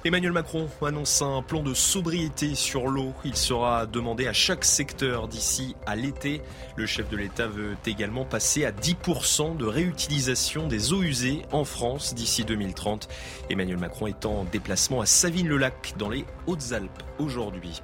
Emmanuel 0.03 0.33
Macron 0.33 0.67
annonce 0.81 1.21
un 1.21 1.43
plan 1.43 1.63
de 1.63 1.75
sobriété 1.75 2.55
sur 2.55 2.89
l'eau. 2.89 3.13
Il 3.23 3.37
sera 3.37 3.85
demandé 3.85 4.27
à 4.27 4.33
chaque 4.33 4.65
secteur 4.65 5.29
d'ici 5.29 5.77
à 5.85 5.95
l'été. 5.95 6.41
Le 6.77 6.87
chef 6.87 7.11
de 7.11 7.19
l'État 7.19 7.49
veut 7.49 7.77
également 7.85 8.25
passer 8.25 8.65
à 8.65 8.73
10% 8.73 9.59
de 9.59 9.67
réutilisation 9.67 10.69
des 10.69 10.95
eaux 10.95 11.03
usées 11.03 11.43
en 11.53 11.65
France 11.65 12.15
d'ici 12.15 12.47
2030. 12.47 13.09
Emmanuel 13.51 13.77
Macron 13.77 14.07
est 14.07 14.25
en 14.25 14.45
déplacement 14.45 15.03
à 15.03 15.07
Savine-le-Lac 15.07 15.93
dans 15.99 16.09
les 16.09 16.25
Hautes-Alpes 16.47 17.03
aujourd'hui. 17.19 17.83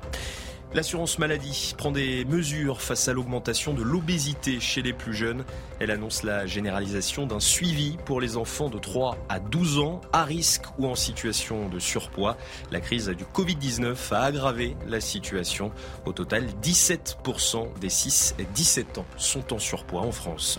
L'assurance 0.75 1.19
maladie 1.19 1.75
prend 1.79 1.91
des 1.91 2.25
mesures 2.25 2.83
face 2.83 3.09
à 3.09 3.13
l'augmentation 3.13 3.73
de 3.73 3.83
l'obésité 3.83 4.61
chez 4.61 4.83
les 4.83 4.93
plus 4.93 5.15
jeunes. 5.15 5.45
Elle 5.81 5.91
annonce 5.91 6.23
la 6.23 6.47
généralisation 6.47 7.27
d'un 7.27 7.41
suivi 7.41 7.97
pour 8.05 8.21
les 8.21 8.37
enfants 8.37 8.69
de 8.69 8.79
3 8.79 9.17
à 9.29 9.39
12 9.39 9.79
ans 9.79 10.01
à 10.13 10.25
risque 10.25 10.65
ou 10.79 10.87
en 10.87 10.95
situation 10.95 11.69
de 11.69 11.79
surpoids. 11.79 12.37
La 12.71 12.81
crise 12.81 13.09
du 13.09 13.25
Covid-19 13.25 14.13
a 14.13 14.23
aggravé 14.25 14.77
la 14.87 15.01
situation. 15.01 15.71
Au 16.05 16.13
total, 16.13 16.47
17% 16.63 17.79
des 17.81 17.89
6 17.89 18.35
et 18.39 18.45
17 18.55 18.99
ans 18.99 19.07
sont 19.17 19.55
en 19.55 19.59
surpoids 19.59 20.03
en 20.03 20.13
France. 20.13 20.59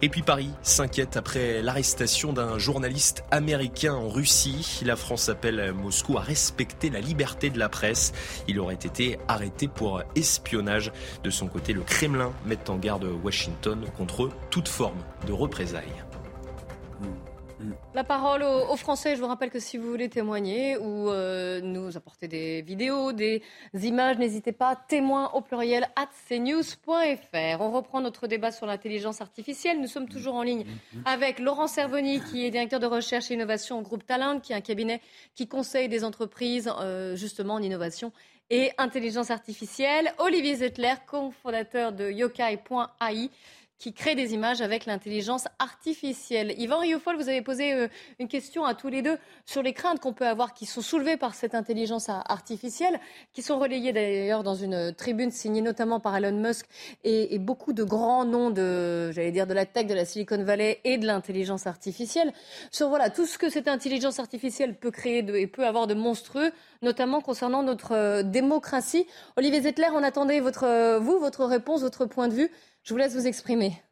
Et 0.00 0.08
puis 0.08 0.22
Paris 0.22 0.50
s'inquiète 0.62 1.16
après 1.16 1.60
l'arrestation 1.60 2.32
d'un 2.32 2.56
journaliste 2.56 3.24
américain 3.32 3.94
en 3.94 4.08
Russie. 4.08 4.80
La 4.84 4.94
France 4.94 5.28
appelle 5.28 5.72
Moscou 5.72 6.16
à 6.18 6.20
respecter 6.20 6.88
la 6.88 7.00
liberté 7.00 7.50
de 7.50 7.58
la 7.58 7.68
presse. 7.68 8.12
Il 8.46 8.60
aurait 8.60 8.74
été 8.74 9.18
arrêté 9.26 9.66
pour 9.66 10.02
espionnage. 10.14 10.92
De 11.24 11.30
son 11.30 11.48
côté, 11.48 11.72
le 11.72 11.80
Kremlin 11.80 12.32
met 12.46 12.70
en 12.70 12.76
garde 12.76 13.08
Washington 13.24 13.86
contre 13.96 14.30
toute 14.50 14.68
forme 14.68 14.98
de 15.26 15.32
représailles. 15.32 16.07
La 17.94 18.04
parole 18.04 18.42
aux, 18.42 18.76
Français. 18.76 19.16
Je 19.16 19.20
vous 19.20 19.26
rappelle 19.26 19.50
que 19.50 19.58
si 19.58 19.76
vous 19.76 19.90
voulez 19.90 20.08
témoigner 20.08 20.76
ou 20.76 21.10
euh, 21.10 21.60
nous 21.60 21.96
apporter 21.96 22.28
des 22.28 22.62
vidéos, 22.62 23.12
des 23.12 23.42
images, 23.74 24.18
n'hésitez 24.18 24.52
pas. 24.52 24.76
Témoin 24.76 25.30
au 25.32 25.40
pluriel 25.40 25.88
at 25.96 26.08
cnews.fr. 26.28 27.60
On 27.60 27.70
reprend 27.70 28.00
notre 28.00 28.26
débat 28.26 28.52
sur 28.52 28.66
l'intelligence 28.66 29.20
artificielle. 29.20 29.80
Nous 29.80 29.88
sommes 29.88 30.08
toujours 30.08 30.34
en 30.34 30.42
ligne 30.42 30.66
avec 31.04 31.38
Laurent 31.40 31.66
Servoni, 31.66 32.20
qui 32.20 32.44
est 32.44 32.50
directeur 32.50 32.80
de 32.80 32.86
recherche 32.86 33.30
et 33.30 33.34
innovation 33.34 33.78
au 33.78 33.82
groupe 33.82 34.06
Talent, 34.06 34.40
qui 34.40 34.52
est 34.52 34.56
un 34.56 34.60
cabinet 34.60 35.00
qui 35.34 35.48
conseille 35.48 35.88
des 35.88 36.04
entreprises 36.04 36.70
euh, 36.80 37.16
justement 37.16 37.54
en 37.54 37.62
innovation 37.62 38.12
et 38.50 38.70
intelligence 38.78 39.30
artificielle. 39.30 40.12
Olivier 40.18 40.56
Zettler, 40.56 40.94
cofondateur 41.06 41.92
de 41.92 42.10
yokai.ai 42.10 43.30
qui 43.78 43.92
crée 43.92 44.14
des 44.14 44.34
images 44.34 44.60
avec 44.60 44.86
l'intelligence 44.86 45.44
artificielle. 45.58 46.54
Yvan 46.58 46.78
Riofol, 46.78 47.16
vous 47.16 47.28
avez 47.28 47.42
posé 47.42 47.72
euh, 47.72 47.88
une 48.18 48.26
question 48.26 48.64
à 48.64 48.74
tous 48.74 48.88
les 48.88 49.02
deux 49.02 49.16
sur 49.46 49.62
les 49.62 49.72
craintes 49.72 50.00
qu'on 50.00 50.12
peut 50.12 50.26
avoir 50.26 50.52
qui 50.52 50.66
sont 50.66 50.80
soulevées 50.80 51.16
par 51.16 51.34
cette 51.34 51.54
intelligence 51.54 52.08
artificielle, 52.08 52.98
qui 53.32 53.42
sont 53.42 53.58
relayées 53.58 53.92
d'ailleurs 53.92 54.42
dans 54.42 54.56
une 54.56 54.92
tribune 54.94 55.30
signée 55.30 55.62
notamment 55.62 56.00
par 56.00 56.16
Elon 56.16 56.32
Musk 56.32 56.66
et, 57.04 57.38
beaucoup 57.38 57.72
de 57.72 57.84
grands 57.84 58.24
noms 58.24 58.50
de, 58.50 59.12
j'allais 59.12 59.30
dire, 59.30 59.46
de 59.46 59.54
la 59.54 59.64
tech, 59.64 59.86
de 59.86 59.94
la 59.94 60.04
Silicon 60.04 60.42
Valley 60.42 60.80
et 60.84 60.98
de 60.98 61.06
l'intelligence 61.06 61.66
artificielle, 61.66 62.32
sur 62.72 62.88
voilà 62.88 63.10
tout 63.10 63.26
ce 63.26 63.38
que 63.38 63.48
cette 63.48 63.68
intelligence 63.68 64.18
artificielle 64.18 64.74
peut 64.74 64.90
créer 64.90 65.18
et 65.18 65.46
peut 65.46 65.64
avoir 65.64 65.86
de 65.86 65.94
monstrueux, 65.94 66.50
notamment 66.82 67.20
concernant 67.20 67.62
notre 67.62 67.92
euh, 67.92 68.22
démocratie. 68.22 69.06
Olivier 69.36 69.62
Zettler, 69.62 69.88
on 69.94 70.02
attendait 70.02 70.40
votre, 70.40 70.64
euh, 70.64 70.98
vous, 70.98 71.18
votre 71.20 71.44
réponse, 71.44 71.82
votre 71.82 72.06
point 72.06 72.28
de 72.28 72.34
vue 72.34 72.50
je 72.88 72.94
vous 72.94 72.98
laisse 72.98 73.14
vous 73.14 73.26
exprimer. 73.26 73.82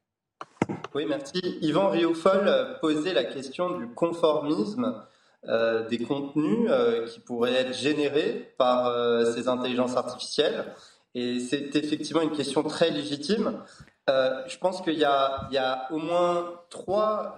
Oui, 0.95 1.05
merci. 1.07 1.39
Yvan 1.61 1.91
Riofol 1.91 2.79
posait 2.81 3.13
la 3.13 3.25
question 3.25 3.79
du 3.79 3.89
conformisme 3.89 5.03
euh, 5.49 5.87
des 5.87 5.99
contenus 5.99 6.67
euh, 6.71 7.07
qui 7.07 7.21
pourraient 7.21 7.53
être 7.53 7.75
générés 7.75 8.55
par 8.57 8.87
euh, 8.87 9.31
ces 9.35 9.49
intelligences 9.49 9.99
artificielles. 9.99 10.73
Et 11.15 11.41
c'est 11.41 11.77
effectivement 11.77 12.23
une 12.23 12.33
question 12.33 12.63
très 12.63 12.89
légitime. 12.89 13.61
je 14.09 14.57
pense 14.59 14.81
qu'il 14.81 14.95
y, 14.95 15.01
y, 15.01 15.05
a 15.05 15.89
au 15.91 15.99
moins 15.99 16.55
trois 16.71 17.37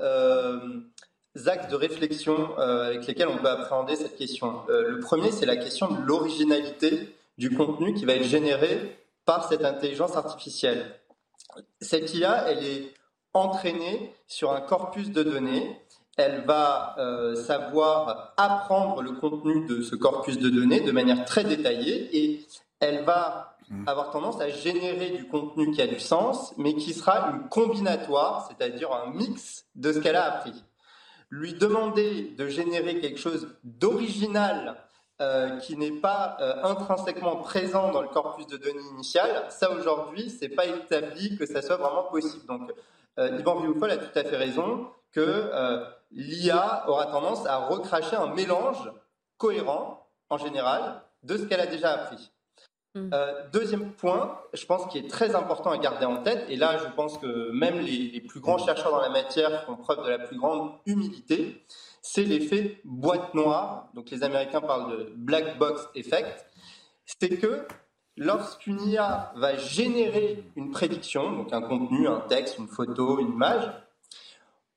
axes 1.47 1.69
de 1.69 1.75
réflexion 1.77 2.57
avec 2.57 3.05
lesquels 3.07 3.29
on 3.29 3.39
peut 3.39 3.49
appréhender 3.49 3.97
cette 3.97 4.17
question. 4.17 4.63
le 4.69 5.01
premier, 5.01 5.33
c'est 5.33 5.47
la 5.47 5.57
question 5.57 5.89
de 5.89 6.01
l'originalité 6.03 7.17
du 7.37 7.51
contenu 7.51 7.95
qui 7.95 8.05
va 8.05 8.15
être 8.15 8.25
généré 8.25 8.97
par 9.25 9.49
cette 9.49 9.65
intelligence 9.65 10.17
artificielle 10.17 10.85
cette 11.81 12.15
IA, 12.15 12.49
elle 12.49 12.65
est 12.65 12.95
entraînée 13.35 14.15
sur 14.27 14.53
un 14.53 14.61
corpus 14.61 15.11
de 15.11 15.23
données. 15.23 15.81
Elle 16.17 16.45
va 16.45 16.97
euh, 16.99 17.37
savoir 17.37 18.35
apprendre 18.37 19.03
le 19.03 19.13
contenu 19.13 19.67
de 19.67 19.83
ce 19.83 19.95
corpus 19.95 20.39
de 20.39 20.51
données 20.51 20.81
de 20.81 20.91
manière 20.91 21.25
très 21.25 21.45
détaillée 21.45 22.17
et 22.17 22.47
elle 22.81 23.05
va 23.05 23.57
mmh. 23.71 23.89
avoir 23.89 24.11
tendance 24.11 24.41
à 24.41 24.49
générer 24.49 25.11
du 25.11 25.29
contenu 25.29 25.71
qui 25.71 25.81
a 25.81 25.87
du 25.87 26.01
sens, 26.01 26.55
mais 26.57 26.75
qui 26.75 26.93
sera 26.93 27.31
une 27.31 27.49
combinatoire, 27.49 28.49
c'est-à-dire 28.49 28.93
un 28.93 29.11
mix 29.13 29.67
de 29.77 29.93
ce 29.93 29.99
qu'elle 30.01 30.17
a 30.17 30.25
appris. 30.25 30.65
lui 31.31 31.55
demander 31.55 32.35
de 32.37 32.49
générer 32.49 33.01
quelque 33.01 33.19
chose 33.19 33.49
d'original 33.63 34.77
euh, 35.21 35.57
qui 35.59 35.77
n'est 35.77 35.91
pas 36.01 36.37
euh, 36.41 36.63
intrinsèquement 36.63 37.35
présent 37.39 37.91
dans 37.91 38.03
le 38.03 38.07
corpus 38.07 38.47
de 38.47 38.57
données 38.57 38.87
initial, 38.93 39.47
ça 39.49 39.73
aujourd'hui, 39.73 40.31
c'est 40.31 40.49
pas 40.49 40.65
établi 40.65 41.37
que 41.37 41.45
ça 41.45 41.61
soit 41.61 41.77
vraiment 41.77 42.05
possible. 42.05 42.47
Donc, 42.47 42.73
euh, 43.19 43.37
Yvan 43.37 43.59
Vioufol 43.59 43.91
a 43.91 43.97
tout 43.97 44.17
à 44.17 44.23
fait 44.23 44.37
raison 44.37 44.87
que 45.11 45.51
l'IA 46.13 46.85
aura 46.87 47.07
tendance 47.07 47.45
à 47.47 47.57
recracher 47.57 48.15
un 48.15 48.33
mélange 48.33 48.93
cohérent, 49.39 50.07
en 50.31 50.39
général, 50.39 51.03
de 51.25 51.37
ce 51.37 51.47
qu'elle 51.47 51.63
a 51.63 51.67
déjà 51.67 51.95
appris. 51.95 52.31
Mm. 52.95 53.11
deuxième 53.53 53.91
point, 53.91 54.39
je 54.55 54.65
pense 54.67 54.87
qu'il 54.87 55.05
est 55.05 55.09
très 55.09 55.35
important 55.35 55.73
à 55.73 55.79
garder 55.79 56.07
en 56.07 56.23
tête, 56.23 56.45
et 56.49 56.55
là 56.55 56.79
je 56.79 56.87
pense 56.95 57.19
que 57.19 57.51
même 57.51 57.81
les, 57.81 58.11
les 58.13 58.21
plus 58.21 58.39
grands 58.39 58.59
chercheurs 58.59 58.93
dans 58.93 59.01
la 59.01 59.09
matière 59.09 59.65
font 59.65 59.75
preuve 59.75 60.05
de 60.05 60.11
la 60.11 60.19
plus 60.21 60.39
grande 60.39 60.71
humilité, 60.87 61.65
c'est 62.03 62.25
l'effet 62.25 62.81
boîte 62.85 63.35
noire. 63.35 63.89
Donc 63.95 64.11
les 64.11 64.23
Américains 64.23 64.61
parlent 64.61 64.91
de 64.91 65.13
black 65.17 65.59
box 65.59 65.89
effect. 65.95 66.47
C'est 67.05 67.39
que 67.39 67.67
lorsqu'une 68.17 68.81
IA 68.89 69.33
va 69.37 69.57
générer 69.57 70.45
une 70.57 70.71
prédiction, 70.71 71.33
donc 71.33 71.53
un 71.53 71.63
contenu, 71.63 72.09
un 72.09 72.21
texte, 72.21 72.59
une 72.59 72.69
photo, 72.69 73.19
une 73.19 73.33
image, 73.33 73.71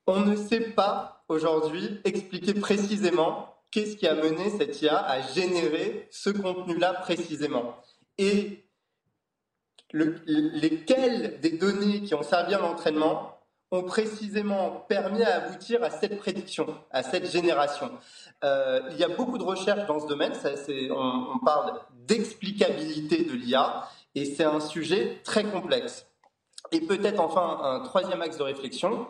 on 0.06 0.20
ne 0.20 0.36
sait 0.36 0.70
pas 0.70 1.24
aujourd'hui 1.28 2.00
expliquer 2.04 2.54
précisément 2.54 3.54
qu'est-ce 3.70 3.96
qui 3.96 4.06
a 4.06 4.14
mené 4.14 4.50
cette 4.50 4.80
IA 4.82 4.98
à 4.98 5.20
générer 5.20 6.08
ce 6.10 6.30
contenu-là 6.30 6.94
précisément. 6.94 7.76
Et 8.18 8.64
lesquelles 9.92 11.38
des 11.40 11.52
données 11.52 12.02
qui 12.02 12.14
ont 12.14 12.22
servi 12.22 12.54
à 12.54 12.58
l'entraînement 12.58 13.31
ont 13.72 13.82
précisément 13.82 14.84
permis 14.86 15.22
à 15.22 15.36
aboutir 15.36 15.82
à 15.82 15.90
cette 15.90 16.18
prédiction, 16.18 16.76
à 16.90 17.02
cette 17.02 17.28
génération. 17.30 17.90
Euh, 18.44 18.82
il 18.90 18.98
y 18.98 19.02
a 19.02 19.08
beaucoup 19.08 19.38
de 19.38 19.42
recherches 19.42 19.86
dans 19.86 19.98
ce 19.98 20.06
domaine, 20.06 20.32
on, 20.90 21.38
parle 21.44 21.80
d'explicabilité 22.06 23.24
de 23.24 23.32
l'IA, 23.32 23.88
et 24.14 24.26
c'est 24.26 24.44
un 24.44 24.60
sujet 24.60 25.20
très 25.24 25.44
complexe. 25.44 26.06
Et 26.70 26.82
peut-être 26.82 27.18
enfin 27.18 27.60
un 27.62 27.80
troisième 27.80 28.20
axe 28.20 28.36
de 28.36 28.42
réflexion, 28.42 29.06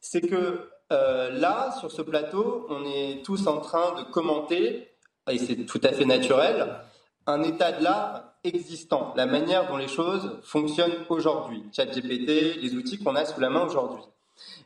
c'est 0.00 0.22
que 0.22 0.70
euh, 0.90 1.30
là, 1.30 1.74
sur 1.78 1.92
ce 1.92 2.00
plateau, 2.00 2.66
on 2.70 2.86
est 2.86 3.22
tous 3.22 3.46
en 3.46 3.58
train 3.60 3.94
de 4.00 4.04
commenter, 4.10 4.88
et 5.30 5.36
c'est 5.36 5.66
tout 5.66 5.80
à 5.84 5.92
fait 5.92 6.06
naturel, 6.06 6.80
un 7.26 7.42
état 7.42 7.72
de 7.72 7.84
l'art 7.84 8.24
existant, 8.48 9.12
la 9.16 9.26
manière 9.26 9.68
dont 9.68 9.76
les 9.76 9.88
choses 9.88 10.38
fonctionnent 10.42 11.04
aujourd'hui, 11.08 11.62
ChatGPT, 11.72 12.60
les 12.60 12.74
outils 12.74 12.98
qu'on 12.98 13.16
a 13.16 13.24
sous 13.24 13.40
la 13.40 13.50
main 13.50 13.64
aujourd'hui. 13.64 14.02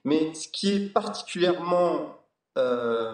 Mais 0.04 0.34
ce 0.34 0.48
qui 0.48 0.72
est 0.72 0.92
particulièrement 0.92 2.16
euh, 2.58 3.12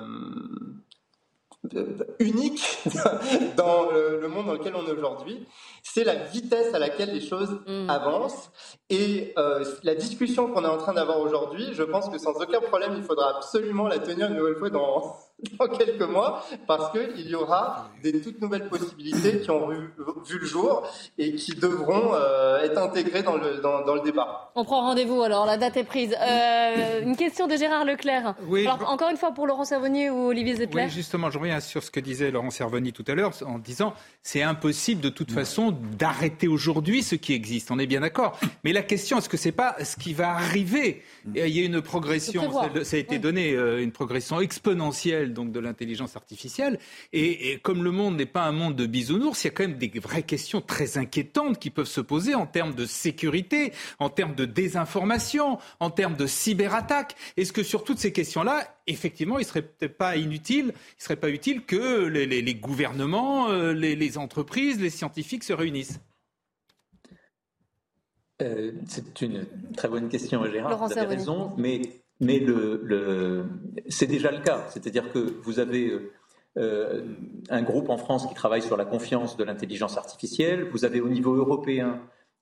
unique 2.18 2.78
dans 3.57 3.90
le 3.90 4.28
monde 4.28 4.46
dans 4.46 4.54
lequel 4.54 4.74
on 4.76 4.87
est 4.87 4.92
aujourd'hui, 4.92 5.46
c'est 5.83 6.04
la 6.04 6.14
vitesse 6.14 6.74
à 6.74 6.78
laquelle 6.78 7.12
les 7.12 7.20
choses 7.20 7.61
mm. 7.66 7.90
avancent. 7.90 8.50
Et 8.90 9.33
euh, 9.38 9.64
la 9.83 9.94
discussion 9.94 10.52
qu'on 10.52 10.64
est 10.64 10.68
en 10.68 10.78
train 10.78 10.94
d'avoir 10.94 11.20
aujourd'hui, 11.20 11.66
je 11.72 11.83
pense 11.83 12.09
que 12.09 12.18
sans 12.18 12.33
aucun 12.40 12.61
problème, 12.61 12.94
il 12.96 13.02
faudra 13.02 13.37
absolument 13.37 13.88
la 13.88 13.98
tenir 13.98 14.28
une 14.28 14.37
nouvelle 14.37 14.57
fois 14.57 14.70
dans, 14.70 15.16
dans 15.59 15.68
quelques 15.68 16.03
mois, 16.03 16.44
parce 16.66 16.90
qu'il 16.90 17.29
y 17.29 17.35
aura 17.35 17.90
des 18.03 18.20
toutes 18.20 18.40
nouvelles 18.40 18.68
possibilités 18.68 19.40
qui 19.40 19.51
ont 19.51 19.68
vu, 19.68 19.90
le 19.96 20.46
jour 20.46 20.83
et 21.16 21.35
qui 21.35 21.55
devront 21.55 22.12
euh, 22.14 22.62
être 22.62 22.79
intégrées 22.79 23.22
dans 23.22 23.37
le, 23.37 23.59
dans, 23.59 23.85
dans, 23.85 23.94
le 23.94 24.01
débat. 24.01 24.51
On 24.57 24.64
prend 24.64 24.81
rendez-vous 24.81 25.22
alors, 25.22 25.46
la 25.46 25.57
date 25.57 25.77
est 25.77 25.85
prise. 25.85 26.14
Euh, 26.20 27.03
une 27.03 27.16
question 27.16 27.46
de 27.46 27.57
Gérard 27.57 27.85
Leclerc. 27.85 28.35
Oui, 28.48 28.66
alors, 28.66 28.90
encore 28.90 29.11
une 29.11 29.16
fois 29.16 29.31
pour 29.31 29.46
Laurent 29.46 29.64
Servoni 29.64 30.11
ou 30.11 30.29
Olivier 30.29 30.57
Zettler. 30.57 30.85
Oui, 30.85 30.90
justement, 30.90 31.31
je 31.31 31.38
reviens 31.38 31.61
sur 31.61 31.85
ce 31.85 31.90
que 31.90 32.01
disait 32.01 32.31
Laurent 32.33 32.51
Servoni 32.51 32.92
tout 32.92 33.05
à 33.07 33.14
l'heure 33.14 33.33
en 33.46 33.59
disant 33.59 33.94
c'est 34.22 34.42
impossible 34.42 35.01
de 35.01 35.09
toute 35.09 35.31
façon 35.31 35.77
d'arrêter 35.96 36.48
aujourd'hui 36.48 37.03
ce 37.03 37.14
qui 37.14 37.33
existe. 37.33 37.70
On 37.70 37.79
est 37.79 37.87
bien 37.87 38.01
d'accord. 38.01 38.38
Mais 38.64 38.72
la 38.72 38.83
question, 38.83 39.18
est-ce 39.18 39.29
que 39.29 39.37
c'est 39.37 39.53
pas 39.53 39.77
ce 39.85 39.96
qui 39.96 40.14
va 40.14 40.31
arriver? 40.31 41.03
Il 41.35 41.48
y 41.48 41.62
a 41.62 41.64
une 41.64 41.81
progression, 41.81 42.51
ça 42.83 42.96
a 42.96 42.98
été 42.98 43.18
donné, 43.18 43.53
euh, 43.53 43.83
une 43.83 43.92
progression 43.92 44.40
exponentielle 44.40 45.27
donc 45.32 45.52
de 45.52 45.60
l'intelligence 45.60 46.16
artificielle. 46.16 46.78
Et, 47.12 47.58
comme 47.62 47.84
le 47.84 47.90
monde 47.90 48.16
n'est 48.16 48.26
pas 48.26 48.44
un 48.44 48.52
monde 48.52 48.76
de 48.76 48.86
bisounours, 48.86 49.44
il 49.44 49.46
y 49.46 49.50
a 49.50 49.52
quand 49.52 49.62
même 49.66 49.78
des 49.78 49.90
vraies 49.98 50.22
questions 50.22 50.60
très 50.60 50.98
inquiétantes 50.98 51.58
qui 51.58 51.70
peuvent 51.70 51.86
se 51.86 52.00
poser 52.00 52.34
en 52.34 52.46
termes 52.46 52.74
de 52.74 52.86
sécurité, 52.86 53.72
en 53.98 54.10
termes 54.10 54.34
de 54.34 54.44
désinformation, 54.44 55.58
en 55.80 55.90
termes 55.90 56.16
de 56.16 56.26
cyberattaque. 56.26 57.16
Est-ce 57.36 57.52
que 57.52 57.62
sur 57.62 57.84
toutes 57.84 57.98
ces 57.98 58.12
questions-là, 58.12 58.62
effectivement, 58.86 59.38
il 59.38 59.44
serait 59.44 59.62
peut-être 59.62 59.96
pas 59.96 60.16
inutile, 60.16 60.72
il 60.98 61.02
serait 61.02 61.16
pas 61.16 61.30
utile 61.30 61.64
que 61.64 62.06
les, 62.06 62.54
gouvernements, 62.54 63.50
euh, 63.50 63.72
les 63.72 64.18
entreprises, 64.18 64.80
les 64.80 64.90
scientifiques 64.90 65.44
se 65.44 65.52
réunissent? 65.52 66.00
Euh, 68.40 68.72
c'est 68.86 69.20
une 69.20 69.46
très 69.76 69.88
bonne 69.88 70.08
question, 70.08 70.44
Gérard. 70.44 70.86
vous 70.86 70.92
avez 70.92 71.06
raison, 71.06 71.52
mais, 71.56 71.80
mais 72.20 72.38
le, 72.38 73.44
c'est 73.88 74.07
déjà 74.07 74.31
le 74.31 74.40
cas. 74.40 74.66
C'est-à-dire 74.70 75.12
que 75.12 75.18
vous 75.42 75.61
avez 75.61 75.92
euh, 76.57 77.02
un 77.48 77.62
groupe 77.62 77.88
en 77.90 77.98
France 77.98 78.26
qui 78.26 78.35
travaille 78.35 78.62
sur 78.62 78.76
la 78.76 78.85
confiance 78.85 79.37
de 79.37 79.44
l'intelligence 79.44 79.96
artificielle. 79.96 80.68
Vous 80.72 80.85
avez 80.85 81.00
au 81.00 81.09
niveau 81.09 81.35
européen 81.35 82.00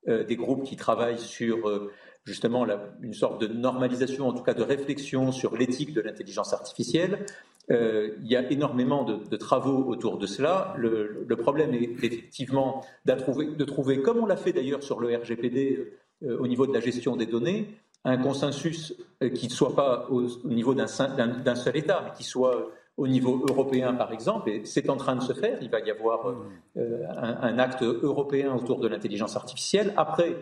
euh, 0.08 0.24
des 0.24 0.36
groupes 0.36 0.64
qui 0.64 0.76
travaillent 0.76 1.18
sur 1.18 1.90
justement 2.24 2.66
une 3.02 3.14
sorte 3.14 3.40
de 3.40 3.46
normalisation, 3.46 4.26
en 4.26 4.32
tout 4.32 4.42
cas 4.42 4.54
de 4.54 4.62
réflexion 4.62 5.30
sur 5.30 5.56
l'éthique 5.56 5.92
de 5.94 6.00
l'intelligence 6.00 6.52
artificielle. 6.52 7.24
il 7.70 8.26
y 8.26 8.34
a 8.34 8.50
énormément 8.50 9.04
de, 9.04 9.36
travaux 9.36 9.84
autour 9.84 10.18
de 10.18 10.26
cela. 10.26 10.74
Le, 10.76 11.36
problème 11.36 11.72
est 11.74 11.82
effectivement 11.82 12.84
de 13.04 13.12
trouver, 13.12 13.46
de 13.46 13.64
trouver 13.64 14.02
comme 14.02 14.18
on 14.18 14.26
l'a 14.26 14.36
fait 14.36 14.52
d'ailleurs 14.52 14.82
sur 14.82 14.98
le 14.98 15.16
RGPD 15.16 15.86
euh, 16.22 16.38
au 16.38 16.46
niveau 16.46 16.66
de 16.66 16.72
la 16.72 16.80
gestion 16.80 17.14
des 17.14 17.26
données, 17.26 17.68
un 18.04 18.16
consensus 18.18 18.94
euh, 19.22 19.28
qui 19.30 19.48
ne 19.48 19.52
soit 19.52 19.74
pas 19.74 20.06
au, 20.10 20.22
niveau 20.44 20.74
d'un 20.74 20.86
seul 20.86 21.76
État, 21.76 22.02
mais 22.04 22.12
qui 22.16 22.24
soit 22.24 22.70
au 22.96 23.08
niveau 23.08 23.44
européen, 23.48 23.92
par 23.94 24.12
exemple, 24.12 24.48
et 24.48 24.64
c'est 24.64 24.88
en 24.88 24.96
train 24.96 25.16
de 25.16 25.22
se 25.22 25.34
faire. 25.34 25.58
Il 25.60 25.70
va 25.70 25.80
y 25.80 25.90
avoir 25.90 26.32
euh, 26.76 27.02
un, 27.16 27.58
acte 27.58 27.82
européen 27.82 28.54
autour 28.54 28.80
de 28.80 28.88
l'intelligence 28.88 29.36
artificielle. 29.36 29.92
Après, 29.96 30.34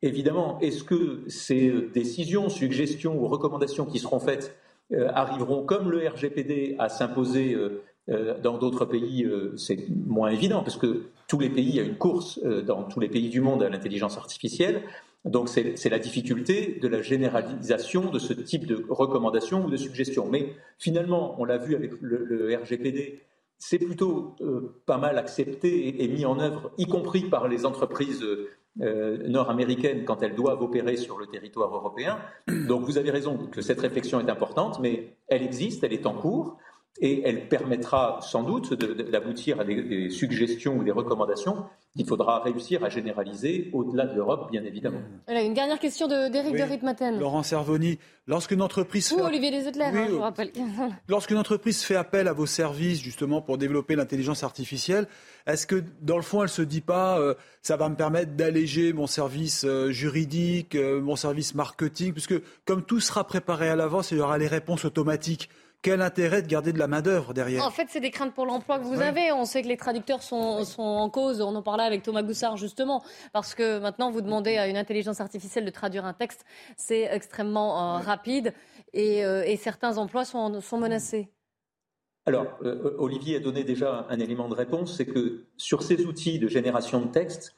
évidemment, 0.00 0.58
est-ce 0.60 0.84
que 0.84 1.24
ces 1.26 1.70
décisions, 1.92 2.48
suggestions 2.48 3.14
ou 3.14 3.28
recommandations 3.28 3.84
qui 3.84 3.98
seront 3.98 4.20
faites 4.20 4.56
arriveront, 5.12 5.64
comme 5.64 5.90
le 5.90 6.08
RGPD, 6.08 6.76
à 6.78 6.88
s'imposer 6.88 7.54
dans 8.42 8.56
d'autres 8.56 8.86
pays 8.86 9.30
C'est 9.58 9.86
moins 10.06 10.30
évident, 10.30 10.62
parce 10.62 10.78
que 10.78 11.02
tous 11.26 11.38
les 11.38 11.50
pays, 11.50 11.68
il 11.68 11.74
y 11.74 11.80
a 11.80 11.82
une 11.82 11.98
course 11.98 12.42
dans 12.42 12.84
tous 12.84 13.00
les 13.00 13.08
pays 13.08 13.28
du 13.28 13.42
monde 13.42 13.62
à 13.62 13.68
l'intelligence 13.68 14.16
artificielle. 14.16 14.82
Donc 15.24 15.48
c'est 15.48 15.88
la 15.88 15.98
difficulté 15.98 16.78
de 16.80 16.88
la 16.88 17.02
généralisation 17.02 18.10
de 18.10 18.18
ce 18.18 18.32
type 18.32 18.66
de 18.66 18.86
recommandations 18.88 19.64
ou 19.64 19.70
de 19.70 19.76
suggestions. 19.76 20.28
Mais 20.28 20.54
finalement, 20.78 21.34
on 21.38 21.44
l'a 21.44 21.58
vu 21.58 21.74
avec 21.74 21.92
le, 22.00 22.56
RGPD, 22.56 23.20
c'est 23.58 23.78
plutôt 23.78 24.36
euh, 24.40 24.80
pas 24.86 24.96
mal 24.96 25.18
accepté 25.18 26.02
et, 26.02 26.08
mis 26.08 26.24
en 26.24 26.38
œuvre, 26.38 26.70
y 26.78 26.86
compris 26.86 27.22
par 27.22 27.48
les 27.48 27.66
entreprises 27.66 28.24
euh, 28.80 29.28
nord-américaines 29.28 30.04
quand 30.04 30.22
elles 30.22 30.36
doivent 30.36 30.62
opérer 30.62 30.96
sur 30.96 31.18
le 31.18 31.26
territoire 31.26 31.74
européen. 31.74 32.18
Donc 32.68 32.82
vous 32.82 32.96
avez 32.96 33.10
raison 33.10 33.36
que 33.50 33.60
cette 33.60 33.80
réflexion 33.80 34.20
est 34.20 34.30
importante, 34.30 34.78
mais 34.78 35.16
elle 35.26 35.42
existe, 35.42 35.82
elle 35.82 35.92
est 35.92 36.06
en 36.06 36.14
cours 36.14 36.58
et 37.00 37.22
elle 37.24 37.48
permettra 37.48 38.18
sans 38.22 38.42
doute 38.42 38.74
d'aboutir 38.74 39.60
à 39.60 39.64
des, 39.64 40.10
suggestions 40.10 40.76
ou 40.76 40.84
des 40.84 40.90
recommandations 40.90 41.64
qu'il 41.96 42.06
faudra 42.06 42.40
réussir 42.40 42.84
à 42.84 42.88
généraliser 42.88 43.70
au-delà 43.72 44.06
de 44.06 44.14
l'Europe, 44.14 44.50
bien 44.50 44.62
évidemment. 44.64 45.00
Voilà, 45.26 45.42
une 45.42 45.54
dernière 45.54 45.78
question 45.78 46.06
d'Éric 46.06 46.52
de, 46.52 46.58
de 46.58 46.62
Ritmaten. 46.62 47.18
Laurent 47.18 47.42
Servoni, 47.42 47.98
lorsqu'une 48.26 48.62
entreprise... 48.62 49.12
Ou 49.12 49.20
Olivier 49.20 49.50
Desetler, 49.50 49.84
hein, 49.84 50.06
je 50.06 50.12
vous 50.12 50.20
rappelle. 50.20 50.52
lorsqu'une 51.08 51.38
entreprise 51.38 51.82
fait 51.82 51.96
appel 51.96 52.28
à 52.28 52.32
vos 52.32 52.46
services, 52.46 53.00
justement, 53.00 53.40
pour 53.40 53.58
développer 53.58 53.96
l'intelligence 53.96 54.44
artificielle, 54.44 55.06
est-ce 55.46 55.66
que, 55.66 55.82
dans 56.02 56.16
le 56.16 56.22
fond, 56.22 56.38
elle 56.38 56.44
ne 56.44 56.48
se 56.48 56.62
dit 56.62 56.82
pas, 56.82 57.18
euh, 57.18 57.34
ça 57.62 57.76
va 57.76 57.88
me 57.88 57.96
permettre 57.96 58.32
d'alléger 58.32 58.92
mon 58.92 59.06
service 59.06 59.64
euh, 59.64 59.90
juridique, 59.90 60.74
euh, 60.74 61.00
mon 61.00 61.16
service 61.16 61.54
marketing, 61.54 62.12
puisque 62.12 62.34
comme 62.64 62.84
tout 62.84 63.00
sera 63.00 63.24
préparé 63.24 63.70
à 63.70 63.76
l'avance, 63.76 64.10
il 64.10 64.18
y 64.18 64.20
aura 64.20 64.36
les 64.38 64.46
réponses 64.46 64.84
automatiques 64.84 65.48
quel 65.82 66.02
intérêt 66.02 66.42
de 66.42 66.48
garder 66.48 66.72
de 66.72 66.78
la 66.78 66.88
main-d'œuvre 66.88 67.32
derrière 67.34 67.64
En 67.64 67.70
fait, 67.70 67.86
c'est 67.88 68.00
des 68.00 68.10
craintes 68.10 68.34
pour 68.34 68.46
l'emploi 68.46 68.78
que 68.78 68.84
vous 68.84 69.00
avez. 69.00 69.30
On 69.32 69.44
sait 69.44 69.62
que 69.62 69.68
les 69.68 69.76
traducteurs 69.76 70.22
sont, 70.22 70.64
en 70.78 71.08
cause. 71.08 71.40
On 71.40 71.54
en 71.54 71.62
parlait 71.62 71.84
avec 71.84 72.02
Thomas 72.02 72.22
Goussard, 72.22 72.56
justement, 72.56 73.02
parce 73.32 73.54
que 73.54 73.78
maintenant, 73.78 74.10
vous 74.10 74.20
demandez 74.20 74.56
à 74.56 74.66
une 74.66 74.76
intelligence 74.76 75.20
artificielle 75.20 75.64
de 75.64 75.70
traduire 75.70 76.04
un 76.04 76.14
texte. 76.14 76.44
C'est 76.76 77.02
extrêmement 77.02 77.96
euh, 77.96 77.98
rapide 77.98 78.52
euh, 78.96 79.42
et, 79.44 79.56
certains 79.56 79.98
emplois 79.98 80.24
sont, 80.24 80.60
sont 80.60 80.78
menacés. 80.78 81.28
Alors, 82.26 82.58
euh, 82.62 82.94
Olivier 82.98 83.36
a 83.36 83.40
donné 83.40 83.64
déjà 83.64 84.06
un 84.10 84.20
élément 84.20 84.48
de 84.48 84.54
réponse 84.54 84.96
c'est 84.96 85.06
que 85.06 85.44
sur 85.56 85.82
ces 85.82 86.04
outils 86.04 86.38
de 86.38 86.48
génération 86.48 87.00
de 87.00 87.08
texte, 87.08 87.56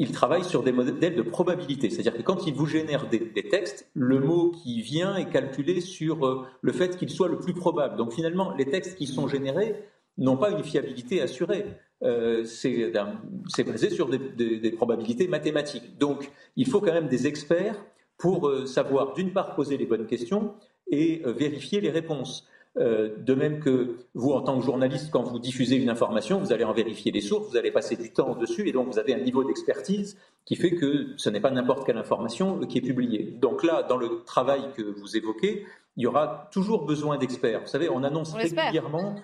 il 0.00 0.12
travaille 0.12 0.44
sur 0.44 0.62
des 0.62 0.72
modèles 0.72 1.14
de 1.14 1.22
probabilité. 1.22 1.90
C'est-à-dire 1.90 2.16
que 2.16 2.22
quand 2.22 2.46
il 2.46 2.54
vous 2.54 2.64
génère 2.64 3.06
des, 3.10 3.20
textes, 3.50 3.86
le 3.92 4.18
mot 4.18 4.50
qui 4.50 4.80
vient 4.80 5.14
est 5.16 5.28
calculé 5.28 5.82
sur 5.82 6.26
euh, 6.26 6.46
le 6.62 6.72
fait 6.72 6.96
qu'il 6.96 7.10
soit 7.10 7.28
le 7.28 7.38
plus 7.38 7.52
probable. 7.52 7.96
Donc 7.96 8.14
finalement, 8.14 8.54
les 8.56 8.64
textes 8.64 8.96
qui 8.96 9.06
sont 9.06 9.28
générés 9.28 9.84
n'ont 10.16 10.38
pas 10.38 10.52
une 10.52 10.64
fiabilité 10.64 11.20
assurée. 11.20 11.66
Euh, 12.02 12.44
c'est 12.44 13.62
basé 13.62 13.90
sur 13.90 14.08
des, 14.08 14.70
probabilités 14.70 15.28
mathématiques. 15.28 15.98
Donc 15.98 16.30
il 16.56 16.66
faut 16.66 16.80
quand 16.80 16.94
même 16.94 17.08
des 17.08 17.26
experts 17.26 17.76
pour 18.16 18.48
euh, 18.48 18.64
savoir, 18.64 19.12
d'une 19.12 19.34
part, 19.34 19.54
poser 19.54 19.76
les 19.76 19.84
bonnes 19.84 20.06
questions 20.06 20.54
et 20.90 21.22
vérifier 21.26 21.82
les 21.82 21.90
réponses. 21.90 22.48
Euh, 22.78 23.16
de 23.18 23.34
même 23.34 23.58
que 23.58 23.96
vous, 24.14 24.30
en 24.30 24.42
tant 24.42 24.56
que 24.58 24.64
journaliste, 24.64 25.10
quand 25.10 25.22
vous 25.22 25.40
diffusez 25.40 25.74
une 25.74 25.90
information, 25.90 26.38
vous 26.38 26.52
allez 26.52 26.62
en 26.62 26.72
vérifier 26.72 27.10
les 27.10 27.20
sources, 27.20 27.48
vous 27.48 27.56
allez 27.56 27.72
passer 27.72 27.96
du 27.96 28.12
temps 28.12 28.36
dessus, 28.36 28.68
et 28.68 28.72
donc 28.72 28.86
vous 28.86 28.98
avez 28.98 29.12
un 29.12 29.18
niveau 29.18 29.42
d'expertise 29.42 30.16
qui 30.44 30.54
fait 30.54 30.76
que 30.76 31.08
ce 31.16 31.28
n'est 31.30 31.40
pas 31.40 31.50
n'importe 31.50 31.84
quelle 31.84 31.98
information 31.98 32.60
qui 32.60 32.78
est 32.78 32.82
publiée. 32.82 33.36
Donc 33.40 33.64
là, 33.64 33.82
dans 33.82 33.96
le 33.96 34.22
travail 34.24 34.62
que 34.76 34.82
vous 34.82 35.16
évoquez, 35.16 35.66
il 35.96 36.04
y 36.04 36.06
aura 36.06 36.48
toujours 36.52 36.86
besoin 36.86 37.18
d'experts. 37.18 37.62
Vous 37.62 37.66
savez, 37.66 37.88
on 37.88 38.04
annonce 38.04 38.34
régulièrement 38.34 39.16
euh, 39.16 39.20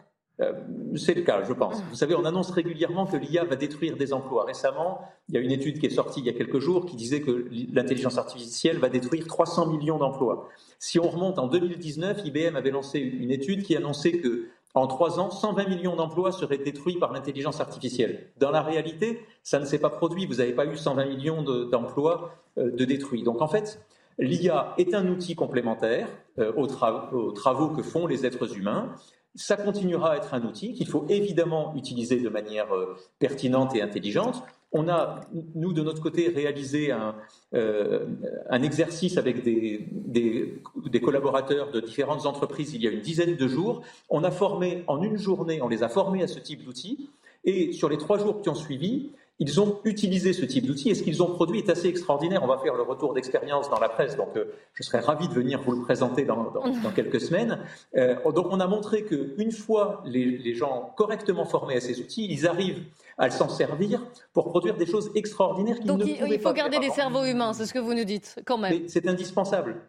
c'est 0.97 1.15
le 1.15 1.23
cas, 1.23 1.43
je 1.45 1.53
pense. 1.53 1.83
Vous 1.89 1.97
savez, 1.97 2.15
on 2.15 2.25
annonce 2.25 2.51
régulièrement 2.51 3.07
que 3.07 3.17
l'IA 3.17 3.45
va 3.45 3.57
détruire 3.57 3.97
des 3.97 4.13
emplois. 4.13 4.45
Récemment, 4.45 5.01
il 5.29 5.35
y 5.35 5.39
a 5.39 5.41
une 5.41 5.51
étude 5.51 5.79
qui 5.79 5.87
est 5.87 5.91
sortie 5.91 6.21
il 6.21 6.27
y 6.27 6.29
a 6.29 6.35
quelques 6.35 6.59
jours 6.59 6.85
qui 6.85 6.95
disait 6.95 7.23
que 7.23 7.49
l'intelligence 7.73 8.19
artificielle 8.19 8.79
va 8.79 8.91
détruire 8.91 9.27
300 9.27 9.67
millions 9.67 9.99
d'emplois. 9.99 10.49
Si 10.79 10.99
on 10.99 11.09
remonte 11.09 11.39
en 11.39 11.47
2019, 11.47 12.27
IBM 12.27 12.55
avait 12.57 12.71
lancé 12.71 12.99
une 12.99 13.31
étude 13.31 13.63
qui 13.63 13.77
annonçait 13.77 14.19
que 14.19 14.49
en 14.77 14.87
trois 14.87 15.19
ans, 15.19 15.31
120 15.31 15.69
millions 15.69 15.97
d'emplois 15.97 16.33
seraient 16.33 16.59
détruits 16.59 16.99
par 16.99 17.11
l'intelligence 17.11 17.61
artificielle. 17.61 18.29
Dans 18.39 18.51
la 18.51 18.61
réalité, 18.61 19.25
ça 19.43 19.59
ne 19.59 19.65
s'est 19.65 19.79
pas 19.79 19.89
produit. 19.89 20.27
Vous 20.27 20.35
n'avez 20.35 20.53
pas 20.53 20.67
eu 20.67 20.77
120 20.77 21.07
millions 21.07 21.43
d'emplois 21.43 22.35
euh, 22.59 22.71
de 22.71 22.85
détruits. 22.85 23.23
Donc 23.23 23.41
en 23.41 23.49
fait, 23.49 23.81
l'IA 24.19 24.75
est 24.77 24.93
un 24.93 25.09
outil 25.09 25.35
complémentaire 25.35 26.09
euh, 26.39 26.53
aux, 26.57 26.67
travaux 26.67 27.69
que 27.71 27.83
font 27.83 28.07
les 28.07 28.27
êtres 28.27 28.55
humains. 28.55 28.95
Ça 29.37 29.57
continuera 29.57 30.13
à 30.13 30.17
être 30.17 30.33
un 30.33 30.43
outil 30.45 30.73
qu'il 30.73 30.87
faut 30.87 31.05
évidemment 31.09 31.75
utiliser 31.77 32.19
de 32.21 32.29
manière 32.31 32.75
euh, 32.75 32.97
pertinente 33.19 33.77
et 33.77 33.83
intelligente. 33.83 34.43
On 34.73 34.89
a, 34.89 35.21
nous, 35.55 35.75
de 35.75 35.83
notre 35.83 36.03
côté, 36.03 36.29
réalisé 36.29 36.91
un, 36.91 37.15
euh, 37.55 38.07
exercice 38.51 39.19
avec 39.19 39.43
des, 39.43 39.89
des, 39.93 41.01
collaborateurs 41.01 41.71
de 41.71 41.81
différentes 41.81 42.27
entreprises 42.27 42.75
il 42.75 42.83
y 42.83 42.89
a 42.89 42.91
une 42.91 43.01
dizaine 43.01 43.37
de 43.37 43.47
jours. 43.47 43.83
On 44.09 44.25
a 44.25 44.31
formé 44.31 44.85
en 44.87 45.03
une 45.03 45.19
journée, 45.19 45.61
on 45.63 45.69
les 45.69 45.83
a 45.83 45.89
formés 45.89 46.23
à 46.23 46.27
ce 46.27 46.41
type 46.41 46.65
d'outils. 46.65 47.11
Et 47.45 47.73
sur 47.73 47.89
les 47.89 47.99
trois 47.99 48.19
jours 48.19 48.41
qui 48.41 48.49
ont 48.49 48.55
suivi, 48.55 49.13
ils 49.39 49.61
ont 49.61 49.81
utilisé 49.85 50.33
ce 50.33 50.45
type 50.45 50.67
d'outils 50.67 50.91
et 50.91 50.95
ce 50.95 51.03
qu'ils 51.03 51.23
ont 51.23 51.31
produit 51.31 51.59
est 51.59 51.69
assez 51.69 51.89
extraordinaire. 51.89 52.43
On 52.43 52.47
va 52.47 52.59
faire 52.59 52.75
le 52.75 52.83
retour 52.83 53.13
d'expérience 53.13 53.69
dans 53.69 53.79
la 53.79 53.89
presse, 53.89 54.17
donc 54.17 54.37
euh, 54.37 54.47
je 54.73 54.83
serais 54.83 55.01
ravi 55.01 55.29
de 55.29 55.35
venir 55.35 55.61
vous 55.63 55.73
le 55.73 55.83
présenter 55.83 56.25
dans, 56.25 56.53
quelques 56.95 57.21
semaines. 57.21 57.59
Euh, 57.97 58.17
donc 58.33 58.47
on 58.51 58.61
a 58.61 58.67
montré 58.67 59.05
qu'une 59.05 59.53
fois 59.53 60.03
les, 60.07 60.55
gens 60.55 60.95
correctement 60.97 61.45
formés 61.45 61.77
à 61.77 61.81
ces 61.81 62.01
outils, 62.01 62.27
ils 62.31 62.47
arrivent 62.47 62.85
à 63.19 63.31
s'en 63.31 63.49
servir 63.49 64.03
pour 64.33 64.49
produire 64.49 64.77
des 64.77 64.87
choses 64.87 65.11
extraordinaires. 65.15 65.79
Donc 65.85 66.01
il, 66.07 66.17
il 66.33 66.41
faut 66.41 66.53
garder 66.53 66.79
des 66.79 66.91
cerveaux 66.91 67.25
humains, 67.25 67.53
c'est 67.53 67.67
ce 67.67 67.75
que 67.75 67.79
vous 67.79 67.93
nous 67.93 68.05
dites, 68.05 68.41
quand 68.47 68.57
même. 68.57 68.89
C'est 68.89 69.07
indispensable. 69.07 69.83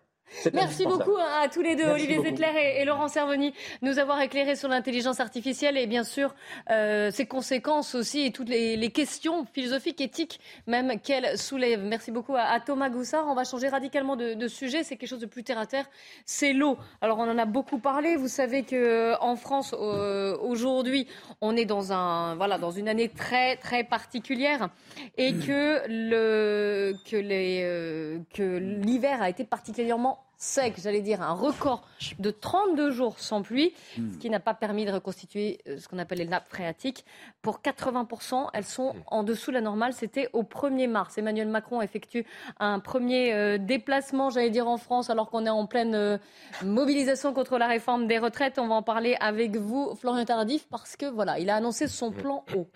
Merci 0.54 0.86
beaucoup 0.86 1.16
à 1.16 1.48
tous 1.48 1.62
les 1.62 1.76
deux, 1.76 1.86
Olivier 1.86 2.22
Zettler 2.22 2.76
et, 2.78 2.86
Laurent 2.86 3.08
Servoni, 3.08 3.54
nous 3.82 3.98
avoir 3.98 4.22
éclairé 4.22 4.56
sur 4.56 4.68
l'intelligence 4.68 5.20
artificielle 5.20 5.78
et 5.78 5.88
bien 5.88 6.04
sûr 6.04 6.36
euh, 6.70 7.12
ses 7.12 7.26
conséquences 7.26 7.96
aussi 7.96 8.26
et 8.26 8.32
toutes 8.32 8.50
les, 8.50 8.92
questions 8.92 9.46
philosophiques, 9.46 10.02
éthiques 10.02 10.40
même 10.66 11.00
qu'elle 11.00 11.38
soulève. 11.38 11.82
Merci 11.84 12.12
beaucoup 12.12 12.36
à, 12.36 12.60
Thomas 12.60 12.90
Goussard. 12.90 13.28
On 13.28 13.36
va 13.36 13.44
changer 13.44 13.68
radicalement 13.68 14.16
de, 14.16 14.48
sujet. 14.48 14.84
C'est 14.84 14.96
quelque 14.96 15.10
chose 15.10 15.20
de 15.20 15.26
plus 15.26 15.44
terre 15.44 15.60
à 15.60 15.66
terre. 15.66 15.90
C'est 16.26 16.54
l'eau. 16.54 16.78
Alors 17.02 17.20
on 17.20 17.30
en 17.30 17.38
a 17.38 17.46
beaucoup 17.46 17.80
parlé. 17.80 18.16
Vous 18.16 18.28
savez 18.28 18.64
que 18.64 19.20
en 19.22 19.36
France 19.36 19.76
euh, 19.78 20.38
aujourd'hui, 20.38 21.08
on 21.42 21.56
est 21.56 21.66
dans 21.66 21.92
un 21.92 22.36
voilà 22.36 22.58
dans 22.58 22.72
une 22.72 22.88
année 22.88 23.10
très 23.10 23.58
très 23.58 23.84
particulière 23.84 24.70
et 25.18 25.34
que 25.34 25.82
le 25.88 26.96
que 27.10 27.18
les 27.18 27.62
euh, 27.64 28.20
que 28.34 28.58
l'hiver 28.58 29.22
a 29.22 29.30
été 29.30 29.44
particulièrement 29.44 30.17
sec, 30.38 30.76
j'allais 30.82 31.02
dire 31.02 31.22
un 31.22 31.34
record 31.34 31.82
de 32.20 32.30
32 32.30 32.92
jours 32.92 33.20
sans 33.20 33.42
pluie, 33.42 33.74
hmm. 33.98 34.14
ce 34.14 34.18
qui 34.18 34.30
n'a 34.30 34.40
pas 34.40 34.54
permis 34.54 34.86
de 34.86 34.92
reconstituer 34.92 35.60
euh, 35.68 35.78
ce 35.80 35.88
qu'on 35.88 35.98
appelle 35.98 36.20
les 36.20 36.26
nappes 36.26 36.48
phréatiques. 36.48 37.06
Pour 37.42 37.60
80%, 37.60 38.50
elles 38.54 38.64
sont 38.64 38.94
hmm. 38.94 39.02
en 39.08 39.24
dessous 39.24 39.52
de 39.52 39.56
la 39.56 39.62
normale. 39.62 39.94
C'était 39.94 40.30
au 40.34 40.44
1er 40.44 40.88
mars. 40.88 41.18
Emmanuel 41.18 41.48
Macron 41.48 41.82
effectue 41.82 42.26
un 42.60 42.80
premier 42.80 43.34
euh, 43.34 43.58
déplacement, 43.58 44.30
j'allais 44.30 44.52
dire 44.52 44.68
en 44.68 44.78
France, 44.78 45.10
alors 45.10 45.30
qu'on 45.30 45.46
est 45.46 45.50
en 45.50 45.66
pleine 45.66 45.96
euh, 45.96 46.18
mobilisation 46.64 47.34
contre 47.34 47.58
la 47.58 47.68
réforme 47.68 48.08
des 48.08 48.20
retraites. 48.20 48.60
On 48.60 48.68
va 48.68 48.76
en 48.76 48.84
parler 48.84 49.18
avec 49.20 49.58
vous, 49.58 49.96
Florian 49.96 50.26
Tardif, 50.26 50.68
parce 50.70 50.96
que 50.96 51.08
voilà, 51.08 51.40
il 51.40 51.50
a 51.50 51.56
annoncé 51.56 51.88
son 51.88 52.12
hmm. 52.12 52.16
plan 52.16 52.46
haut. 52.56 52.68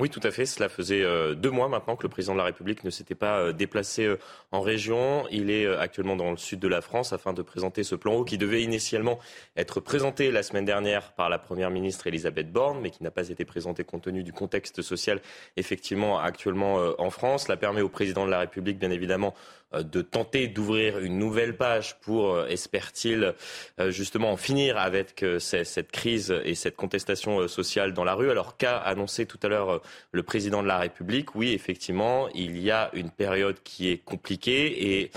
Oui, 0.00 0.10
tout 0.10 0.20
à 0.24 0.32
fait. 0.32 0.44
Cela 0.44 0.68
faisait 0.68 1.02
euh, 1.02 1.36
deux 1.36 1.52
mois 1.52 1.68
maintenant 1.68 1.94
que 1.94 2.02
le 2.02 2.08
président 2.08 2.32
de 2.32 2.38
la 2.38 2.44
République 2.44 2.82
ne 2.82 2.90
s'était 2.90 3.14
pas 3.14 3.38
euh, 3.38 3.52
déplacé 3.52 4.04
euh, 4.04 4.18
en 4.50 4.60
région. 4.60 5.24
Il 5.30 5.52
est 5.52 5.68
actuellement 5.76 6.16
dans 6.16 6.32
le 6.32 6.36
sud 6.36 6.58
de 6.58 6.66
la 6.66 6.80
France 6.80 7.12
afin 7.12 7.32
de 7.32 7.42
présenter 7.42 7.84
ce 7.84 7.94
plan 7.94 8.14
haut 8.14 8.24
qui 8.24 8.36
devait 8.36 8.64
initialement 8.64 9.20
être 9.56 9.78
présenté 9.78 10.32
la 10.32 10.42
semaine 10.42 10.64
dernière 10.64 11.12
par 11.12 11.28
la 11.28 11.38
première 11.38 11.70
ministre 11.70 12.08
Elisabeth 12.08 12.50
Borne, 12.50 12.80
mais 12.80 12.90
qui 12.90 13.04
n'a 13.04 13.12
pas 13.12 13.28
été 13.28 13.44
présenté 13.44 13.84
compte 13.84 14.02
tenu 14.02 14.24
du 14.24 14.32
contexte 14.32 14.82
social 14.82 15.20
effectivement 15.56 16.18
actuellement 16.18 16.80
en 16.98 17.10
France. 17.10 17.44
Cela 17.44 17.56
permet 17.56 17.80
au 17.80 17.88
président 17.88 18.26
de 18.26 18.30
la 18.30 18.40
République, 18.40 18.80
bien 18.80 18.90
évidemment, 18.90 19.32
de 19.72 20.02
tenter 20.02 20.48
d'ouvrir 20.48 20.98
une 20.98 21.18
nouvelle 21.18 21.56
page 21.56 21.98
pour, 22.00 22.34
euh, 22.34 22.46
espère-t-il, 22.46 23.34
euh, 23.80 23.90
justement 23.90 24.30
en 24.32 24.36
finir 24.36 24.78
avec 24.78 25.24
cette 25.38 25.90
crise 25.90 26.34
et 26.44 26.54
cette 26.54 26.76
contestation 26.76 27.48
sociale 27.48 27.92
dans 27.92 28.04
la 28.04 28.14
rue. 28.14 28.30
Alors 28.30 28.56
qu'a 28.56 28.76
annoncé 28.76 29.26
tout 29.26 29.38
à 29.42 29.48
l'heure 29.48 29.80
le 30.12 30.22
président 30.22 30.62
de 30.62 30.68
la 30.68 30.78
République? 30.78 31.34
Oui, 31.34 31.52
effectivement, 31.52 32.28
il 32.34 32.58
y 32.58 32.70
a 32.70 32.90
une 32.94 33.10
période 33.10 33.62
qui 33.62 33.90
est 33.90 33.98
compliquée 33.98 35.00
et 35.00 35.10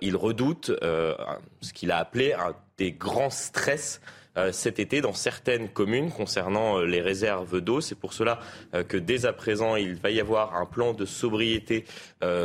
il 0.00 0.16
redoute 0.16 0.66
ce 0.66 1.72
qu'il 1.72 1.90
a 1.90 1.98
appelé 1.98 2.32
un 2.32 2.54
des 2.78 2.92
grands 2.92 3.30
stress 3.30 4.00
euh, 4.04 4.15
cet 4.52 4.78
été 4.78 5.00
dans 5.00 5.14
certaines 5.14 5.68
communes 5.68 6.10
concernant 6.10 6.78
euh, 6.78 6.84
les 6.84 7.00
réserves 7.00 7.60
d'eau. 7.60 7.80
C'est 7.80 7.94
pour 7.94 8.12
cela 8.12 8.38
euh, 8.74 8.82
que 8.82 8.96
dès 8.96 9.26
à 9.26 9.32
présent, 9.32 9.76
il 9.76 9.94
va 9.94 10.10
y 10.10 10.20
avoir 10.20 10.56
un 10.56 10.66
plan 10.66 10.92
de 10.92 11.04
sobriété 11.04 11.84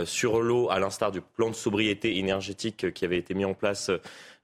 sur 0.05 0.41
l'eau, 0.41 0.69
à 0.69 0.79
l'instar 0.79 1.11
du 1.11 1.21
plan 1.21 1.49
de 1.49 1.55
sobriété 1.55 2.17
énergétique 2.17 2.93
qui 2.93 3.05
avait 3.05 3.17
été 3.17 3.33
mis 3.33 3.45
en 3.45 3.53
place 3.53 3.89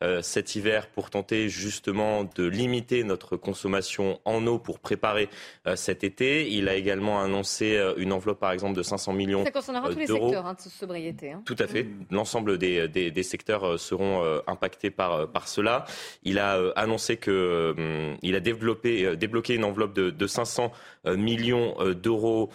euh, 0.03 0.21
cet 0.21 0.55
hiver 0.55 0.85
pour 0.89 1.09
tenter 1.09 1.49
justement 1.49 2.23
de 2.23 2.45
limiter 2.45 3.03
notre 3.03 3.35
consommation 3.35 4.19
en 4.25 4.45
eau 4.45 4.59
pour 4.59 4.77
préparer 4.77 5.27
euh, 5.65 5.75
cet 5.75 6.03
été. 6.03 6.51
Il 6.51 6.69
a 6.69 6.75
également 6.75 7.19
annoncé 7.19 7.75
euh, 7.75 7.95
une 7.97 8.13
enveloppe, 8.13 8.39
par 8.39 8.51
exemple, 8.51 8.77
de 8.77 8.83
500 8.83 9.13
millions 9.13 9.39
d'euros. 9.39 9.45
Ça 9.45 9.51
concernera 9.51 9.89
tous 9.89 9.97
les 9.97 10.05
secteurs 10.05 10.45
hein, 10.45 10.53
de 10.53 10.69
sobriété. 10.69 11.31
Hein. 11.31 11.41
Tout 11.45 11.55
à 11.57 11.65
fait. 11.65 11.83
Mmh. 11.83 12.05
L'ensemble 12.11 12.59
des, 12.59 12.87
des, 12.87 13.09
des, 13.09 13.23
secteurs 13.23 13.79
seront 13.79 14.23
impactés 14.45 14.91
par, 14.91 15.31
par 15.31 15.47
cela. 15.47 15.85
Il 16.21 16.37
a 16.37 16.59
annoncé 16.75 17.17
que 17.17 18.15
il 18.21 18.35
a 18.35 18.39
développé, 18.39 19.15
débloqué 19.17 19.55
une 19.55 19.63
enveloppe 19.63 19.93
de, 19.93 20.11
de 20.11 20.27
500 20.27 20.71
millions 21.16 21.76
d'euros 21.93 22.49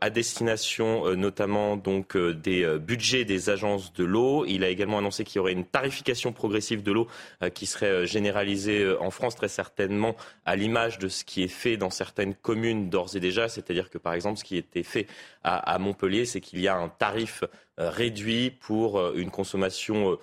à 0.00 0.10
destination 0.10 1.14
notamment 1.14 1.76
donc 1.76 2.16
des 2.16 2.78
budgets 2.78 3.24
des 3.24 3.50
agences 3.50 3.92
de 3.92 4.04
l'eau. 4.04 4.44
Il 4.46 4.64
a 4.64 4.68
également 4.68 4.98
annoncé 4.98 5.24
qu'il 5.24 5.36
y 5.36 5.38
aurait 5.40 5.52
une 5.52 5.64
tarification 5.64 6.32
progressive 6.32 6.82
de 6.82 6.92
l'eau 6.92 7.06
euh, 7.42 7.50
qui 7.50 7.66
serait 7.66 7.86
euh, 7.86 8.06
généralisée 8.06 8.82
euh, 8.82 9.02
en 9.02 9.10
France 9.10 9.36
très 9.36 9.48
certainement 9.48 10.16
à 10.44 10.56
l'image 10.56 10.98
de 10.98 11.08
ce 11.08 11.24
qui 11.24 11.42
est 11.42 11.48
fait 11.48 11.76
dans 11.76 11.90
certaines 11.90 12.34
communes 12.34 12.90
d'ores 12.90 13.16
et 13.16 13.20
déjà. 13.20 13.48
C'est-à-dire 13.48 13.90
que 13.90 13.98
par 13.98 14.14
exemple 14.14 14.38
ce 14.38 14.44
qui 14.44 14.56
était 14.56 14.82
fait 14.82 15.06
à, 15.44 15.78
Montpellier, 15.78 16.26
c'est 16.26 16.40
qu'il 16.40 16.60
y 16.60 16.68
a 16.68 16.76
un 16.76 16.88
tarif 16.88 17.44
réduit 17.78 18.50
pour 18.50 19.14
une 19.14 19.30
consommation 19.30 20.18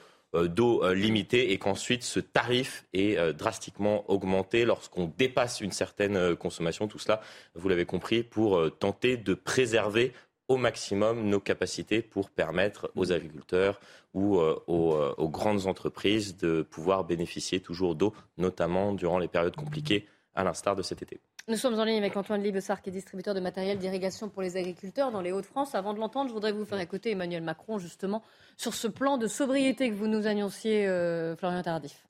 d'eau 0.47 0.93
limitée 0.93 1.51
et 1.51 1.57
qu'ensuite 1.57 2.03
ce 2.03 2.19
tarif 2.19 2.85
est 2.93 3.33
drastiquement 3.33 4.09
augmenté 4.09 4.65
lorsqu'on 4.65 5.11
dépasse 5.17 5.61
une 5.61 5.71
certaine 5.71 6.35
consommation. 6.35 6.87
Tout 6.87 6.99
cela, 6.99 7.21
vous 7.55 7.69
l'avez 7.69 7.85
compris, 7.85 8.23
pour 8.23 8.59
tenter 8.79 9.17
de 9.17 9.33
préserver 9.33 10.13
au 10.47 10.57
maximum 10.57 11.27
nos 11.27 11.39
capacités 11.39 12.01
pour 12.01 12.29
permettre 12.29 12.91
aux 12.95 13.11
agriculteurs 13.11 13.79
ou 14.13 14.37
euh, 14.39 14.55
euh, 14.69 15.13
aux, 15.17 15.29
grandes 15.29 15.67
entreprises 15.67 16.37
de 16.37 16.61
pouvoir 16.61 17.03
bénéficier 17.03 17.59
toujours 17.59 17.95
d'eau, 17.95 18.13
notamment 18.37 18.93
durant 18.93 19.19
les 19.19 19.27
périodes 19.27 19.55
compliquées, 19.55 20.07
à 20.35 20.43
l'instar 20.43 20.75
de 20.75 20.81
cet 20.81 21.01
été. 21.01 21.19
Nous 21.47 21.57
sommes 21.57 21.79
en 21.79 21.83
ligne 21.83 21.99
avec 21.99 22.17
Antoine 22.17 22.41
Libessard, 22.41 22.81
qui 22.81 22.89
est 22.89 22.91
distributeur 22.91 23.35
de 23.35 23.39
matériel 23.39 23.77
d'irrigation 23.77 24.29
pour 24.29 24.41
les 24.41 24.57
agriculteurs 24.57 25.11
dans 25.11 25.21
les 25.21 25.31
Hauts-de-France. 25.31 25.75
Avant 25.75 25.93
de 25.93 25.99
l'entendre, 25.99 26.29
je 26.29 26.33
voudrais 26.33 26.51
vous 26.51 26.65
faire 26.65 26.79
écouter 26.79 27.11
Emmanuel 27.11 27.43
Macron, 27.43 27.77
justement, 27.77 28.23
sur 28.57 28.73
ce 28.73 28.87
plan 28.87 29.19
de 29.19 29.27
sobriété 29.27 29.91
que 29.91 29.93
vous 29.93 30.07
nous 30.07 30.25
annonciez, 30.25 30.87
euh, 30.87 31.35
Florian 31.35 31.61
Tardif. 31.61 32.07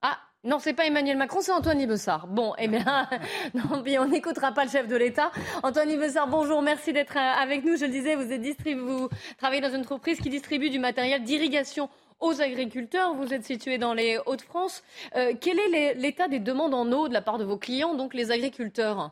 Ah, 0.00 0.16
Non, 0.42 0.58
c'est 0.58 0.72
pas 0.72 0.86
Emmanuel 0.86 1.18
Macron, 1.18 1.42
c'est 1.42 1.52
Antoine 1.52 1.82
Ibessard. 1.82 2.28
Bon, 2.28 2.54
eh 2.56 2.66
bien, 2.66 3.10
non, 3.54 3.64
on 3.72 4.06
n'écoutera 4.08 4.52
pas 4.52 4.64
le 4.64 4.70
chef 4.70 4.88
de 4.88 4.96
l'État. 4.96 5.32
Antoine 5.62 5.90
Ibessard, 5.90 6.28
bonjour, 6.28 6.62
merci 6.62 6.94
d'être 6.94 7.18
euh, 7.18 7.42
avec 7.42 7.62
nous. 7.62 7.76
Je 7.76 7.84
le 7.84 7.90
disais, 7.90 8.14
vous, 8.16 8.32
êtes 8.32 8.68
vous 8.78 9.10
travaillez 9.36 9.60
dans 9.60 9.74
une 9.74 9.82
entreprise 9.82 10.18
qui 10.18 10.30
distribue 10.30 10.70
du 10.70 10.78
matériel 10.78 11.24
d'irrigation 11.24 11.90
aux 12.20 12.40
agriculteurs. 12.40 13.14
Vous 13.14 13.32
êtes 13.34 13.44
situé 13.44 13.78
dans 13.78 13.94
les 13.94 14.18
Hauts-de-France. 14.26 14.82
Euh, 15.16 15.32
quel 15.40 15.58
est 15.58 15.94
l'état 15.94 16.28
des 16.28 16.38
demandes 16.38 16.74
en 16.74 16.90
eau 16.92 17.08
de 17.08 17.12
la 17.12 17.22
part 17.22 17.38
de 17.38 17.44
vos 17.44 17.56
clients, 17.56 17.94
donc 17.94 18.14
les 18.14 18.30
agriculteurs, 18.30 19.10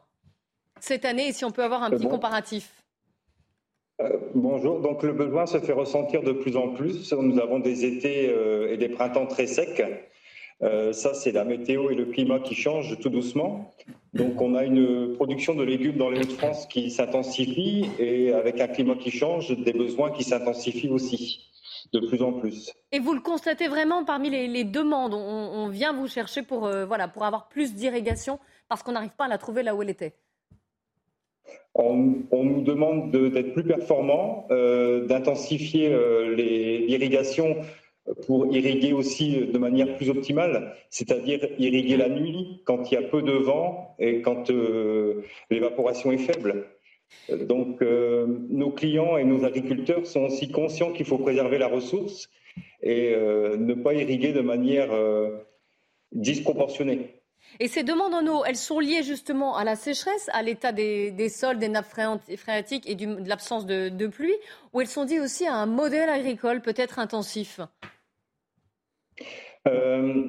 cette 0.80 1.04
année, 1.04 1.28
et 1.28 1.32
si 1.32 1.44
on 1.44 1.50
peut 1.50 1.64
avoir 1.64 1.82
un 1.82 1.90
petit 1.90 2.08
comparatif 2.08 2.72
bonjour. 4.36 4.80
Donc 4.80 5.02
le 5.02 5.12
besoin 5.12 5.46
se 5.46 5.58
fait 5.58 5.72
ressentir 5.72 6.22
de 6.22 6.30
plus 6.30 6.56
en 6.56 6.68
plus. 6.68 7.12
Nous 7.12 7.40
avons 7.40 7.58
des 7.58 7.84
étés 7.84 8.32
et 8.70 8.76
des 8.76 8.88
printemps 8.88 9.26
très 9.26 9.48
secs. 9.48 9.82
Euh, 10.62 10.92
ça, 10.92 11.14
c'est 11.14 11.30
la 11.30 11.44
météo 11.44 11.90
et 11.90 11.94
le 11.94 12.06
climat 12.06 12.40
qui 12.40 12.54
changent 12.54 12.98
tout 12.98 13.10
doucement. 13.10 13.72
Donc, 14.12 14.40
on 14.40 14.54
a 14.56 14.64
une 14.64 15.14
production 15.14 15.54
de 15.54 15.62
légumes 15.62 15.96
dans 15.96 16.10
les 16.10 16.20
Hauts-de-France 16.20 16.66
qui 16.66 16.90
s'intensifie 16.90 17.88
et 17.98 18.32
avec 18.32 18.60
un 18.60 18.66
climat 18.66 18.96
qui 18.96 19.12
change, 19.12 19.56
des 19.56 19.72
besoins 19.72 20.10
qui 20.10 20.24
s'intensifient 20.24 20.88
aussi 20.88 21.44
de 21.92 22.00
plus 22.00 22.22
en 22.22 22.32
plus. 22.32 22.72
Et 22.92 22.98
vous 22.98 23.14
le 23.14 23.20
constatez 23.20 23.68
vraiment 23.68 24.04
parmi 24.04 24.30
les, 24.30 24.64
demandes 24.64 25.14
on, 25.14 25.68
vient 25.68 25.92
vous 25.92 26.08
chercher 26.08 26.42
pour, 26.42 26.66
euh, 26.66 26.84
voilà, 26.84 27.08
pour 27.08 27.24
avoir 27.24 27.48
plus 27.48 27.74
d'irrigation 27.74 28.38
parce 28.68 28.82
qu'on 28.82 28.92
n'arrive 28.92 29.16
pas 29.16 29.24
à 29.24 29.28
la 29.28 29.38
trouver 29.38 29.62
là 29.62 29.74
où 29.74 29.82
elle 29.82 29.90
était 29.90 30.14
on, 31.74 31.94
nous 32.32 32.62
demande 32.62 33.12
d'être 33.12 33.52
plus 33.52 33.62
performants, 33.62 34.48
euh, 34.50 35.06
d'intensifier 35.06 35.88
l'irrigation 36.36 37.56
pour 38.26 38.54
irriguer 38.54 38.92
aussi 38.92 39.46
de 39.46 39.58
manière 39.58 39.96
plus 39.96 40.10
optimale, 40.10 40.74
c'est-à-dire 40.90 41.40
irriguer 41.58 41.96
la 41.96 42.08
nuit 42.08 42.62
quand 42.64 42.90
il 42.90 42.94
y 42.94 42.96
a 42.96 43.02
peu 43.02 43.22
de 43.22 43.32
vent 43.32 43.94
et 43.98 44.22
quand 44.22 44.50
euh, 44.50 45.22
l'évaporation 45.50 46.12
est 46.12 46.18
faible. 46.18 46.66
Donc 47.28 47.82
euh, 47.82 48.26
nos 48.48 48.70
clients 48.70 49.16
et 49.16 49.24
nos 49.24 49.44
agriculteurs 49.44 50.06
sont 50.06 50.24
aussi 50.24 50.50
conscients 50.50 50.92
qu'il 50.92 51.06
faut 51.06 51.18
préserver 51.18 51.58
la 51.58 51.68
ressource 51.68 52.30
et 52.82 53.14
euh, 53.14 53.56
ne 53.56 53.74
pas 53.74 53.94
irriguer 53.94 54.32
de 54.32 54.40
manière 54.40 54.90
disproportionnée. 56.12 57.18
Et 57.60 57.68
ces 57.68 57.82
demandes 57.82 58.14
en 58.14 58.26
eau, 58.26 58.44
elles 58.44 58.56
sont 58.56 58.78
liées 58.78 59.02
justement 59.02 59.56
à 59.56 59.64
la 59.64 59.74
sécheresse, 59.74 60.28
à 60.32 60.42
l'état 60.42 60.72
des, 60.72 61.28
sols, 61.28 61.58
des 61.58 61.68
nappes 61.68 61.86
phréatiques 62.36 62.88
et 62.88 62.94
de 62.94 63.28
l'absence 63.28 63.66
de, 63.66 63.88
de 63.88 64.06
pluie, 64.06 64.34
ou 64.72 64.80
elles 64.80 64.86
sont 64.86 65.04
liées 65.04 65.20
aussi 65.20 65.46
à 65.46 65.54
un 65.54 65.66
modèle 65.66 66.08
agricole 66.08 66.60
peut-être 66.60 66.98
intensif? 66.98 67.60
Euh, 69.66 70.24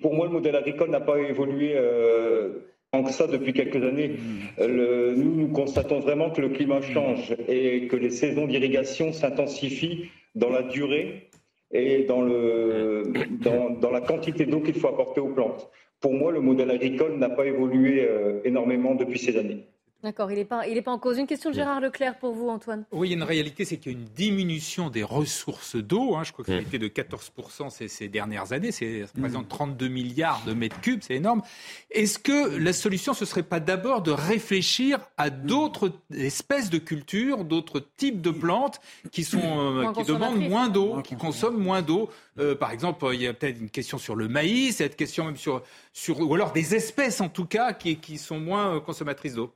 pour 0.00 0.14
moi, 0.14 0.26
le 0.26 0.32
modèle 0.32 0.56
agricole 0.56 0.90
n'a 0.90 1.00
pas 1.00 1.18
évolué 1.18 1.74
euh, 1.76 2.60
que 2.92 3.12
ça 3.12 3.26
depuis 3.28 3.52
quelques 3.52 3.82
années. 3.84 4.16
Euh, 4.58 5.14
nous, 5.16 5.34
nous 5.36 5.48
constatons 5.48 6.00
vraiment 6.00 6.30
que 6.30 6.40
le 6.40 6.48
climat 6.48 6.80
change 6.80 7.34
et 7.48 7.86
que 7.86 7.96
les 7.96 8.10
saisons 8.10 8.46
d'irrigation 8.46 9.12
s'intensifient 9.12 10.10
dans 10.34 10.50
la 10.50 10.62
durée 10.62 11.28
et 11.72 12.02
dans, 12.04 12.22
la 12.24 14.00
quantité 14.00 14.44
d'eau 14.44 14.60
qu'il 14.60 14.74
faut 14.74 14.88
apporter 14.88 15.20
aux 15.20 15.28
plantes. 15.28 15.70
Pour 16.00 16.14
moi, 16.14 16.32
le 16.32 16.40
modèle 16.40 16.70
agricole 16.70 17.16
n'a 17.18 17.28
pas 17.28 17.46
évolué 17.46 18.08
énormément 18.44 18.96
depuis 18.96 19.20
ces 19.20 19.36
années. 19.36 19.66
D'accord, 20.02 20.30
il 20.32 20.36
n'est 20.36 20.44
pas, 20.44 20.62
pas 20.84 20.90
en 20.90 20.98
cause. 20.98 21.18
Une 21.18 21.26
question 21.26 21.50
de 21.50 21.54
Gérard 21.54 21.80
Leclerc 21.80 22.18
pour 22.18 22.32
vous, 22.32 22.48
Antoine. 22.48 22.84
Oui, 22.90 23.08
il 23.08 23.10
y 23.10 23.14
a 23.14 23.16
une 23.16 23.22
réalité, 23.22 23.66
c'est 23.66 23.76
qu'il 23.76 23.92
y 23.92 23.94
a 23.94 23.98
une 23.98 24.06
diminution 24.06 24.88
des 24.88 25.02
ressources 25.02 25.76
d'eau. 25.76 26.16
Hein. 26.16 26.24
je 26.24 26.32
crois 26.32 26.44
que 26.44 26.50
ça 26.50 26.56
a 26.56 26.60
été 26.60 26.78
de 26.78 26.88
14% 26.88 27.68
ces, 27.68 27.88
ces, 27.88 28.08
dernières 28.08 28.52
années. 28.52 28.72
Ça 28.72 28.86
représente 29.14 29.48
32 29.48 29.88
milliards 29.88 30.42
de 30.46 30.54
mètres 30.54 30.80
cubes, 30.80 31.00
c'est 31.02 31.16
énorme. 31.16 31.42
Est-ce 31.90 32.18
que 32.18 32.56
la 32.56 32.72
solution, 32.72 33.12
ce 33.12 33.24
ne 33.24 33.28
serait 33.28 33.42
pas 33.42 33.60
d'abord 33.60 34.00
de 34.02 34.10
réfléchir 34.10 35.00
à 35.18 35.28
d'autres 35.28 35.92
espèces 36.14 36.70
de 36.70 36.78
cultures, 36.78 37.44
d'autres 37.44 37.80
types 37.96 38.22
de 38.22 38.30
plantes 38.30 38.80
qui, 39.12 39.22
sont, 39.22 39.38
euh, 39.42 39.92
qui 39.92 40.04
demandent 40.04 40.48
moins 40.48 40.68
d'eau, 40.68 41.02
qui 41.02 41.16
consomment 41.16 41.62
moins 41.62 41.82
d'eau 41.82 42.08
euh, 42.40 42.54
par 42.54 42.70
exemple, 42.70 43.06
il 43.12 43.20
y 43.20 43.26
a 43.26 43.34
peut-être 43.34 43.60
une 43.60 43.70
question 43.70 43.98
sur 43.98 44.16
le 44.16 44.28
maïs, 44.28 44.76
cette 44.76 44.96
question 44.96 45.24
même 45.24 45.36
sur, 45.36 45.62
sur, 45.92 46.20
ou 46.20 46.34
alors 46.34 46.52
des 46.52 46.74
espèces 46.74 47.20
en 47.20 47.28
tout 47.28 47.44
cas 47.44 47.72
qui, 47.74 47.96
qui 47.96 48.18
sont 48.18 48.40
moins 48.40 48.76
euh, 48.76 48.80
consommatrices 48.80 49.34
d'eau. 49.34 49.52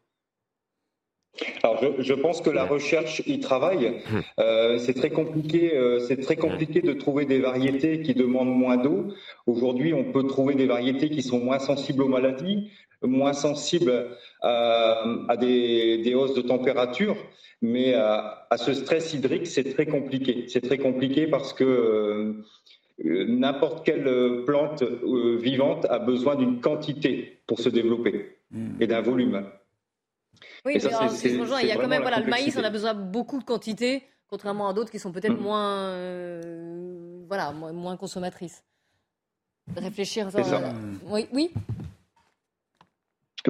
Alors, 1.62 1.82
je, 1.82 2.02
je, 2.02 2.14
pense 2.14 2.40
que 2.40 2.50
la 2.50 2.64
recherche 2.64 3.22
y 3.26 3.40
travaille. 3.40 3.86
Hum. 3.86 4.22
Euh, 4.38 4.78
c'est 4.78 4.94
très 4.94 5.10
compliqué. 5.10 5.76
Euh, 5.76 5.98
c'est 6.00 6.20
très 6.20 6.36
compliqué 6.36 6.80
de 6.80 6.92
trouver 6.92 7.24
des 7.24 7.40
variétés 7.40 8.02
qui 8.02 8.14
demandent 8.14 8.56
moins 8.56 8.76
d'eau. 8.76 9.08
Aujourd'hui, 9.46 9.94
on 9.94 10.04
peut 10.04 10.24
trouver 10.26 10.54
des 10.54 10.66
variétés 10.66 11.10
qui 11.10 11.22
sont 11.22 11.40
moins 11.40 11.58
sensibles 11.58 12.02
aux 12.02 12.08
maladies, 12.08 12.70
moins 13.02 13.32
sensibles 13.32 14.16
à, 14.42 15.04
à 15.28 15.36
des, 15.36 15.98
des, 15.98 16.14
hausses 16.14 16.34
de 16.34 16.42
température. 16.42 17.16
Mais 17.62 17.94
à, 17.94 18.46
à 18.50 18.56
ce 18.56 18.72
stress 18.72 19.12
hydrique, 19.14 19.46
c'est 19.46 19.74
très 19.74 19.86
compliqué. 19.86 20.44
C'est 20.48 20.60
très 20.60 20.78
compliqué 20.78 21.26
parce 21.26 21.52
que 21.52 21.64
euh, 21.64 22.44
n'importe 23.26 23.84
quelle 23.84 24.44
plante 24.46 24.84
vivante 25.40 25.84
a 25.90 25.98
besoin 25.98 26.36
d'une 26.36 26.60
quantité 26.60 27.40
pour 27.48 27.58
se 27.58 27.68
développer 27.68 28.36
hum. 28.54 28.76
et 28.78 28.86
d'un 28.86 29.00
volume. 29.00 29.44
Oui, 30.64 30.78
mais 30.82 30.94
alors, 30.94 31.60
il 31.60 31.66
y 31.66 31.72
a 31.72 31.76
quand 31.76 31.88
même 31.88 32.02
voilà, 32.02 32.20
le 32.20 32.26
maïs, 32.26 32.56
on 32.56 32.64
a 32.64 32.70
besoin 32.70 32.94
de 32.94 33.02
beaucoup 33.02 33.38
de 33.38 33.44
quantité, 33.44 34.02
contrairement 34.28 34.68
à 34.68 34.72
d'autres 34.72 34.90
qui 34.90 34.98
sont 34.98 35.12
peut-être 35.12 35.38
mm. 35.38 35.42
moins, 35.42 35.88
euh, 35.88 37.24
voilà, 37.28 37.52
moins 37.52 37.96
consommatrices. 37.96 38.64
Réfléchir. 39.76 40.28
Euh, 40.34 40.72
oui, 41.06 41.26
oui. 41.32 41.50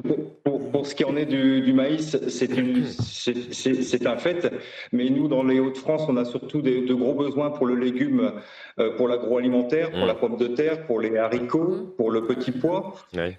Pour, 0.03 0.70
pour, 0.72 0.86
ce 0.86 0.95
qui 0.95 1.05
en 1.05 1.16
est 1.16 1.24
du, 1.24 1.72
maïs, 1.72 2.16
c'est 2.26 4.07
un 4.07 4.16
fait. 4.16 4.53
Mais 4.90 5.09
nous, 5.09 5.28
dans 5.28 5.45
les 5.45 5.61
Hauts-de-France, 5.61 6.03
on 6.09 6.16
a 6.16 6.24
surtout 6.24 6.62
de 6.62 6.92
gros 6.95 7.14
besoins 7.14 7.51
pour 7.51 7.66
le 7.66 7.76
légume, 7.76 8.32
euh, 8.80 8.97
pour 8.97 9.07
l'agroalimentaire, 9.07 9.92
pour 9.92 10.07
la 10.07 10.14
pomme 10.14 10.36
de 10.36 10.49
terre, 10.49 10.84
pour 10.86 11.01
les 11.01 11.16
haricots, 11.16 11.95
pour 11.97 12.11
le 12.11 12.26
petit 12.26 12.51
pois. 12.51 12.95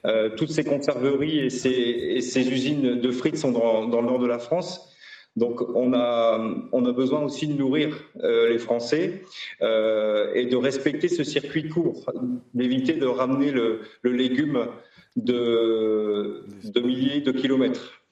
Euh, 0.05 0.29
toutes 0.37 0.51
ces 0.51 0.63
conserveries 0.63 1.39
et 1.39 1.49
ces, 1.49 1.69
et 1.69 2.21
ces, 2.21 2.49
usines 2.49 3.01
de 3.01 3.11
frites 3.11 3.37
sont 3.37 3.51
dans, 3.51 3.87
dans, 3.87 4.01
le 4.01 4.07
nord 4.07 4.19
de 4.19 4.27
la 4.27 4.39
France. 4.39 4.95
Donc 5.35 5.61
on 5.75 5.93
a, 5.93 6.39
on 6.71 6.85
a 6.85 6.93
besoin 6.93 7.21
aussi 7.21 7.47
de 7.47 7.53
nourrir 7.53 7.97
euh, 8.23 8.49
les 8.49 8.57
Français 8.57 9.23
euh, 9.61 10.31
et 10.33 10.45
de 10.45 10.55
respecter 10.55 11.09
ce 11.09 11.25
circuit 11.25 11.67
court, 11.67 12.05
d'éviter 12.53 12.93
de 12.93 13.05
ramener 13.05 13.51
le, 13.51 13.81
le 14.01 14.11
légume 14.11 14.67
de, 15.15 16.43
milliers 16.81 17.21
de 17.21 17.31
kilomètres. 17.31 18.04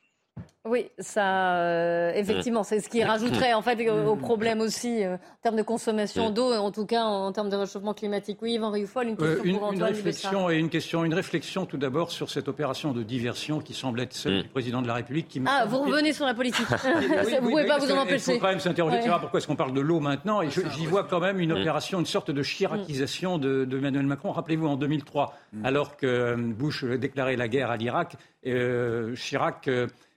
Oui, 0.65 0.89
ça, 0.97 1.57
euh, 1.57 2.13
effectivement, 2.15 2.63
c'est 2.63 2.79
ce 2.79 2.88
qui 2.88 3.03
rajouterait 3.03 3.53
en 3.53 3.61
fait 3.61 3.89
au 3.89 4.15
problème 4.15 4.61
aussi 4.61 5.03
euh, 5.03 5.15
en 5.15 5.41
termes 5.41 5.57
de 5.57 5.61
consommation 5.61 6.29
d'eau, 6.29 6.53
en 6.53 6.71
tout 6.71 6.86
cas 6.86 7.03
en, 7.03 7.34
termes 7.34 7.49
de 7.49 7.57
réchauffement 7.57 7.93
climatique. 7.93 8.38
Oui, 8.41 8.53
Yvan 8.53 8.71
Rioufol, 8.71 9.09
une 9.09 9.17
question 9.17 9.43
une, 9.43 9.59
pour 9.59 9.73
Une 9.73 9.84
réflexion 9.84 10.49
et 10.49 10.55
une 10.55 10.69
question, 10.69 11.03
une 11.03 11.13
réflexion 11.13 11.65
tout 11.65 11.75
d'abord 11.75 12.11
sur 12.11 12.29
cette 12.29 12.47
opération 12.47 12.93
de 12.93 13.03
diversion 13.03 13.59
qui 13.59 13.73
semble 13.73 13.99
être 13.99 14.13
celle 14.13 14.38
mm. 14.38 14.41
du 14.43 14.47
président 14.47 14.81
de 14.81 14.88
la 14.88 14.93
République. 14.93 15.27
Qui 15.27 15.41
ah, 15.45 15.65
vous 15.67 15.79
revenez 15.79 16.13
sur 16.13 16.25
la 16.25 16.34
politique. 16.34 16.65
vous 16.69 17.29
ne 17.29 17.39
pouvez 17.41 17.65
pas 17.65 17.79
vous 17.79 17.91
en 17.91 17.97
empêcher. 17.97 18.31
Il 18.31 18.36
faut 18.36 18.39
quand 18.39 18.47
même 18.47 18.61
s'interroger 18.61 18.99
ouais. 18.99 19.19
pourquoi 19.19 19.39
est-ce 19.39 19.47
qu'on 19.47 19.57
parle 19.57 19.73
de 19.73 19.81
l'eau 19.81 19.99
maintenant. 19.99 20.41
Et 20.41 20.47
j'y 20.49 20.86
vois 20.86 21.03
quand 21.03 21.19
même 21.19 21.41
une 21.41 21.53
mm. 21.53 21.59
opération, 21.59 21.99
une 21.99 22.05
sorte 22.05 22.31
de 22.31 22.41
chiracisation 22.41 23.38
de, 23.38 23.65
de 23.65 23.77
Emmanuel 23.77 24.05
Macron. 24.05 24.31
Rappelez-vous 24.31 24.67
en 24.67 24.77
2003, 24.77 25.38
mm. 25.51 25.65
alors 25.65 25.97
que 25.97 26.36
Bush 26.38 26.86
déclarait 26.86 27.36
la 27.36 27.49
guerre 27.49 27.69
à 27.69 27.75
l'Irak, 27.75 28.15
euh, 28.45 29.13
Chirac 29.15 29.67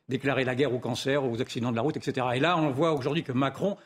déclarer 0.08 0.44
la 0.44 0.54
guerre 0.54 0.72
au 0.72 0.78
cancer, 0.78 1.24
aux 1.24 1.40
accidents 1.40 1.70
de 1.70 1.76
la 1.76 1.82
route, 1.82 1.96
etc. 1.96 2.26
Et 2.34 2.40
là, 2.40 2.56
on 2.58 2.70
voit 2.70 2.92
aujourd'hui 2.92 3.22
que 3.22 3.32
Macron 3.32 3.76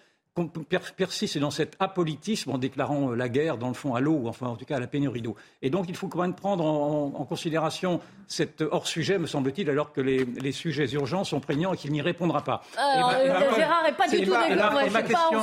persiste 0.97 1.39
dans 1.39 1.51
cet 1.51 1.77
apolitisme 1.81 2.51
en 2.51 2.59
déclarant 2.59 3.11
euh, 3.11 3.17
la 3.17 3.29
guerre, 3.29 3.59
dans 3.59 3.69
le 3.69 3.75
fond, 3.75 3.95
à 3.95 4.01
l'eau, 4.01 4.15
ou 4.15 4.29
enfin, 4.29 4.47
en 4.47 4.57
tout 4.57 4.65
cas, 4.65 4.77
à 4.77 4.81
la 4.81 4.87
pénurie 4.87 5.23
d'eau. 5.23 5.37
Et 5.63 5.71
donc, 5.71 5.87
il 5.89 5.97
faut 5.97 6.09
quand 6.09 6.21
même 6.21 6.35
prendre 6.35 6.65
en, 6.65 7.25
considération 7.25 8.01
cet 8.27 8.63
hors-sujet, 8.63 9.19
me 9.19 9.27
semble-t-il, 9.27 9.71
alors 9.71 9.93
que 9.93 10.01
les, 10.01 10.53
sujets 10.53 10.91
urgents 10.93 11.25
sont 11.25 11.41
prégnants 11.41 11.75
et 11.75 11.77
qu'il 11.77 11.93
n'y 11.93 12.03
répondra 12.03 12.43
pas. 12.43 12.63
Alors, 12.77 13.13
Gérard 13.55 13.85
n'est 13.85 13.93
pas 13.93 14.09
du 14.09 14.23
tout 14.23 14.31
d'accord. 14.31 14.81
Ma 14.91 15.03
question, 15.03 15.39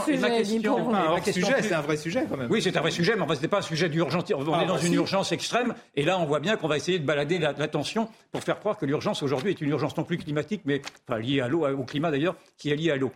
hors-sujet, 1.10 1.62
c'est 1.62 1.74
un 1.74 1.82
vrai 1.82 1.98
sujet, 1.98 2.26
quand 2.30 2.38
même. 2.38 2.50
Oui, 2.50 2.62
c'est 2.62 2.76
un 2.76 2.82
vrai 2.82 2.92
sujet, 2.92 3.16
mais 3.16 3.22
enfin, 3.22 3.36
ce 3.36 3.42
n'est 3.42 3.48
pas 3.48 3.60
un 3.60 3.62
sujet 3.62 3.90
d'urgence. 3.90 4.24
On 4.36 4.44
est 4.44 4.54
ah, 4.54 4.66
dans 4.66 4.76
bah 4.76 4.82
une 4.84 4.94
urgence 4.94 5.32
extrême, 5.32 5.74
et 5.96 6.04
là, 6.04 6.20
on 6.20 6.26
voit 6.26 6.40
bien 6.40 6.58
qu'on 6.58 6.68
va 6.68 6.78
essayer 6.78 7.00
de 7.00 7.06
balader 7.06 7.40
l'attention 7.40 8.10
pour 8.32 8.44
faire 8.44 8.60
croire 8.60 8.78
que 8.78 8.86
l'urgence 8.86 9.24
aujourd'hui 9.24 9.52
est 9.52 9.62
une 9.62 9.70
urgence 9.70 9.96
non 9.96 10.04
plus 10.04 10.18
climatique, 10.18 10.62
mais 10.66 10.82
enfin, 11.08 11.20
liée 11.20 11.42
à 11.42 11.48
l'eau, 11.48 11.68
au 11.68 11.84
climat 11.84 12.12
d'ailleurs, 12.12 12.36
qui 12.58 12.70
est 12.70 12.76
liée 12.76 12.92
à 12.92 12.98
l'eau. 12.98 13.12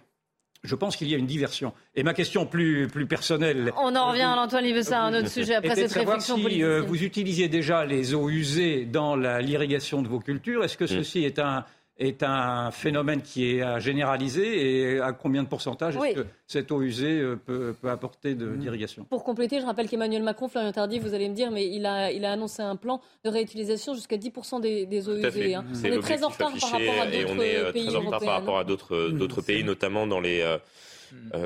Je 0.64 0.76
pense 0.76 0.96
qu'il 0.96 1.08
y 1.08 1.16
a 1.16 1.18
une 1.18 1.26
diversion. 1.26 1.74
Et 1.96 2.04
ma 2.04 2.14
question 2.14 2.46
plus, 2.46 2.88
plus 2.88 3.08
personnelle. 3.08 3.72
On 3.78 3.96
en 3.96 4.10
revient 4.10 4.22
à 4.22 4.40
Antoine 4.40 4.64
Livessa, 4.64 5.02
un 5.02 5.14
autre 5.14 5.30
sujet 5.30 5.56
après 5.56 5.76
cette 5.76 5.92
réflexion 5.92 6.36
si, 6.36 6.44
politique. 6.44 6.64
Euh, 6.64 6.82
vous 6.82 7.04
utilisiez 7.04 7.48
déjà 7.50 7.84
les 7.86 8.14
eaux 8.14 8.30
usées 8.30 8.86
dans 8.86 9.16
l'irrigation 9.16 10.04
de 10.04 10.08
vos 10.08 10.20
cultures. 10.20 10.64
Est-ce 10.64 10.78
que 10.78 10.84
mm. 10.84 10.88
ceci 10.88 11.24
est 11.24 11.40
un, 11.40 11.66
est 12.02 12.24
un 12.24 12.72
phénomène 12.72 13.22
qui 13.22 13.56
est 13.56 13.62
à 13.62 13.80
généraliser 13.80 14.94
et 14.94 15.00
à 15.00 15.14
combien 15.14 15.44
de 15.44 15.48
pourcentage 15.48 15.96
est-ce 15.96 16.16
que 16.16 16.26
cette 16.48 16.72
eau 16.72 16.82
usée 16.82 17.20
euh, 17.20 17.36
peut, 17.36 17.76
apporter 17.88 18.34
mmh. 18.34 18.58
d'irrigation? 18.58 19.06
Pour 19.10 19.24
compléter, 19.24 19.62
je 19.62 19.66
rappelle 19.66 19.88
qu'Emmanuel 19.88 20.24
Macron, 20.24 20.48
Florian 20.48 20.72
Tardif, 20.72 21.04
vous 21.04 21.14
allez 21.14 21.30
me 21.30 21.36
dire, 21.36 21.52
mais 21.52 21.68
il 21.68 21.86
a, 21.86 22.12
il 22.12 22.26
a 22.26 22.32
annoncé 22.32 22.62
un 22.62 22.76
plan 22.76 23.02
de 23.24 23.30
réutilisation 23.30 23.94
jusqu'à 23.94 24.18
10% 24.18 24.62
des, 24.62 25.10
eaux 25.10 25.16
usées. 25.16 25.56
Hein. 25.56 25.64
On 25.84 25.86
est 25.86 26.00
très 26.00 26.24
en 26.24 26.30
retard 26.30 26.52
par 26.60 26.72
rapport 26.72 27.02
à 27.02 27.06
d'autres 27.06 27.72
pays. 27.72 27.88
Très 27.88 27.96
en 27.96 28.02
retard 28.02 28.20
par 28.20 28.34
rapport 28.34 28.58
à 28.58 28.64
d'autres 28.64 29.42
pays, 29.42 29.64
notamment 29.64 30.08
dans 30.08 30.20
les 30.20 30.42
euh, 30.42 30.58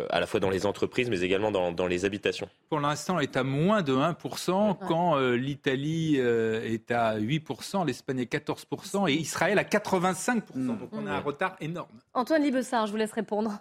à 0.09 0.19
la 0.19 0.25
fois 0.25 0.39
dans 0.39 0.49
les 0.49 0.65
entreprises, 0.65 1.09
mais 1.09 1.21
également 1.21 1.51
dans, 1.51 1.87
les 1.87 2.05
habitations. 2.05 2.47
Pour 2.69 2.79
l'instant, 2.79 3.19
est 3.19 3.37
à 3.37 3.43
moins 3.43 3.81
de 3.81 3.93
1%, 3.93 4.77
quand 4.87 5.17
euh, 5.17 5.35
l'Italie 5.35 6.15
euh, 6.17 6.61
est 6.63 6.91
à 6.91 7.19
8%, 7.19 7.85
l'Espagne 7.85 8.19
est 8.19 8.31
14%, 8.31 9.09
et 9.09 9.13
Israël 9.13 9.59
à 9.59 9.63
85%. 9.63 10.41
Mm. 10.55 10.67
Donc 10.67 10.89
on 10.91 11.05
a 11.07 11.11
un 11.11 11.19
retard 11.19 11.55
énorme. 11.59 11.89
Antoine 12.13 12.43
Libessard, 12.43 12.87
je 12.87 12.91
vous 12.91 12.97
laisse 12.97 13.11
répondre. 13.11 13.59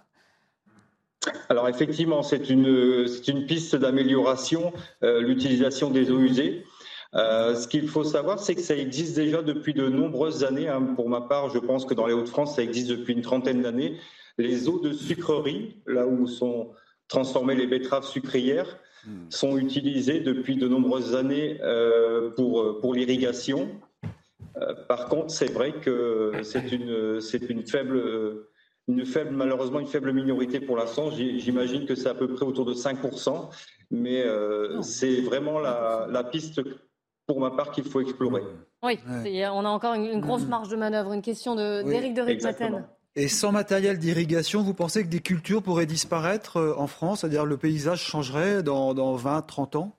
Alors 1.49 1.67
effectivement, 1.67 2.21
c'est 2.21 2.49
une, 2.49 3.07
une 3.27 3.45
piste 3.47 3.75
d'amélioration, 3.75 4.73
l'utilisation 5.01 5.89
des 5.89 6.11
eaux 6.11 6.19
usées. 6.19 6.63
ce 7.13 7.67
qu'il 7.67 7.87
faut 7.87 8.03
savoir, 8.03 8.39
c'est 8.39 8.53
que 8.53 8.61
ça 8.61 8.75
existe 8.75 9.15
déjà 9.15 9.41
depuis 9.41 9.73
de 9.73 9.89
nombreuses 9.89 10.43
années. 10.43 10.69
Hein. 10.69 10.81
Pour 10.95 11.09
ma 11.09 11.21
part, 11.21 11.49
je 11.49 11.57
pense 11.57 11.85
que 11.85 11.95
dans 11.95 12.05
les 12.05 12.13
Hauts-de-France, 12.13 12.57
ça 12.57 12.61
existe 12.61 12.89
depuis 12.89 13.13
une 13.13 13.23
trentaine 13.23 13.63
d'années. 13.63 13.97
Les 14.37 14.67
eaux 14.67 14.79
de 14.79 14.91
sucrerie, 14.91 15.81
là 15.85 16.07
où 16.07 16.27
sont 16.27 16.71
transformées 17.07 17.55
les 17.55 17.67
betteraves 17.67 18.05
sucrières, 18.05 18.79
hmm. 19.05 19.29
sont 19.29 19.57
utilisées 19.57 20.19
depuis 20.19 20.57
de 20.57 20.67
nombreuses 20.67 21.15
années 21.15 21.59
euh, 21.61 22.31
pour, 22.31 22.79
pour 22.79 22.93
l'irrigation. 22.93 23.69
Euh, 24.57 24.73
par 24.87 25.07
contre, 25.07 25.31
c'est 25.31 25.51
vrai 25.51 25.73
que 25.73 26.33
c'est 26.43 26.71
une, 26.71 27.21
c'est 27.21 27.49
une 27.49 27.65
faible, 27.65 28.45
une 28.87 29.05
faible, 29.05 29.31
malheureusement 29.31 29.79
une 29.79 29.87
faible 29.87 30.13
minorité 30.13 30.59
pour 30.59 30.77
l'instant. 30.77 31.09
J'imagine 31.11 31.85
que 31.85 31.95
c'est 31.95 32.09
à 32.09 32.13
peu 32.13 32.27
près 32.27 32.45
autour 32.45 32.65
de 32.65 32.73
5%, 32.73 33.49
mais 33.91 34.23
euh, 34.23 34.81
c'est 34.81 35.21
vraiment 35.21 35.59
la, 35.59 36.07
la, 36.09 36.23
piste, 36.23 36.61
pour 37.25 37.39
ma 37.39 37.51
part, 37.51 37.71
qu'il 37.71 37.85
faut 37.85 38.01
explorer. 38.01 38.43
Oui, 38.83 38.99
on 39.07 39.65
a 39.65 39.69
encore 39.69 39.95
une, 39.95 40.21
grosse 40.21 40.45
marge 40.45 40.69
de 40.69 40.75
manœuvre. 40.75 41.13
Une 41.13 41.21
question 41.21 41.55
d'Éric 41.55 42.13
de, 42.13 42.21
de 42.21 42.83
et 43.15 43.27
sans 43.27 43.51
matériel 43.51 43.97
d'irrigation, 43.97 44.61
vous 44.61 44.73
pensez 44.73 45.03
que 45.03 45.07
des 45.07 45.21
cultures 45.21 45.63
pourraient 45.63 45.85
disparaître 45.85 46.57
euh, 46.57 46.75
en 46.77 46.87
France? 46.87 47.21
C'est-à-dire 47.21 47.45
le 47.45 47.57
paysage 47.57 48.01
changerait 48.01 48.61
dans, 48.61 49.15
20, 49.15 49.41
30 49.43 49.75
ans? 49.77 49.97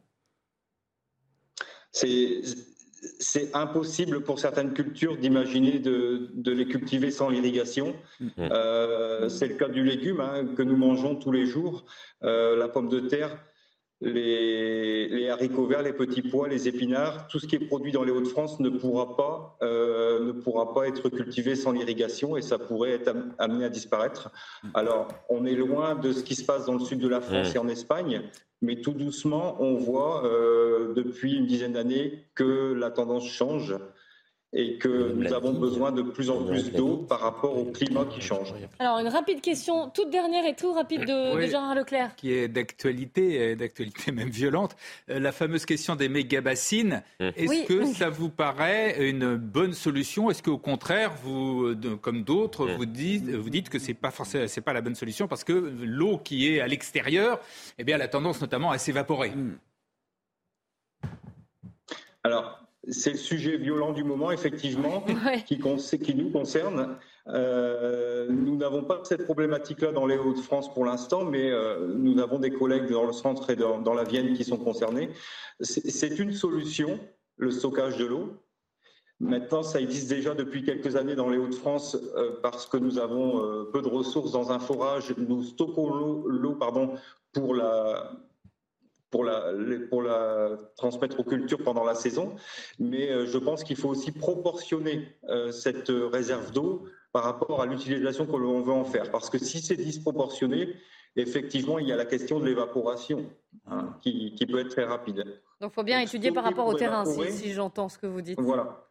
C'est 1.92 3.54
impossible 3.54 4.22
pour 4.22 4.38
certaines 4.38 4.74
cultures 4.74 5.16
d'imaginer 5.16 5.78
de, 5.78 6.30
les 6.44 6.66
cultiver 6.66 7.10
sans 7.10 7.30
l'irrigation. 7.30 7.94
Mm. 8.20 8.28
Euh, 8.38 9.28
c'est 9.30 9.48
le 9.48 9.54
cas 9.54 9.68
du 9.68 9.82
légume 9.82 10.20
hein, 10.20 10.46
que 10.54 10.62
nous 10.62 10.76
mangeons 10.76 11.14
tous 11.14 11.32
les 11.32 11.46
jours. 11.46 11.86
Euh, 12.22 12.56
la 12.56 12.68
pomme 12.68 12.88
de 12.88 13.00
terre, 13.00 13.38
les, 14.00 15.28
haricots 15.30 15.66
verts, 15.66 15.82
les 15.82 15.92
petits 15.92 16.22
pois, 16.22 16.48
les 16.48 16.68
épinards, 16.68 17.26
tout 17.28 17.38
ce 17.38 17.46
qui 17.46 17.56
est 17.56 17.66
produit 17.66 17.92
dans 17.92 18.04
les 18.04 18.12
Hauts-de-France 18.12 18.60
ne 18.60 18.68
pourra 18.68 19.16
pas 19.16 19.56
euh, 19.62 20.24
ne 20.26 20.32
pourra 20.32 20.74
pas 20.74 20.86
être 20.86 21.08
cultivé 21.08 21.54
sans 21.54 21.72
l'irrigation 21.72 22.36
et 22.36 22.42
ça 22.42 22.58
pourrait 22.58 22.92
être 22.92 23.14
amené 23.38 23.64
à 23.64 23.68
disparaître. 23.68 24.30
Alors, 24.74 25.08
on 25.28 25.46
est 25.46 25.54
loin 25.54 25.94
de 25.94 26.12
ce 26.12 26.22
qui 26.22 26.34
se 26.34 26.44
passe 26.44 26.66
dans 26.66 26.74
le 26.74 26.80
sud 26.80 27.00
de 27.00 27.08
la 27.08 27.20
France 27.20 27.54
et 27.54 27.58
en 27.58 27.68
Espagne, 27.68 28.22
mais 28.62 28.80
tout 28.80 28.92
doucement, 28.92 29.56
on 29.60 29.76
voit 29.76 30.24
euh, 30.24 30.94
depuis 30.94 31.34
une 31.34 31.46
dizaine 31.46 31.72
d'années 31.72 32.24
que 32.34 32.72
la 32.72 32.90
tendance 32.90 33.26
change 33.26 33.76
et 34.58 34.78
que 34.78 35.12
nous 35.12 35.34
avons 35.34 35.52
besoin 35.52 35.92
de 35.92 36.00
plus 36.00 36.30
en 36.30 36.42
plus 36.42 36.72
d'eau 36.72 36.96
par 36.96 37.20
rapport 37.20 37.58
au 37.58 37.66
climat 37.66 38.06
qui 38.06 38.22
change. 38.22 38.54
Alors, 38.78 38.98
une 38.98 39.08
rapide 39.08 39.42
question, 39.42 39.90
toute 39.90 40.08
dernière 40.08 40.46
et 40.46 40.54
tout 40.54 40.72
rapide 40.72 41.02
de, 41.02 41.46
Gérard 41.46 41.74
Leclerc. 41.74 42.16
Qui 42.16 42.32
est 42.32 42.48
d'actualité, 42.48 43.54
d'actualité 43.54 44.12
même 44.12 44.30
violente. 44.30 44.74
Euh, 45.10 45.20
la 45.20 45.30
fameuse 45.32 45.66
question 45.66 45.94
des 45.94 46.08
méga-bassines. 46.08 47.02
Hum. 47.20 47.32
Est-ce 47.36 47.66
que 47.66 47.84
ça 47.84 48.08
vous 48.08 48.30
paraît 48.30 49.06
une 49.06 49.36
bonne 49.36 49.74
solution? 49.74 50.30
Est-ce 50.30 50.42
qu'au 50.42 50.56
contraire, 50.56 51.12
vous, 51.22 51.74
comme 52.00 52.22
d'autres, 52.22 52.66
hum. 52.66 52.76
vous 52.78 52.86
dites, 52.86 53.28
vous 53.28 53.50
dites 53.50 53.68
que 53.68 53.78
c'est 53.78 53.92
pas 53.92 54.10
forcément, 54.10 54.48
c'est 54.48 54.62
pas 54.62 54.72
la 54.72 54.80
bonne 54.80 54.94
solution 54.94 55.28
parce 55.28 55.44
que 55.44 55.52
l'eau 55.52 56.16
qui 56.16 56.48
est 56.48 56.60
à 56.60 56.66
l'extérieur, 56.66 57.40
eh 57.76 57.84
bien, 57.84 57.96
elle 57.96 58.02
a 58.02 58.08
tendance 58.08 58.40
notamment 58.40 58.70
à 58.70 58.78
s'évaporer. 58.78 59.32
Alors, 62.24 62.65
c'est 62.88 63.12
le 63.12 63.16
sujet 63.16 63.56
violent 63.56 63.92
du 63.92 64.04
moment, 64.04 64.30
effectivement, 64.30 65.04
qui, 65.46 65.58
qui, 65.58 66.14
nous 66.14 66.30
concerne. 66.30 66.96
Euh, 67.28 68.26
nous 68.30 68.56
n'avons 68.56 68.84
pas 68.84 69.00
cette 69.02 69.24
problématique-là 69.24 69.92
dans 69.92 70.06
les 70.06 70.16
Hauts-de-France 70.16 70.72
pour 70.72 70.84
l'instant, 70.84 71.24
mais 71.24 71.50
euh, 71.50 71.94
nous 71.96 72.20
avons 72.20 72.38
des 72.38 72.50
collègues 72.50 72.90
dans 72.90 73.04
le 73.04 73.12
centre 73.12 73.50
et 73.50 73.56
dans, 73.56 73.94
la 73.94 74.04
Vienne 74.04 74.34
qui 74.34 74.44
sont 74.44 74.58
concernés. 74.58 75.10
C'est 75.60 76.18
une 76.18 76.32
solution, 76.32 77.00
le 77.36 77.50
stockage 77.50 77.96
de 77.96 78.04
l'eau. 78.04 78.34
Maintenant, 79.18 79.62
ça 79.62 79.80
existe 79.80 80.10
déjà 80.10 80.34
depuis 80.34 80.62
quelques 80.62 80.94
années 80.94 81.14
dans 81.14 81.30
les 81.30 81.38
Hauts-de-France 81.38 81.96
euh, 82.16 82.38
parce 82.42 82.66
que 82.66 82.76
nous 82.76 82.98
avons 82.98 83.66
peu 83.72 83.80
de 83.80 83.88
ressources 83.88 84.30
dans 84.30 84.52
un 84.52 84.58
forage. 84.58 85.14
Nous 85.16 85.42
stockons 85.42 85.88
l'eau 85.88 86.58
pour 87.32 87.54
la, 87.54 88.12
pour 89.16 89.24
la, 89.24 89.50
pour 89.88 90.02
la 90.02 90.58
transmettre 90.76 91.18
aux 91.18 91.24
cultures 91.24 91.64
pendant 91.64 91.84
la 91.84 91.94
saison. 91.94 92.36
Mais 92.78 93.10
euh, 93.10 93.24
je 93.24 93.38
pense 93.38 93.64
qu'il 93.64 93.76
faut 93.76 93.88
aussi 93.88 94.12
proportionner 94.12 95.16
euh, 95.30 95.50
cette 95.52 95.88
réserve 95.88 96.52
d'eau 96.52 96.84
par 97.12 97.24
rapport 97.24 97.62
à 97.62 97.66
l'utilisation 97.66 98.26
que 98.26 98.36
l'on 98.36 98.60
veut 98.60 98.74
en 98.74 98.84
faire. 98.84 99.10
Parce 99.10 99.30
que 99.30 99.38
si 99.38 99.62
c'est 99.62 99.76
disproportionné, 99.76 100.74
effectivement, 101.16 101.78
il 101.78 101.88
y 101.88 101.92
a 101.92 101.96
la 101.96 102.04
question 102.04 102.40
de 102.40 102.44
l'évaporation 102.44 103.24
hein, 103.66 103.96
qui, 104.02 104.34
qui, 104.34 104.44
peut 104.44 104.58
être 104.58 104.68
très 104.68 104.84
rapide. 104.84 105.24
Donc 105.62 105.72
il 105.72 105.74
faut 105.74 105.82
bien 105.82 106.00
étudier 106.00 106.30
par 106.30 106.44
rapport 106.44 106.66
au 106.66 106.74
terrain, 106.74 107.06
si, 107.06 107.32
si 107.32 107.52
j'entends 107.54 107.88
ce 107.88 107.96
que 107.96 108.06
vous 108.06 108.20
dites. 108.20 108.38
Voilà. 108.38 108.86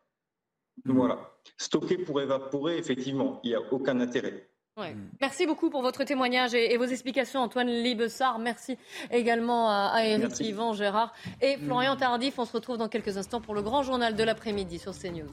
Voilà. 0.86 1.19
Stocker 1.57 1.99
pour 1.99 2.19
évaporer, 2.19 2.80
effectivement, 2.80 3.39
il 3.43 3.51
n'y 3.51 3.55
a 3.55 3.61
aucun 3.71 3.99
intérêt. 3.99 4.49
Mm. 4.78 5.07
Merci 5.21 5.45
beaucoup 5.45 5.69
pour 5.69 5.82
votre 5.82 6.03
témoignage 6.03 6.53
et, 6.53 6.76
vos 6.76 6.84
explications, 6.84 7.39
Antoine 7.39 7.69
Libessard. 7.69 8.39
Merci 8.39 8.78
également 9.09 9.69
à, 9.69 10.03
Eric 10.03 10.38
Yvan, 10.41 10.73
Gérard 10.73 11.13
et 11.41 11.55
Florian 11.57 11.95
Tardif. 11.95 12.39
On 12.39 12.45
se 12.45 12.51
retrouve 12.51 12.78
dans 12.78 12.89
quelques 12.89 13.17
instants 13.17 13.39
pour 13.39 13.55
le 13.55 13.61
grand 13.61 13.84
journal 13.84 14.15
de 14.15 14.23
l'après-midi 14.23 14.78
sur 14.78 14.91
CNews. 14.91 15.32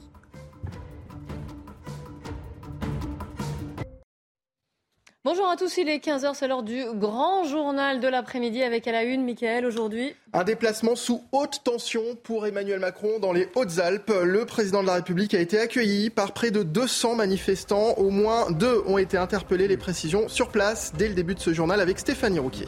Bonjour 5.25 5.47
à 5.47 5.55
tous, 5.55 5.77
il 5.77 5.87
est 5.87 6.05
15h, 6.05 6.33
c'est 6.33 6.49
l'heure 6.49 6.63
du 6.63 6.83
grand 6.95 7.45
journal 7.45 8.01
de 8.01 8.09
l'après-midi 8.09 8.61
avec 8.61 8.89
à 8.89 8.91
la 8.91 9.03
une, 9.03 9.23
Michael, 9.23 9.65
aujourd'hui. 9.65 10.13
Un 10.33 10.43
déplacement 10.43 10.97
sous 10.97 11.23
haute 11.31 11.61
tension 11.63 12.01
pour 12.23 12.45
Emmanuel 12.45 12.81
Macron 12.81 13.19
dans 13.21 13.31
les 13.31 13.47
Hautes-Alpes. 13.55 14.11
Le 14.21 14.45
président 14.45 14.81
de 14.81 14.87
la 14.87 14.95
République 14.95 15.33
a 15.33 15.39
été 15.39 15.57
accueilli 15.57 16.09
par 16.09 16.33
près 16.33 16.51
de 16.51 16.61
200 16.61 17.15
manifestants. 17.15 17.93
Au 17.93 18.09
moins 18.09 18.51
deux 18.51 18.83
ont 18.85 18.97
été 18.97 19.15
interpellés. 19.15 19.69
Les 19.69 19.77
précisions 19.77 20.27
sur 20.27 20.49
place 20.49 20.91
dès 20.97 21.07
le 21.07 21.13
début 21.13 21.35
de 21.35 21.39
ce 21.39 21.53
journal 21.53 21.79
avec 21.79 21.99
Stéphanie 21.99 22.39
Rouquier. 22.39 22.67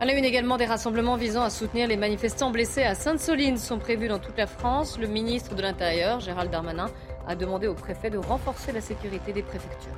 À 0.00 0.06
la 0.06 0.14
une 0.14 0.24
également, 0.24 0.56
des 0.56 0.64
rassemblements 0.64 1.16
visant 1.16 1.42
à 1.42 1.50
soutenir 1.50 1.88
les 1.88 1.98
manifestants 1.98 2.50
blessés 2.50 2.84
à 2.84 2.94
Sainte-Soline 2.94 3.58
sont 3.58 3.78
prévus 3.78 4.08
dans 4.08 4.18
toute 4.18 4.38
la 4.38 4.46
France. 4.46 4.98
Le 4.98 5.08
ministre 5.08 5.54
de 5.54 5.60
l'Intérieur, 5.60 6.20
Gérald 6.20 6.50
Darmanin, 6.50 6.88
a 7.28 7.34
demandé 7.34 7.66
au 7.66 7.74
préfet 7.74 8.08
de 8.08 8.16
renforcer 8.16 8.72
la 8.72 8.80
sécurité 8.80 9.34
des 9.34 9.42
préfectures. 9.42 9.92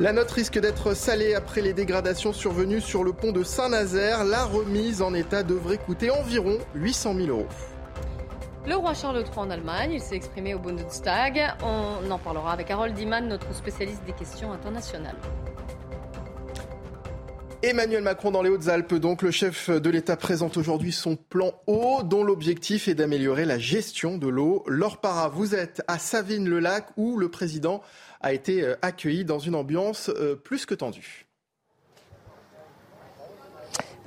La 0.00 0.12
note 0.12 0.30
risque 0.30 0.58
d'être 0.58 0.94
salée 0.94 1.34
après 1.34 1.60
les 1.60 1.74
dégradations 1.74 2.32
survenues 2.32 2.80
sur 2.80 3.04
le 3.04 3.12
pont 3.12 3.30
de 3.30 3.42
Saint-Nazaire. 3.42 4.24
La 4.24 4.44
remise 4.44 5.02
en 5.02 5.12
état 5.12 5.42
devrait 5.42 5.76
coûter 5.76 6.10
environ 6.10 6.56
800 6.74 7.14
000 7.14 7.28
euros. 7.28 7.46
Le 8.66 8.74
roi 8.74 8.94
Charles 8.94 9.18
III 9.18 9.28
en 9.36 9.50
Allemagne, 9.50 9.98
s'est 9.98 10.16
exprimé 10.16 10.54
au 10.54 10.58
Bundestag. 10.58 11.54
On 11.62 12.10
en 12.10 12.18
parlera 12.18 12.52
avec 12.52 12.70
Harold 12.70 12.94
Diman, 12.94 13.28
notre 13.28 13.52
spécialiste 13.54 14.02
des 14.04 14.12
questions 14.12 14.50
internationales. 14.52 15.16
Emmanuel 17.64 18.02
Macron 18.02 18.32
dans 18.32 18.42
les 18.42 18.50
Hautes-Alpes, 18.50 18.94
donc 18.94 19.22
le 19.22 19.30
chef 19.30 19.70
de 19.70 19.88
l'État 19.88 20.16
présente 20.16 20.56
aujourd'hui 20.56 20.90
son 20.90 21.14
plan 21.14 21.52
eau, 21.68 22.02
dont 22.02 22.24
l'objectif 22.24 22.88
est 22.88 22.94
d'améliorer 22.94 23.44
la 23.44 23.56
gestion 23.56 24.18
de 24.18 24.26
l'eau. 24.26 24.64
Laure 24.66 25.00
Para, 25.00 25.28
vous 25.28 25.54
êtes 25.54 25.80
à 25.86 26.00
Savine-le-Lac 26.00 26.88
où 26.96 27.16
le 27.16 27.30
président 27.30 27.80
a 28.20 28.32
été 28.32 28.64
euh, 28.64 28.74
accueilli 28.82 29.24
dans 29.24 29.38
une 29.38 29.54
ambiance 29.54 30.08
euh, 30.08 30.34
plus 30.34 30.66
que 30.66 30.74
tendue. 30.74 31.26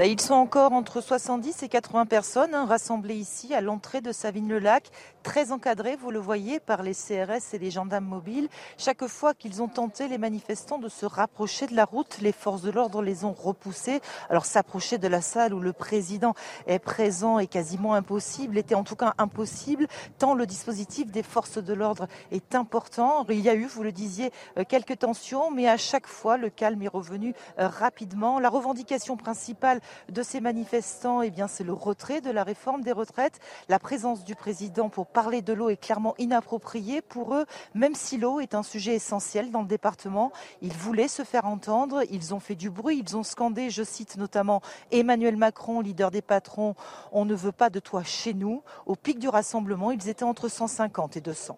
Ils 0.03 0.19
sont 0.19 0.33
encore 0.33 0.73
entre 0.73 0.99
70 0.99 1.63
et 1.63 1.69
80 1.69 2.05
personnes 2.05 2.53
hein, 2.53 2.65
rassemblées 2.65 3.15
ici 3.15 3.53
à 3.55 3.61
l'entrée 3.61 4.01
de 4.01 4.11
Savine-le-Lac, 4.11 4.89
très 5.23 5.53
encadrées, 5.53 5.95
vous 5.95 6.11
le 6.11 6.19
voyez, 6.19 6.59
par 6.59 6.83
les 6.83 6.93
CRS 6.93 7.53
et 7.53 7.59
les 7.59 7.71
gendarmes 7.71 8.05
mobiles. 8.05 8.49
Chaque 8.77 9.07
fois 9.07 9.33
qu'ils 9.33 9.61
ont 9.63 9.69
tenté, 9.69 10.09
les 10.09 10.17
manifestants, 10.17 10.79
de 10.79 10.89
se 10.89 11.05
rapprocher 11.05 11.67
de 11.67 11.77
la 11.77 11.85
route, 11.85 12.17
les 12.19 12.33
forces 12.33 12.61
de 12.61 12.71
l'ordre 12.71 13.01
les 13.01 13.23
ont 13.23 13.31
repoussés. 13.31 14.01
Alors 14.29 14.45
s'approcher 14.45 14.97
de 14.97 15.07
la 15.07 15.21
salle 15.21 15.53
où 15.53 15.61
le 15.61 15.71
président 15.71 16.33
est 16.67 16.79
présent 16.79 17.39
est 17.39 17.47
quasiment 17.47 17.93
impossible, 17.93 18.57
était 18.57 18.75
en 18.75 18.83
tout 18.83 18.97
cas 18.97 19.13
impossible, 19.17 19.87
tant 20.17 20.33
le 20.33 20.45
dispositif 20.45 21.09
des 21.09 21.23
forces 21.23 21.57
de 21.57 21.73
l'ordre 21.73 22.07
est 22.31 22.53
important. 22.53 23.25
Il 23.29 23.39
y 23.39 23.49
a 23.49 23.55
eu, 23.55 23.65
vous 23.65 23.83
le 23.83 23.93
disiez, 23.93 24.31
euh, 24.57 24.65
quelques 24.67 24.99
tensions, 24.99 25.51
mais 25.51 25.69
à 25.69 25.77
chaque 25.77 26.07
fois, 26.07 26.35
le 26.35 26.49
calme 26.49 26.81
est 26.81 26.89
revenu 26.89 27.33
euh, 27.59 27.69
rapidement. 27.69 28.41
La 28.41 28.49
revendication 28.49 29.15
principale 29.15 29.79
de 30.09 30.23
ces 30.23 30.39
manifestants, 30.39 31.21
eh 31.21 31.31
c'est 31.47 31.63
le 31.63 31.73
retrait 31.73 32.21
de 32.21 32.31
la 32.31 32.43
réforme 32.43 32.81
des 32.81 32.91
retraites. 32.91 33.39
La 33.69 33.79
présence 33.79 34.23
du 34.23 34.35
président 34.35 34.89
pour 34.89 35.07
parler 35.07 35.41
de 35.41 35.53
l'eau 35.53 35.69
est 35.69 35.77
clairement 35.77 36.15
inappropriée 36.17 37.01
pour 37.01 37.35
eux, 37.35 37.45
même 37.73 37.95
si 37.95 38.17
l'eau 38.17 38.39
est 38.39 38.55
un 38.55 38.63
sujet 38.63 38.95
essentiel 38.95 39.51
dans 39.51 39.61
le 39.61 39.67
département. 39.67 40.31
Ils 40.61 40.73
voulaient 40.73 41.07
se 41.07 41.23
faire 41.23 41.45
entendre, 41.45 42.03
ils 42.09 42.33
ont 42.33 42.39
fait 42.39 42.55
du 42.55 42.69
bruit, 42.69 43.03
ils 43.05 43.17
ont 43.17 43.23
scandé, 43.23 43.69
je 43.69 43.83
cite 43.83 44.17
notamment 44.17 44.61
Emmanuel 44.91 45.37
Macron, 45.37 45.81
leader 45.81 46.11
des 46.11 46.21
patrons, 46.21 46.75
on 47.11 47.25
ne 47.25 47.35
veut 47.35 47.51
pas 47.51 47.69
de 47.69 47.79
toi 47.79 48.03
chez 48.03 48.33
nous. 48.33 48.63
Au 48.85 48.95
pic 48.95 49.19
du 49.19 49.27
rassemblement, 49.27 49.91
ils 49.91 50.09
étaient 50.09 50.23
entre 50.23 50.47
150 50.47 51.17
et 51.17 51.21
200. 51.21 51.57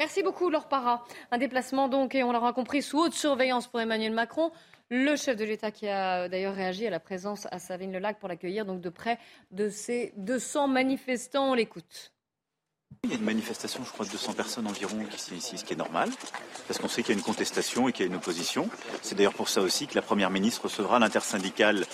Merci 0.00 0.22
beaucoup, 0.22 0.48
Laure 0.48 0.66
Parra. 0.66 1.04
Un 1.30 1.36
déplacement 1.36 1.88
donc, 1.88 2.14
et 2.14 2.24
on 2.24 2.32
l'aura 2.32 2.54
compris, 2.54 2.80
sous 2.80 2.98
haute 2.98 3.12
surveillance 3.12 3.66
pour 3.66 3.82
Emmanuel 3.82 4.14
Macron. 4.14 4.50
Le 4.92 5.14
chef 5.14 5.36
de 5.36 5.44
l'État 5.44 5.70
qui 5.70 5.86
a 5.86 6.28
d'ailleurs 6.28 6.56
réagi 6.56 6.84
à 6.84 6.90
la 6.90 6.98
présence 6.98 7.46
à 7.52 7.60
Savine-le-Lac 7.60 8.18
pour 8.18 8.28
l'accueillir 8.28 8.66
donc 8.66 8.80
de 8.80 8.88
près 8.88 9.20
de 9.52 9.68
ces 9.68 10.12
200 10.16 10.66
manifestants. 10.66 11.52
On 11.52 11.54
l'écoute. 11.54 12.12
Il 13.04 13.10
y 13.10 13.12
a 13.12 13.16
une 13.16 13.24
manifestation, 13.24 13.84
je 13.84 13.92
crois, 13.92 14.04
de 14.04 14.10
200 14.10 14.32
personnes 14.32 14.66
environ 14.66 15.04
qui 15.08 15.20
sont 15.20 15.36
ici, 15.36 15.58
ce 15.58 15.64
qui 15.64 15.74
est 15.74 15.76
normal, 15.76 16.10
parce 16.66 16.80
qu'on 16.80 16.88
sait 16.88 17.02
qu'il 17.02 17.14
y 17.14 17.16
a 17.16 17.18
une 17.18 17.24
contestation 17.24 17.88
et 17.88 17.92
qu'il 17.92 18.04
y 18.04 18.08
a 18.08 18.10
une 18.10 18.16
opposition. 18.16 18.68
C'est 19.00 19.14
d'ailleurs 19.14 19.32
pour 19.32 19.48
ça 19.48 19.60
aussi 19.60 19.86
que 19.86 19.94
la 19.94 20.02
Première 20.02 20.28
ministre 20.28 20.64
recevra 20.64 20.98
l'intersyndicale 20.98 21.86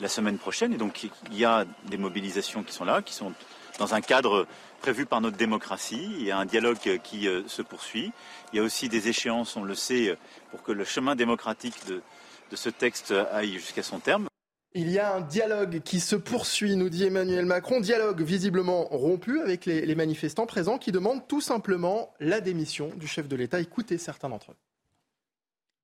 la 0.00 0.08
semaine 0.08 0.38
prochaine. 0.38 0.72
Et 0.72 0.76
donc, 0.76 1.04
il 1.30 1.38
y 1.38 1.44
a 1.44 1.64
des 1.84 1.98
mobilisations 1.98 2.64
qui 2.64 2.72
sont 2.72 2.84
là, 2.84 3.00
qui 3.00 3.14
sont 3.14 3.32
dans 3.78 3.94
un 3.94 4.00
cadre 4.00 4.48
prévu 4.80 5.06
par 5.06 5.20
notre 5.20 5.36
démocratie. 5.36 6.10
Il 6.18 6.24
y 6.24 6.32
a 6.32 6.38
un 6.38 6.46
dialogue 6.46 7.00
qui 7.04 7.28
euh, 7.28 7.46
se 7.46 7.62
poursuit. 7.62 8.12
Il 8.52 8.56
y 8.56 8.58
a 8.58 8.64
aussi 8.64 8.88
des 8.88 9.06
échéances, 9.06 9.56
on 9.56 9.62
le 9.62 9.76
sait, 9.76 10.18
pour 10.50 10.64
que 10.64 10.72
le 10.72 10.84
chemin 10.84 11.14
démocratique 11.14 11.86
de, 11.86 12.02
ce 12.56 12.68
texte 12.68 13.14
aille 13.32 13.54
jusqu'à 13.54 13.82
son 13.82 13.98
terme. 13.98 14.28
Il 14.72 14.90
y 14.90 15.00
a 15.00 15.14
un 15.14 15.20
dialogue 15.20 15.80
qui 15.80 15.98
se 15.98 16.14
poursuit, 16.14 16.76
nous 16.76 16.88
dit 16.88 17.04
Emmanuel 17.04 17.44
Macron. 17.44 17.80
Dialogue 17.80 18.22
visiblement 18.22 18.84
rompu 18.84 19.40
avec 19.40 19.66
les, 19.66 19.84
les 19.84 19.94
manifestants 19.96 20.46
présents 20.46 20.78
qui 20.78 20.92
demandent 20.92 21.26
tout 21.26 21.40
simplement 21.40 22.14
la 22.20 22.40
démission 22.40 22.90
du 22.94 23.08
chef 23.08 23.26
de 23.26 23.34
l'État. 23.34 23.60
Écoutez 23.60 23.98
certains 23.98 24.28
d'entre 24.28 24.52
eux. 24.52 24.56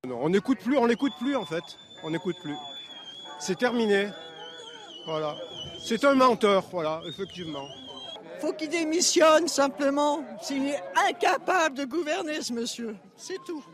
Non, 0.07 0.21
on 0.23 0.29
n'écoute 0.29 0.59
plus, 0.59 0.77
on 0.77 0.87
n'écoute 0.87 1.13
plus 1.19 1.35
en 1.35 1.45
fait. 1.45 1.65
On 2.05 2.11
n'écoute 2.11 2.37
plus. 2.43 2.55
C'est 3.41 3.59
terminé. 3.59 4.09
Voilà. 5.07 5.37
C'est 5.85 6.05
un 6.05 6.15
menteur, 6.15 6.65
voilà, 6.71 7.01
effectivement 7.09 7.67
faut 8.41 8.53
qu'il 8.53 8.69
démissionne 8.69 9.49
simplement. 9.49 10.25
S'il 10.43 10.67
est 10.67 10.83
incapable 11.09 11.77
de 11.77 11.85
gouverner, 11.85 12.43
ce 12.43 12.53
monsieur. 12.53 12.97
C'est 13.17 13.43
tout. 13.47 13.65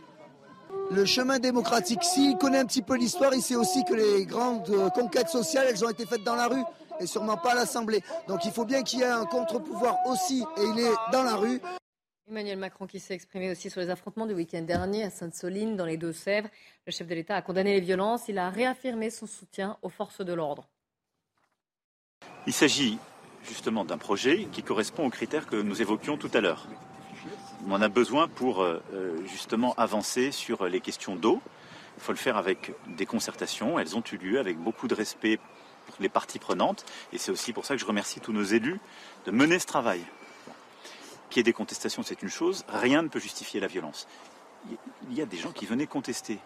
Le 0.91 1.05
chemin 1.07 1.39
démocratique, 1.39 2.05
s'il 2.05 2.37
connaît 2.37 2.59
un 2.59 2.67
petit 2.67 2.83
peu 2.83 2.97
l'histoire, 2.97 3.33
il 3.35 3.41
sait 3.41 3.57
aussi 3.57 3.85
que 3.85 3.95
les 3.95 4.27
grandes 4.27 4.69
euh, 4.71 4.91
conquêtes 4.91 5.29
sociales, 5.29 5.67
elles 5.71 5.85
ont 5.85 5.89
été 5.89 6.05
faites 6.05 6.23
dans 6.23 6.35
la 6.35 6.49
rue 6.49 6.63
et 7.01 7.07
sûrement 7.07 7.37
pas 7.37 7.53
à 7.53 7.55
l'Assemblée. 7.55 8.03
Donc 8.29 8.45
il 8.45 8.53
faut 8.53 8.65
bien 8.65 8.83
qu'il 8.83 9.01
y 9.01 9.03
ait 9.03 9.07
un 9.07 9.25
contre-pouvoir 9.25 9.97
aussi, 10.07 10.45
et 10.59 10.63
il 10.63 10.79
est 10.81 10.95
dans 11.13 11.23
la 11.23 11.37
rue. 11.37 11.61
Emmanuel 12.29 12.59
Macron 12.59 12.87
qui 12.87 13.01
s'est 13.01 13.15
exprimé 13.15 13.51
aussi 13.51 13.69
sur 13.69 13.81
les 13.81 13.91
affrontements 13.91 14.27
du 14.27 14.35
week-end 14.35 14.63
dernier 14.63 15.05
à 15.05 15.11
Sainte-Soline, 15.11 15.77
dans 15.77 15.85
les 15.85 15.97
Deux-Sèvres. 15.97 16.49
Le 16.87 16.93
chef 16.93 17.07
de 17.07 17.15
l'État 17.15 17.37
a 17.37 17.43
condamné 17.43 17.75
les 17.75 17.81
violences. 17.81 18.29
Il 18.29 18.39
a 18.39 18.49
réaffirmé 18.49 19.11
son 19.11 19.27
soutien 19.27 19.77
aux 19.83 19.89
forces 19.89 20.25
de 20.25 20.33
l'ordre. 20.33 20.69
Il 22.47 22.53
s'agit 22.53 22.99
justement 23.43 23.85
d'un 23.85 23.99
projet 23.99 24.47
qui 24.53 24.63
correspond 24.63 25.07
aux 25.07 25.11
critères 25.11 25.47
que 25.47 25.57
nous 25.57 25.83
évoquions 25.83 26.17
tout 26.17 26.31
à 26.33 26.41
l'heure. 26.41 26.69
On 27.67 27.73
en 27.73 27.83
a 27.83 27.89
besoin 27.89 28.29
pour 28.29 28.63
euh, 28.63 28.83
euh, 28.93 29.17
justement 29.27 29.75
avancer 29.75 30.33
sur 30.33 30.67
les 30.67 30.81
questions 30.81 31.15
d'eau. 31.15 31.41
Il 31.97 32.03
faut 32.03 32.13
le 32.13 32.19
faire 32.19 32.37
avec 32.37 32.73
des 32.89 33.07
concertations. 33.07 33.79
Elles 33.79 33.97
ont 33.97 34.03
eu 34.13 34.17
lieu 34.17 34.41
avec 34.41 34.59
beaucoup 34.59 34.89
de 34.89 34.95
respect 34.95 35.39
pour 35.87 35.97
les 36.01 36.09
parties 36.09 36.39
prenantes. 36.39 36.85
Et 37.13 37.19
c'est 37.19 37.31
aussi 37.31 37.53
pour 37.53 37.65
ça 37.65 37.75
que 37.75 37.81
je 37.81 37.87
remercie 37.87 38.21
tous 38.21 38.33
nos 38.33 38.43
élus 38.43 38.81
de 39.27 39.31
mener 39.31 39.59
ce 39.59 39.67
travail. 39.67 40.01
Qu'il 41.31 41.39
y 41.39 41.41
ait 41.41 41.45
des 41.45 41.53
contestations, 41.53 42.03
c'est 42.03 42.23
une 42.23 42.29
chose. 42.29 42.65
Rien 42.69 43.03
ne 43.03 43.09
peut 43.09 43.21
justifier 43.21 43.61
la 43.61 43.69
violence. 43.69 44.09
Il 45.11 45.15
y 45.15 45.23
a 45.23 45.27
des 45.27 45.37
gens 45.37 45.53
qui 45.53 45.67
venaient 45.67 45.87
contester 45.87 46.39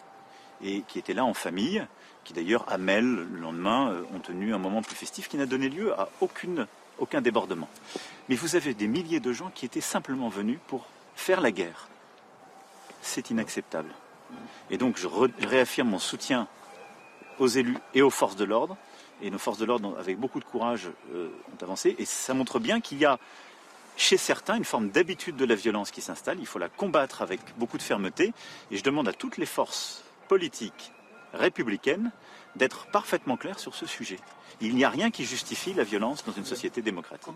et 0.63 0.81
qui 0.87 0.99
étaient 0.99 1.13
là 1.13 1.25
en 1.25 1.33
famille, 1.33 1.85
qui 2.23 2.33
d'ailleurs, 2.33 2.65
à 2.67 2.77
Mel, 2.77 3.05
le 3.05 3.39
lendemain, 3.39 3.91
euh, 3.91 4.03
ont 4.15 4.19
tenu 4.19 4.53
un 4.53 4.57
moment 4.57 4.81
plus 4.81 4.95
festif 4.95 5.29
qui 5.29 5.37
n'a 5.37 5.45
donné 5.45 5.69
lieu 5.69 5.93
à 5.99 6.09
aucune 6.21 6.67
aucun 6.99 7.21
débordement. 7.21 7.69
Mais 8.29 8.35
vous 8.35 8.55
avez 8.55 8.73
des 8.73 8.87
milliers 8.87 9.19
de 9.19 9.31
gens 9.31 9.51
qui 9.53 9.65
étaient 9.65 9.81
simplement 9.81 10.29
venus 10.29 10.57
pour 10.67 10.85
faire 11.17 11.41
la 11.41 11.51
guerre. 11.51 11.89
C'est 13.01 13.29
inacceptable. 13.31 13.93
Et 14.69 14.77
donc 14.77 14.97
je, 14.97 15.07
réaffirme 15.45 15.89
mon 15.89 15.99
soutien 15.99 16.47
aux 17.39 17.47
élus 17.47 17.77
et 17.93 18.01
aux 18.01 18.09
forces 18.09 18.35
de 18.35 18.45
l'ordre. 18.45 18.77
Et 19.21 19.31
nos 19.31 19.39
forces 19.39 19.57
de 19.57 19.65
l'ordre, 19.65 19.97
avec 19.99 20.17
beaucoup 20.19 20.39
de 20.39 20.45
courage, 20.45 20.89
euh, 21.13 21.29
ont 21.51 21.63
avancé. 21.63 21.95
Et 21.97 22.05
ça 22.05 22.33
montre 22.35 22.59
bien 22.59 22.79
qu'il 22.79 22.99
y 22.99 23.05
a 23.05 23.17
chez 23.95 24.17
certains 24.17 24.55
une 24.55 24.63
forme 24.63 24.89
d'habitude 24.89 25.35
de 25.35 25.45
la 25.45 25.55
violence 25.55 25.89
qui 25.89 26.01
s'installe. 26.01 26.39
Il 26.39 26.45
faut 26.45 26.59
la 26.59 26.69
combattre 26.69 27.23
avec 27.23 27.41
beaucoup 27.57 27.79
de 27.79 27.83
fermeté. 27.83 28.31
Et 28.69 28.77
je 28.77 28.83
demande 28.83 29.07
à 29.07 29.13
toutes 29.13 29.37
les 29.37 29.47
forces 29.47 30.03
politiques 30.27 30.93
républicaines 31.33 32.11
d'être 32.55 32.85
parfaitement 32.91 33.37
claires 33.37 33.59
sur 33.59 33.73
ce 33.73 33.87
sujet. 33.87 34.19
Il 34.61 34.75
n'y 34.75 34.83
a 34.83 34.89
rien 34.89 35.09
qui 35.09 35.25
justifie 35.25 35.73
la 35.73 35.83
violence 35.83 36.23
dans 36.23 36.31
une 36.31 36.45
société 36.45 36.81
démocratique. 36.81 37.33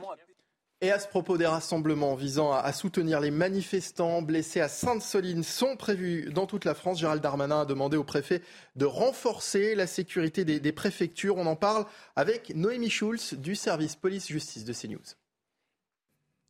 Et 0.84 0.90
à 0.90 0.98
ce 0.98 1.08
propos, 1.08 1.38
des 1.38 1.46
rassemblements 1.46 2.16
visant 2.16 2.52
à 2.52 2.74
soutenir 2.74 3.20
les 3.20 3.30
manifestants 3.30 4.24
blessés 4.24 4.62
à 4.62 4.68
Sainte-Soline 4.68 5.44
sont 5.44 5.76
prévus 5.76 6.32
dans 6.32 6.48
toute 6.48 6.66
la 6.66 6.74
France. 6.74 7.00
Gérald 7.00 7.22
Darmanin 7.22 7.62
a 7.62 7.66
demandé 7.66 7.98
au 7.98 8.04
préfet 8.04 8.42
de 8.76 8.86
renforcer 8.86 9.76
la 9.76 9.86
sécurité 9.86 10.44
des, 10.44 10.72
préfectures. 10.72 11.38
On 11.38 11.46
en 11.46 11.56
parle 11.56 11.86
avec 12.16 12.56
Noémie 12.56 12.90
Schulz 12.90 13.36
du 13.36 13.54
service 13.54 13.96
police-justice 13.96 14.66
de 14.66 14.74
CNews. 14.74 15.21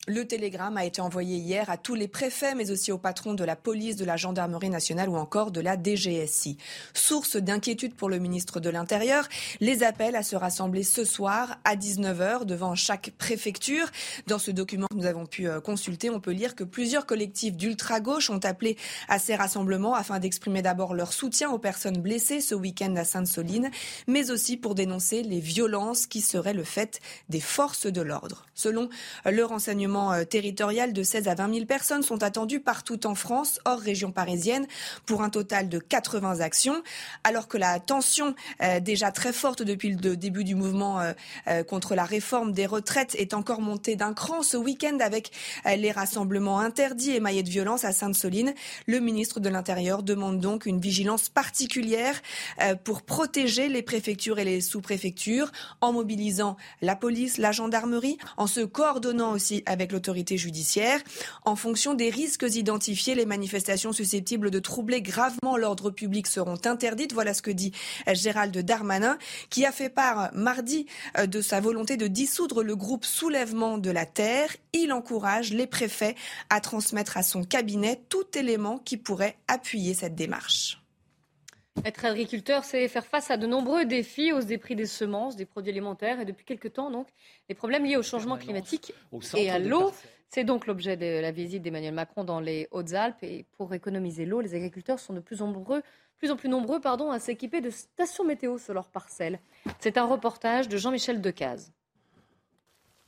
Le 0.08 0.26
télégramme 0.26 0.78
a 0.78 0.86
été 0.86 1.00
envoyé 1.00 1.38
hier 1.38 1.70
à 1.70 1.78
tous 1.78 1.94
les 1.94 2.08
préfets, 2.08 2.56
mais 2.56 2.72
aussi 2.72 2.92
aux 2.92 2.98
patrons 2.98 3.36
de 3.36 3.44
la 3.44 3.56
police, 3.56 3.98
de 3.98 4.04
la 4.04 4.18
gendarmerie 4.18 4.72
nationale 4.72 5.10
ou 5.10 5.16
encore 5.16 5.52
de 5.52 5.62
la 5.62 5.78
DGSI. 5.78 6.58
Source 6.96 7.36
d'inquiétude 7.36 7.94
pour 7.94 8.10
le 8.10 8.18
ministre 8.18 8.60
de 8.60 8.72
l'Intérieur, 8.72 9.28
les 9.60 9.84
appels 9.84 10.16
à 10.16 10.24
se 10.24 10.36
rassembler 10.36 10.82
ce 10.82 11.06
soir 11.06 11.60
à 11.66 11.76
19h 11.76 12.46
devant 12.46 12.74
chaque 12.74 13.12
préfecture. 13.20 13.86
Dans 14.26 14.40
ce 14.40 14.50
document 14.50 14.88
que 14.90 14.96
nous 14.96 15.06
avons 15.06 15.28
pu 15.28 15.48
euh, 15.48 15.62
consulter, 15.62 16.10
on 16.10 16.20
peut 16.20 16.32
lire 16.32 16.56
que 16.56 16.64
plusieurs 16.64 17.06
collectifs 17.06 17.56
d'ultra-gauche 17.56 18.32
ont 18.32 18.40
appelé 18.40 18.78
à 19.08 19.20
ces 19.20 19.36
rassemblements 19.36 19.94
afin 19.94 20.18
d'exprimer 20.18 20.64
d'abord 20.64 20.96
leur 20.96 21.14
soutien 21.14 21.52
aux 21.52 21.60
personnes 21.60 22.02
blessées 22.02 22.42
ce 22.42 22.56
week-end 22.56 22.96
à 22.96 23.04
Sainte-Soline, 23.04 23.70
mais 24.08 24.32
aussi 24.32 24.58
pour 24.58 24.74
dénoncer 24.74 25.22
les 25.22 25.40
violences 25.40 26.08
qui 26.08 26.22
seraient 26.22 26.56
le 26.56 26.64
fait 26.64 27.00
des 27.30 27.40
forces 27.40 27.86
de 27.86 28.02
l'ordre. 28.02 28.48
Selon 28.56 28.90
le 29.26 29.46
renseignement 29.46 29.91
euh, 29.96 30.24
territoriales 30.24 30.94
de 30.94 31.04
16 31.04 31.28
à 31.28 31.36
20 31.36 31.54
000 31.54 31.66
personnes 31.66 32.04
sont 32.04 32.24
attendues 32.24 32.60
partout 32.60 33.06
en 33.06 33.16
France, 33.16 33.60
hors 33.66 33.80
région 33.80 34.12
parisienne, 34.12 34.68
pour 35.06 35.22
un 35.22 35.30
total 35.30 35.70
de 35.70 35.80
80 35.80 36.40
actions, 36.40 36.82
alors 37.24 37.48
que 37.48 37.58
la 37.58 37.80
tension, 37.80 38.36
euh, 38.62 38.80
déjà 38.80 39.12
très 39.12 39.34
forte 39.34 39.64
depuis 39.64 39.96
le 39.96 40.16
début 40.16 40.44
du 40.44 40.56
mouvement 40.56 41.02
euh, 41.48 41.64
contre 41.64 41.96
la 41.96 42.06
réforme 42.06 42.54
des 42.54 42.66
retraites, 42.66 43.16
est 43.16 43.34
encore 43.34 43.62
montée 43.62 43.96
d'un 43.96 44.14
cran 44.14 44.44
ce 44.44 44.58
week-end 44.58 44.98
avec 45.00 45.32
les 45.66 45.92
rassemblements 45.92 46.60
interdits 46.60 47.12
et 47.12 47.20
maillés 47.20 47.44
de 47.44 47.50
violence 47.50 47.84
à 47.84 47.92
Sainte-Soline. 47.92 48.54
Le 48.88 49.00
ministre 49.00 49.40
de 49.40 49.50
l'Intérieur 49.50 50.04
demande 50.04 50.40
donc 50.40 50.66
une 50.66 50.80
vigilance 50.80 51.30
particulière 51.30 52.22
pour 52.84 53.02
protéger 53.02 53.70
les 53.70 53.82
préfectures 53.82 54.40
et 54.40 54.46
les 54.46 54.62
sous-préfectures 54.62 55.52
en 55.82 55.94
mobilisant 55.94 56.58
la 56.82 56.96
police, 56.96 57.38
la 57.38 57.52
gendarmerie, 57.52 58.18
en 58.38 58.48
se 58.48 58.62
coordonnant 58.62 59.32
aussi 59.32 59.64
avec 59.66 59.81
avec 59.82 59.92
l'autorité 59.92 60.38
judiciaire. 60.38 61.00
En 61.44 61.56
fonction 61.56 61.94
des 61.94 62.10
risques 62.10 62.46
identifiés, 62.48 63.16
les 63.16 63.26
manifestations 63.26 63.92
susceptibles 63.92 64.52
de 64.52 64.60
troubler 64.60 65.02
gravement 65.02 65.58
l'ordre 65.58 65.90
public 65.90 66.28
seront 66.28 66.60
interdites. 66.66 67.14
Voilà 67.14 67.34
ce 67.34 67.42
que 67.42 67.52
dit 67.52 67.72
Gérald 68.08 68.56
Darmanin, 68.58 69.18
qui 69.50 69.66
a 69.66 69.72
fait 69.72 69.90
part 69.90 70.32
mardi 70.34 70.86
euh, 71.18 71.26
de 71.26 71.42
sa 71.42 71.60
volonté 71.60 71.98
de 71.98 72.08
dissoudre 72.08 72.64
le 72.64 72.76
groupe 72.76 73.06
Soulèvement 73.06 73.78
de 73.78 73.92
la 73.92 74.06
Terre. 74.06 74.56
Il 74.74 74.94
encourage 74.94 75.52
les 75.52 75.68
préfets 75.68 76.16
à 76.50 76.62
transmettre 76.62 77.18
à 77.18 77.24
son 77.24 77.44
cabinet 77.44 78.02
tout 78.10 78.26
élément 78.36 78.78
qui 78.78 78.98
pourrait 78.98 79.38
appuyer 79.48 79.94
cette 79.94 80.16
démarche. 80.16 80.81
Être 81.86 82.06
agriculteur, 82.06 82.64
c'est 82.64 82.88
faire 82.88 83.06
face 83.06 83.32
à 83.32 83.38
de 83.38 83.48
nombreux 83.48 83.86
défis, 83.86 84.34
hausse 84.34 84.46
des 84.46 84.58
prix 84.58 84.76
des 84.76 84.86
semences, 84.86 85.36
des 85.36 85.46
produits 85.46 85.72
alimentaires 85.72 86.20
et 86.20 86.26
depuis 86.26 86.46
quelques 86.46 86.74
temps, 86.74 86.92
donc, 86.92 87.08
les 87.50 87.56
problèmes 87.56 87.86
liés 87.86 87.98
au 87.98 88.04
changement 88.04 88.38
climatique 88.38 88.94
et 89.36 89.50
à 89.50 89.58
l'eau. 89.58 89.92
C'est 90.28 90.44
donc 90.46 90.66
l'objet 90.66 90.96
de 90.96 91.20
la 91.20 91.32
visite 91.32 91.62
d'Emmanuel 91.62 91.94
Macron 91.94 92.24
dans 92.24 92.40
les 92.40 92.68
Hautes-Alpes. 92.72 93.22
Et 93.24 93.46
pour 93.58 93.74
économiser 93.74 94.26
l'eau, 94.26 94.40
les 94.40 94.56
agriculteurs 94.56 95.00
sont 95.00 95.14
de 95.14 95.20
plus, 95.20 95.40
nombreux, 95.40 95.82
plus 96.18 96.32
en 96.32 96.38
plus 96.38 96.48
nombreux 96.48 96.80
pardon, 96.80 97.12
à 97.12 97.20
s'équiper 97.20 97.60
de 97.60 97.70
stations 97.70 98.24
météo 98.24 98.58
sur 98.58 98.74
leurs 98.74 98.90
parcelles. 98.90 99.40
C'est 99.80 99.98
un 99.98 100.06
reportage 100.06 100.70
de 100.70 100.78
Jean-Michel 100.78 101.20
Decaze. 101.20 101.74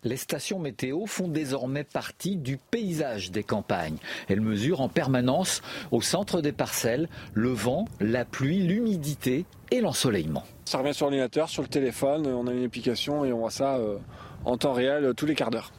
Les 0.03 0.17
stations 0.17 0.59
météo 0.59 1.05
font 1.05 1.27
désormais 1.27 1.83
partie 1.83 2.35
du 2.35 2.57
paysage 2.57 3.31
des 3.31 3.43
campagnes. 3.43 3.97
Elles 4.27 4.41
mesurent 4.41 4.81
en 4.81 4.89
permanence 4.89 5.61
au 5.91 6.01
centre 6.01 6.41
des 6.41 6.51
parcelles 6.51 7.09
le 7.33 7.49
vent, 7.49 7.85
la 7.99 8.25
pluie, 8.25 8.59
l'humidité 8.59 9.45
et 9.71 9.81
l'ensoleillement. 9.81 10.43
Ça 10.65 10.77
revient 10.77 10.93
sur 10.93 11.05
l'ordinateur, 11.05 11.49
sur 11.49 11.61
le 11.61 11.67
téléphone, 11.67 12.27
on 12.27 12.47
a 12.47 12.53
une 12.53 12.65
application 12.65 13.25
et 13.25 13.33
on 13.33 13.39
voit 13.39 13.51
ça 13.51 13.75
euh, 13.75 13.97
en 14.45 14.57
temps 14.57 14.73
réel 14.73 15.13
tous 15.15 15.25
les 15.25 15.35
quarts 15.35 15.51
d'heure. 15.51 15.71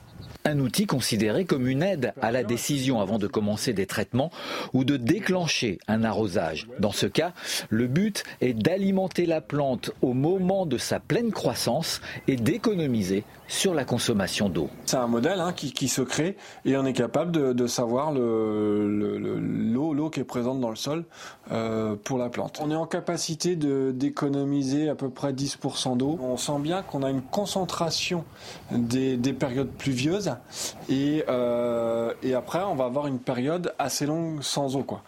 Un 0.47 0.59
outil 0.59 0.85
considéré 0.85 1.47
comme 1.47 1.67
une 1.67 1.83
aide 1.83 2.13
à 2.21 2.31
la 2.31 2.45
décision 2.45 3.01
avant 3.01 3.17
de 3.17 3.27
commencer 3.27 3.73
des 3.73 3.87
traitements 3.87 4.31
ou 4.75 4.85
de 4.85 4.99
déclencher 4.99 5.79
un 5.89 6.05
arrosage. 6.05 6.69
Dans 6.81 6.93
ce 6.93 7.07
cas, 7.07 7.33
le 7.71 7.87
but 7.87 8.25
est 8.43 8.53
d'alimenter 8.53 9.25
la 9.25 9.41
plante 9.41 9.93
au 10.03 10.13
moment 10.13 10.67
de 10.67 10.77
sa 10.77 11.01
pleine 11.01 11.33
croissance 11.33 12.03
et 12.29 12.37
d'économiser 12.37 13.25
sur 13.49 13.73
la 13.73 13.87
consommation 13.87 14.51
d'eau. 14.51 14.69
C'est 14.85 14.99
un 14.99 15.07
modèle 15.07 15.41
hein, 15.41 15.55
qui, 15.55 15.89
se 15.89 16.03
crée 16.03 16.37
et 16.67 16.77
on 16.77 16.85
est 16.85 16.93
capable 16.93 17.55
de, 17.55 17.67
savoir 17.67 18.13
l'eau 18.13 19.95
le, 19.95 20.11
qui 20.11 20.21
est 20.21 20.25
présente 20.25 20.61
dans 20.61 20.71
le 20.71 20.77
sol 20.77 21.05
euh, 21.53 21.97
pour 21.97 22.19
la 22.19 22.29
plante. 22.29 22.61
On 22.63 22.71
est 22.71 22.77
en 22.77 22.87
capacité 22.87 23.57
d'économiser 23.57 24.91
à 24.91 24.95
peu 24.95 25.09
près 25.09 25.33
10% 25.33 25.97
d'eau. 25.97 26.19
On 26.21 26.37
sent 26.37 26.59
bien 26.59 26.83
qu'on 26.83 27.03
a 27.03 27.09
une 27.09 27.23
concentration 27.23 28.25
des 28.71 29.17
périodes 29.33 29.71
pluvieuses 29.71 30.34
et, 30.89 31.25
euh, 31.29 32.13
et 32.23 32.35
après, 32.35 32.63
on 32.63 32.75
va 32.75 32.85
avoir 32.85 33.07
une 33.07 33.19
période 33.19 33.75
assez 33.79 34.07
longue 34.07 34.43
sans 34.43 34.77
eau, 34.77 34.83
quoi. 34.83 35.03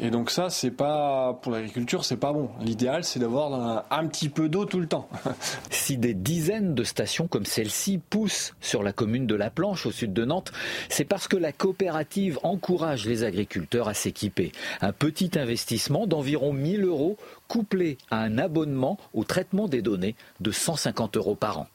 Et 0.00 0.10
donc 0.10 0.30
ça, 0.30 0.50
c'est 0.50 0.70
pas 0.70 1.38
pour 1.42 1.52
l'agriculture, 1.52 2.04
c'est 2.04 2.16
pas 2.16 2.32
bon. 2.32 2.50
L'idéal, 2.60 3.04
c'est 3.04 3.18
d'avoir 3.18 3.84
un, 3.90 4.06
petit 4.06 4.28
peu 4.28 4.48
d'eau 4.48 4.64
tout 4.64 4.80
le 4.80 4.86
temps. 4.86 5.08
si 5.70 5.96
des 5.96 6.14
dizaines 6.14 6.74
de 6.74 6.84
stations 6.84 7.26
comme 7.26 7.46
celle-ci 7.46 7.98
poussent 7.98 8.54
sur 8.60 8.82
la 8.82 8.92
commune 8.92 9.26
de 9.26 9.34
La 9.34 9.50
Planche, 9.50 9.86
au 9.86 9.92
sud 9.92 10.12
de 10.12 10.24
Nantes, 10.24 10.52
c'est 10.88 11.04
parce 11.04 11.28
que 11.28 11.36
la 11.36 11.52
coopérative 11.52 12.38
encourage 12.42 13.06
les 13.06 13.24
agriculteurs 13.24 13.88
à 13.88 13.94
s'équiper. 13.94 14.52
Un 14.80 14.92
petit 14.92 15.30
investissement 15.38 16.06
d'environ 16.06 16.52
1000 16.52 16.84
euros 16.84 17.16
couplé 17.48 17.98
à 18.10 18.18
un 18.18 18.38
abonnement 18.38 18.98
au 19.14 19.24
traitement 19.24 19.68
des 19.68 19.82
données 19.82 20.16
de 20.40 20.50
150 20.50 21.16
euros 21.16 21.34
par 21.34 21.58
an. 21.58 21.66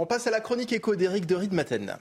On 0.00 0.06
passe 0.06 0.28
à 0.28 0.30
la 0.30 0.40
chronique 0.40 0.72
écho 0.72 0.94
d'Éric 0.94 1.26
de 1.26 1.34
Riedmaten. 1.34 1.96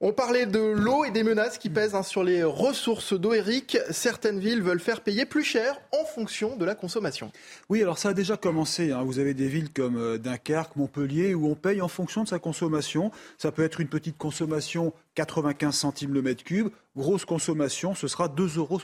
On 0.00 0.12
parlait 0.12 0.46
de 0.46 0.60
l'eau 0.60 1.04
et 1.04 1.10
des 1.10 1.22
menaces 1.22 1.58
qui 1.58 1.68
pèsent 1.68 1.94
hein, 1.94 2.02
sur 2.02 2.24
les 2.24 2.42
ressources 2.42 3.12
d'eau. 3.12 3.34
Eric, 3.34 3.76
certaines 3.90 4.38
villes 4.38 4.62
veulent 4.62 4.80
faire 4.80 5.02
payer 5.02 5.26
plus 5.26 5.44
cher 5.44 5.78
en 5.92 6.06
fonction 6.06 6.56
de 6.56 6.64
la 6.64 6.74
consommation. 6.74 7.30
Oui, 7.68 7.82
alors 7.82 7.98
ça 7.98 8.10
a 8.10 8.14
déjà 8.14 8.38
commencé. 8.38 8.92
Hein. 8.92 9.02
Vous 9.02 9.18
avez 9.18 9.34
des 9.34 9.48
villes 9.48 9.72
comme 9.72 9.98
euh, 9.98 10.16
Dunkerque, 10.16 10.76
Montpellier, 10.76 11.34
où 11.34 11.50
on 11.50 11.54
paye 11.54 11.82
en 11.82 11.88
fonction 11.88 12.24
de 12.24 12.28
sa 12.28 12.38
consommation. 12.38 13.10
Ça 13.36 13.52
peut 13.52 13.64
être 13.64 13.80
une 13.80 13.88
petite 13.88 14.16
consommation 14.16 14.94
95 15.16 15.74
centimes 15.74 16.14
le 16.14 16.22
mètre 16.22 16.44
cube. 16.44 16.68
Grosse 16.96 17.24
consommation, 17.26 17.94
ce 17.94 18.08
sera 18.08 18.28
2,70 18.28 18.58
euros 18.58 18.80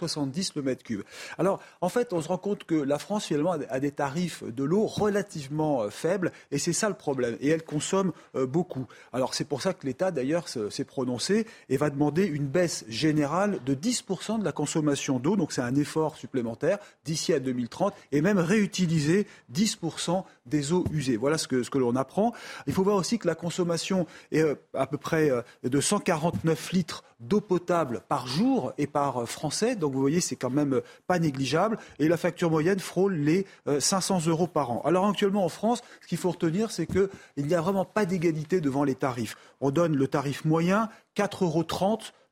le 0.57 0.63
mètre 0.63 0.83
cube. 0.83 1.03
Alors, 1.39 1.63
en 1.81 1.89
fait, 1.89 2.13
on 2.13 2.21
se 2.21 2.29
rend 2.29 2.37
compte 2.37 2.65
que 2.65 2.75
la 2.75 2.99
France, 2.99 3.27
finalement, 3.27 3.53
a 3.53 3.81
des 3.81 3.91
tarifs 3.91 4.45
de 4.45 4.65
l'eau 4.65 4.87
relativement 4.87 5.83
euh, 5.83 5.89
faibles, 5.91 6.31
et 6.51 6.59
c'est 6.59 6.75
ça 6.75 6.89
le 6.89 6.95
problème. 6.95 7.39
Et 7.41 7.49
elle 7.49 7.63
consomme 7.63 8.13
euh, 8.35 8.47
beaucoup. 8.47 8.87
Alors, 9.15 9.33
c'est 9.33 9.45
pour 9.45 9.63
ça 9.63 9.73
que 9.73 9.87
l'État, 9.87 10.11
d'ailleurs, 10.11 10.49
s'est 10.49 10.85
prononcé 10.85 11.47
et 11.71 11.77
va 11.79 11.89
demander 11.89 12.25
une 12.25 12.47
baisse 12.47 12.85
générale 12.89 13.61
de 13.65 13.75
10% 13.75 14.41
de 14.41 14.45
la 14.45 14.53
consommation 14.53 15.19
d'eau. 15.19 15.37
Donc, 15.37 15.53
c'est 15.53 15.63
un 15.63 15.75
effort 15.75 16.17
supplémentaire 16.17 16.79
d'ici 17.05 17.33
à 17.33 17.41
2030, 17.41 17.95
et 18.11 18.21
même 18.21 18.39
réutiliser 18.39 19.27
10% 19.55 20.25
des 20.47 20.73
eaux 20.73 20.85
usées. 20.93 21.17
Voilà 21.17 21.39
ce 21.39 21.47
que, 21.47 21.79
l'on 21.79 21.97
apprend. 21.97 22.33
Il 22.67 22.73
faut 22.73 22.83
voir 22.83 22.97
aussi 22.97 23.19
que 23.19 23.27
la 23.27 23.35
consommation 23.35 24.07
est 24.31 24.41
euh, 24.41 24.55
à 24.75 24.87
peu 24.87 24.99
près 24.99 25.31
de 25.63 25.81
140 25.81 26.23
49 26.43 26.73
litres 26.73 27.05
d'eau 27.23 27.41
potable 27.41 28.03
par 28.09 28.27
jour 28.27 28.73
et 28.79 28.87
par 28.87 29.29
Français. 29.29 29.77
Donc 29.77 29.93
vous 29.93 30.01
voyez, 30.01 30.21
c'est 30.21 30.37
quand 30.37 30.51
même 30.51 30.81
pas 31.07 31.19
négligeable. 31.19 31.79
Et 31.99 32.09
la 32.09 32.17
facture 32.17 32.51
moyenne 32.51 32.81
frôle 32.81 33.15
les 33.15 33.47
500 33.79 34.27
euh, 34.27 34.31
euros 34.31 34.47
par 34.47 34.71
an. 34.71 34.83
Alors 34.85 35.07
actuellement 35.07 35.45
en 35.45 35.49
France, 35.49 35.83
ce 36.01 36.07
qu'il 36.07 36.19
faut 36.19 36.31
retenir, 36.31 36.71
c'est 36.71 36.87
qu'il 36.87 37.09
n'y 37.39 37.55
a 37.55 37.61
vraiment 37.61 37.85
pas 37.85 38.05
d'égalité 38.05 38.61
devant 38.61 38.85
les 38.85 38.95
tarifs. 38.95 39.37
On 39.61 39.71
donne 39.71 39.97
le 39.97 40.09
tarif 40.09 40.45
moyen 40.45 40.89
4,30 41.17 41.45
euros 41.45 41.65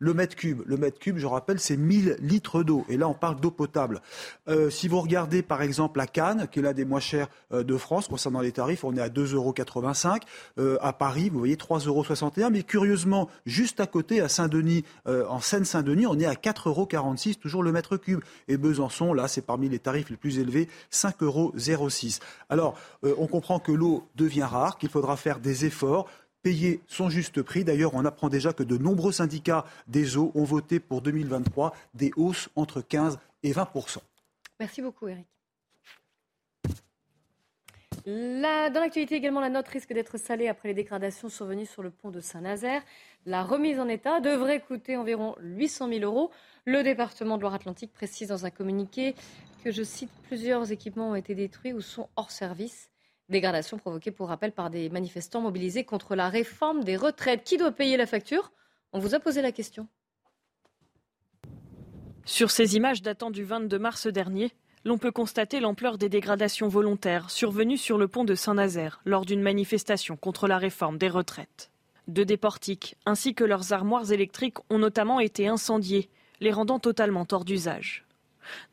le 0.00 0.14
mètre 0.14 0.34
cube. 0.34 0.62
Le 0.66 0.76
mètre 0.76 0.98
cube, 0.98 1.18
je 1.18 1.26
rappelle, 1.26 1.60
c'est 1.60 1.76
1000 1.76 2.16
litres 2.20 2.62
d'eau. 2.62 2.84
Et 2.88 2.96
là, 2.96 3.06
on 3.06 3.14
parle 3.14 3.38
d'eau 3.38 3.50
potable. 3.50 4.00
Euh, 4.48 4.70
si 4.70 4.88
vous 4.88 4.98
regardez, 4.98 5.42
par 5.42 5.60
exemple, 5.60 5.98
la 5.98 6.06
Cannes, 6.06 6.48
qui 6.50 6.58
est 6.58 6.62
l'un 6.62 6.72
des 6.72 6.86
moins 6.86 7.00
chers 7.00 7.28
euh, 7.52 7.62
de 7.62 7.76
France, 7.76 8.08
concernant 8.08 8.40
les 8.40 8.52
tarifs, 8.52 8.82
on 8.82 8.96
est 8.96 9.00
à 9.00 9.10
2,85 9.10 9.34
euros. 9.34 9.54
Euh, 10.58 10.78
à 10.80 10.94
Paris, 10.94 11.28
vous 11.28 11.38
voyez, 11.38 11.56
3,61 11.56 11.88
euros. 11.88 12.50
Mais 12.50 12.62
curieusement, 12.62 13.28
juste 13.44 13.78
à 13.78 13.86
côté, 13.86 14.22
à 14.22 14.28
Saint-Denis, 14.28 14.79
en 15.06 15.40
Seine-Saint-Denis, 15.40 16.06
on 16.06 16.18
est 16.18 16.26
à 16.26 16.34
4,46 16.34 16.68
euros, 16.68 17.34
toujours 17.40 17.62
le 17.62 17.72
mètre 17.72 17.96
cube. 17.96 18.20
Et 18.48 18.56
Besançon, 18.56 19.12
là, 19.12 19.28
c'est 19.28 19.42
parmi 19.42 19.68
les 19.68 19.78
tarifs 19.78 20.10
les 20.10 20.16
plus 20.16 20.38
élevés, 20.38 20.68
5,06 20.92 21.24
euros. 21.24 21.52
Alors, 22.48 22.78
on 23.02 23.26
comprend 23.26 23.58
que 23.58 23.72
l'eau 23.72 24.06
devient 24.16 24.44
rare, 24.44 24.78
qu'il 24.78 24.88
faudra 24.88 25.16
faire 25.16 25.40
des 25.40 25.64
efforts 25.64 26.06
payer 26.42 26.80
son 26.86 27.10
juste 27.10 27.42
prix. 27.42 27.64
D'ailleurs, 27.64 27.94
on 27.94 28.04
apprend 28.04 28.28
déjà 28.28 28.52
que 28.52 28.62
de 28.62 28.78
nombreux 28.78 29.12
syndicats 29.12 29.64
des 29.88 30.16
eaux 30.16 30.32
ont 30.34 30.44
voté 30.44 30.80
pour 30.80 31.02
2023 31.02 31.74
des 31.94 32.12
hausses 32.16 32.48
entre 32.56 32.80
15 32.80 33.18
et 33.42 33.52
20 33.52 33.68
Merci 34.58 34.82
beaucoup, 34.82 35.08
Eric. 35.08 35.26
Dans 38.06 38.80
l'actualité 38.80 39.16
également, 39.16 39.40
la 39.40 39.50
note 39.50 39.68
risque 39.68 39.92
d'être 39.92 40.18
salée 40.18 40.48
après 40.48 40.68
les 40.68 40.74
dégradations 40.74 41.28
survenues 41.28 41.66
sur 41.66 41.82
le 41.82 41.90
pont 41.90 42.10
de 42.10 42.20
Saint-Nazaire. 42.20 42.82
La 43.26 43.42
remise 43.42 43.78
en 43.78 43.88
état 43.88 44.20
devrait 44.20 44.60
coûter 44.60 44.96
environ 44.96 45.36
800 45.40 45.88
000 45.88 46.00
euros. 46.00 46.30
Le 46.64 46.82
département 46.82 47.36
de 47.36 47.42
Loire-Atlantique 47.42 47.92
précise 47.92 48.28
dans 48.28 48.46
un 48.46 48.50
communiqué 48.50 49.14
que, 49.62 49.70
je 49.70 49.82
cite, 49.82 50.10
plusieurs 50.22 50.72
équipements 50.72 51.10
ont 51.10 51.14
été 51.14 51.34
détruits 51.34 51.72
ou 51.72 51.80
sont 51.80 52.08
hors 52.16 52.30
service. 52.30 52.90
Dégradation 53.28 53.78
provoquée, 53.78 54.10
pour 54.10 54.28
rappel, 54.28 54.52
par 54.52 54.70
des 54.70 54.88
manifestants 54.88 55.40
mobilisés 55.40 55.84
contre 55.84 56.16
la 56.16 56.28
réforme 56.28 56.82
des 56.82 56.96
retraites. 56.96 57.44
Qui 57.44 57.58
doit 57.58 57.72
payer 57.72 57.96
la 57.96 58.06
facture? 58.06 58.52
On 58.92 58.98
vous 58.98 59.14
a 59.14 59.20
posé 59.20 59.42
la 59.42 59.52
question. 59.52 59.86
Sur 62.24 62.50
ces 62.50 62.76
images 62.76 63.02
datant 63.02 63.30
du 63.30 63.44
22 63.44 63.78
mars 63.78 64.06
dernier, 64.06 64.52
l'on 64.84 64.98
peut 64.98 65.12
constater 65.12 65.60
l'ampleur 65.60 65.98
des 65.98 66.08
dégradations 66.08 66.68
volontaires 66.68 67.30
survenues 67.30 67.76
sur 67.76 67.98
le 67.98 68.08
pont 68.08 68.24
de 68.24 68.34
Saint-Nazaire 68.34 69.00
lors 69.04 69.24
d'une 69.24 69.42
manifestation 69.42 70.16
contre 70.16 70.48
la 70.48 70.58
réforme 70.58 70.98
des 70.98 71.08
retraites. 71.08 71.70
Deux 72.08 72.24
des 72.24 72.36
portiques, 72.36 72.96
ainsi 73.06 73.34
que 73.34 73.44
leurs 73.44 73.72
armoires 73.72 74.10
électriques, 74.10 74.58
ont 74.70 74.78
notamment 74.78 75.20
été 75.20 75.48
incendiées, 75.48 76.08
les 76.40 76.52
rendant 76.52 76.78
totalement 76.78 77.26
hors 77.30 77.44
d'usage. 77.44 78.06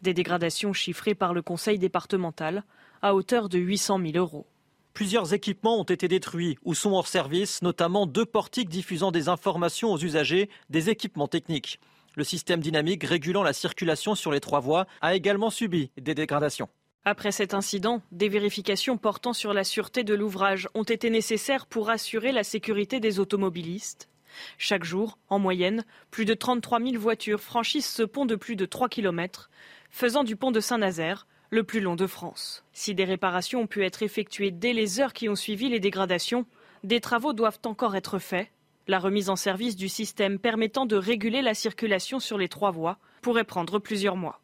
Des 0.02 0.14
dégradations 0.14 0.74
chiffrées 0.74 1.14
par 1.14 1.34
le 1.34 1.42
conseil 1.42 1.78
départemental 1.78 2.64
à 3.02 3.14
hauteur 3.14 3.50
de 3.50 3.60
800 3.60 4.00
000 4.00 4.18
euros. 4.18 4.48
Plusieurs 4.94 5.36
équipements 5.36 5.80
ont 5.80 5.84
été 5.84 6.08
détruits 6.08 6.58
ou 6.64 6.74
sont 6.74 6.94
hors 6.94 7.08
service, 7.08 7.62
notamment 7.62 8.08
deux 8.08 8.26
portiques 8.26 8.70
diffusant 8.70 9.12
des 9.12 9.30
informations 9.30 9.92
aux 9.92 10.00
usagers 10.00 10.50
des 10.72 10.90
équipements 10.90 11.28
techniques. 11.28 11.80
Le 12.18 12.24
système 12.24 12.62
dynamique 12.62 13.04
régulant 13.04 13.44
la 13.44 13.54
circulation 13.54 14.16
sur 14.16 14.32
les 14.32 14.40
trois 14.40 14.60
voies 14.60 14.88
a 15.02 15.14
également 15.14 15.52
subi 15.52 15.92
des 15.98 16.16
dégradations. 16.16 16.68
Après 17.06 17.32
cet 17.32 17.54
incident, 17.54 18.02
des 18.12 18.28
vérifications 18.28 18.98
portant 18.98 19.34
sur 19.34 19.54
la 19.54 19.64
sûreté 19.64 20.04
de 20.04 20.16
l'ouvrage 20.16 20.68
ont 20.74 20.82
été 20.82 21.12
nécessaires 21.12 21.68
pour 21.68 21.92
assurer 21.92 22.32
la 22.32 22.44
sécurité 22.44 23.00
des 23.00 23.20
automobilistes. 23.20 24.10
Chaque 24.58 24.84
jour, 24.84 25.20
en 25.30 25.38
moyenne, 25.38 25.86
plus 26.10 26.26
de 26.26 26.34
33 26.34 26.80
000 26.80 26.98
voitures 26.98 27.40
franchissent 27.40 27.94
ce 27.94 28.02
pont 28.02 28.26
de 28.26 28.36
plus 28.36 28.56
de 28.56 28.66
3 28.66 28.90
km, 28.90 29.52
faisant 29.92 30.24
du 30.24 30.36
pont 30.36 30.50
de 30.50 30.60
Saint-Nazaire 30.60 31.28
le 31.52 31.64
plus 31.64 31.82
long 31.82 31.96
de 31.96 32.08
France. 32.08 32.66
Si 32.74 32.96
des 32.96 33.06
réparations 33.06 33.62
ont 33.62 33.68
pu 33.68 33.86
être 33.86 34.02
effectuées 34.02 34.50
dès 34.50 34.74
les 34.74 35.00
heures 35.00 35.14
qui 35.14 35.30
ont 35.30 35.36
suivi 35.36 35.70
les 35.70 35.80
dégradations, 35.80 36.48
des 36.84 37.00
travaux 37.00 37.34
doivent 37.34 37.60
encore 37.64 37.96
être 37.96 38.18
faits. 38.18 38.50
La 38.90 39.00
remise 39.00 39.30
en 39.30 39.36
service 39.36 39.76
du 39.76 39.90
système 39.90 40.40
permettant 40.40 40.86
de 40.86 40.96
réguler 40.96 41.42
la 41.42 41.54
circulation 41.54 42.20
sur 42.20 42.38
les 42.38 42.48
trois 42.48 42.72
voies 42.72 42.98
pourrait 43.22 43.44
prendre 43.44 43.80
plusieurs 43.80 44.16
mois. 44.16 44.40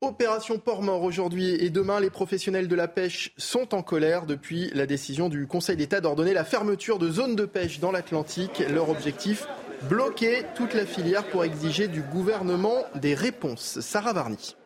Opération 0.00 0.58
port 0.58 0.82
mort 0.82 1.04
aujourd'hui 1.04 1.50
et 1.50 1.70
demain, 1.70 2.00
les 2.00 2.10
professionnels 2.10 2.66
de 2.66 2.74
la 2.74 2.88
pêche 2.88 3.32
sont 3.36 3.72
en 3.72 3.82
colère 3.82 4.26
depuis 4.26 4.68
la 4.74 4.86
décision 4.86 5.28
du 5.28 5.46
Conseil 5.46 5.76
d'État 5.76 6.00
d'ordonner 6.00 6.32
la 6.32 6.44
fermeture 6.44 6.98
de 6.98 7.08
zones 7.08 7.36
de 7.36 7.44
pêche 7.44 7.78
dans 7.78 7.92
l'Atlantique. 7.92 8.64
Leur 8.68 8.88
objectif, 8.88 9.46
bloquer 9.88 10.42
toute 10.56 10.74
la 10.74 10.86
filière 10.86 11.24
pour 11.28 11.44
exiger 11.44 11.86
du 11.86 12.02
gouvernement 12.02 12.84
des 12.96 13.14
réponses. 13.14 13.78
Sarah 13.78 14.12
Varny. 14.12 14.56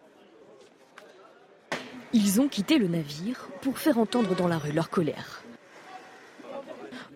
Ils 2.15 2.41
ont 2.41 2.49
quitté 2.49 2.79
le 2.79 2.89
navire 2.89 3.49
pour 3.61 3.79
faire 3.79 3.99
entendre 3.99 4.35
dans 4.35 4.49
la 4.49 4.57
rue 4.57 4.73
leur 4.73 4.89
colère. 4.89 5.43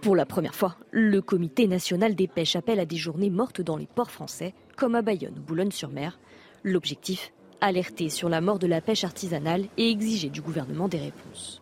Pour 0.01 0.17
la 0.17 0.25
première 0.25 0.55
fois, 0.55 0.77
le 0.93 1.21
Comité 1.21 1.67
national 1.67 2.15
des 2.15 2.27
pêches 2.27 2.57
appelle 2.57 2.81
à 2.81 2.87
des 2.87 2.97
journées 2.97 3.29
mortes 3.29 3.61
dans 3.61 3.77
les 3.77 3.87
ports 3.87 4.11
français, 4.11 4.55
comme 4.75 4.95
à 4.95 5.03
Bayonne 5.03 5.39
ou 5.39 5.43
Boulogne-sur-Mer. 5.43 6.19
L'objectif 6.65 7.33
Alerter 7.61 8.09
sur 8.09 8.31
la 8.31 8.41
mort 8.41 8.59
de 8.59 8.67
la 8.67 8.81
pêche 8.81 9.05
artisanale 9.05 9.67
et 9.77 9.91
exiger 9.91 10.31
du 10.31 10.41
gouvernement 10.41 10.89
des 10.89 10.99
réponses. 10.99 11.60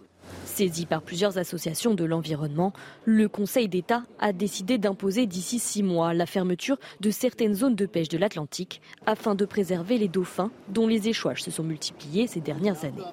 Saisi 0.59 0.87
par 0.87 1.03
plusieurs 1.03 1.39
associations 1.39 1.95
de 1.95 2.05
l'environnement, 2.05 2.73
le 3.05 3.29
Conseil 3.29 3.69
d'État 3.69 4.03
a 4.19 4.33
décidé 4.33 4.77
d'imposer 4.77 5.27
d'ici 5.27 5.61
six 5.61 5.85
mois 5.85 6.15
la 6.15 6.27
fermeture 6.27 6.79
de 6.99 7.13
certaines 7.13 7.55
zones 7.55 7.77
de 7.77 7.87
pêche 7.87 8.09
de 8.09 8.19
l'Atlantique 8.19 8.83
afin 9.07 9.37
de 9.37 9.45
préserver 9.45 9.99
les 9.99 10.09
dauphins 10.09 10.51
dont 10.69 10.89
les 10.89 11.09
échouages 11.09 11.45
se 11.45 11.53
sont 11.53 11.63
multipliés 11.63 12.27
ces 12.27 12.41
dernières 12.41 12.85
années. 12.85 13.05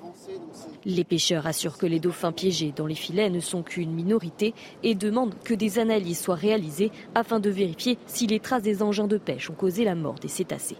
Les 0.86 1.04
pêcheurs 1.04 1.46
assurent 1.46 1.78
que 1.78 1.86
les 1.86 2.00
dauphins 2.00 2.32
piégés 2.32 2.74
dans 2.76 2.88
les 2.88 2.96
filets 2.96 3.30
ne 3.30 3.40
sont 3.40 3.62
qu'une 3.62 3.94
minorité 3.94 4.56
et 4.82 4.96
demandent 4.96 5.36
que 5.44 5.54
des 5.54 5.78
analyses 5.78 6.22
soient 6.22 6.34
réalisées 6.34 6.92
afin 7.14 7.40
de 7.40 7.52
vérifier 7.52 8.00
si 8.08 8.26
les 8.26 8.40
traces 8.40 8.64
des 8.64 8.82
engins 8.82 9.06
de 9.06 9.20
pêche 9.20 9.52
ont 9.52 9.56
causé 9.56 9.84
la 9.84 9.94
mort 9.94 10.16
des 10.16 10.30
cétacés. 10.30 10.78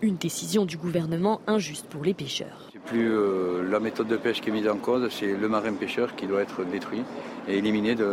Une 0.00 0.14
décision 0.14 0.64
du 0.64 0.76
gouvernement 0.76 1.40
injuste 1.48 1.86
pour 1.86 2.04
les 2.04 2.14
pêcheurs. 2.14 2.70
Plus 2.86 3.10
euh, 3.10 3.68
la 3.70 3.80
méthode 3.80 4.08
de 4.08 4.16
pêche 4.16 4.40
qui 4.40 4.50
est 4.50 4.52
mise 4.52 4.68
en 4.68 4.76
cause, 4.76 5.08
c'est 5.10 5.32
le 5.34 5.48
marin 5.48 5.72
pêcheur 5.72 6.14
qui 6.14 6.26
doit 6.26 6.42
être 6.42 6.64
détruit 6.64 7.02
et 7.48 7.56
éliminé 7.58 7.94
de, 7.94 8.04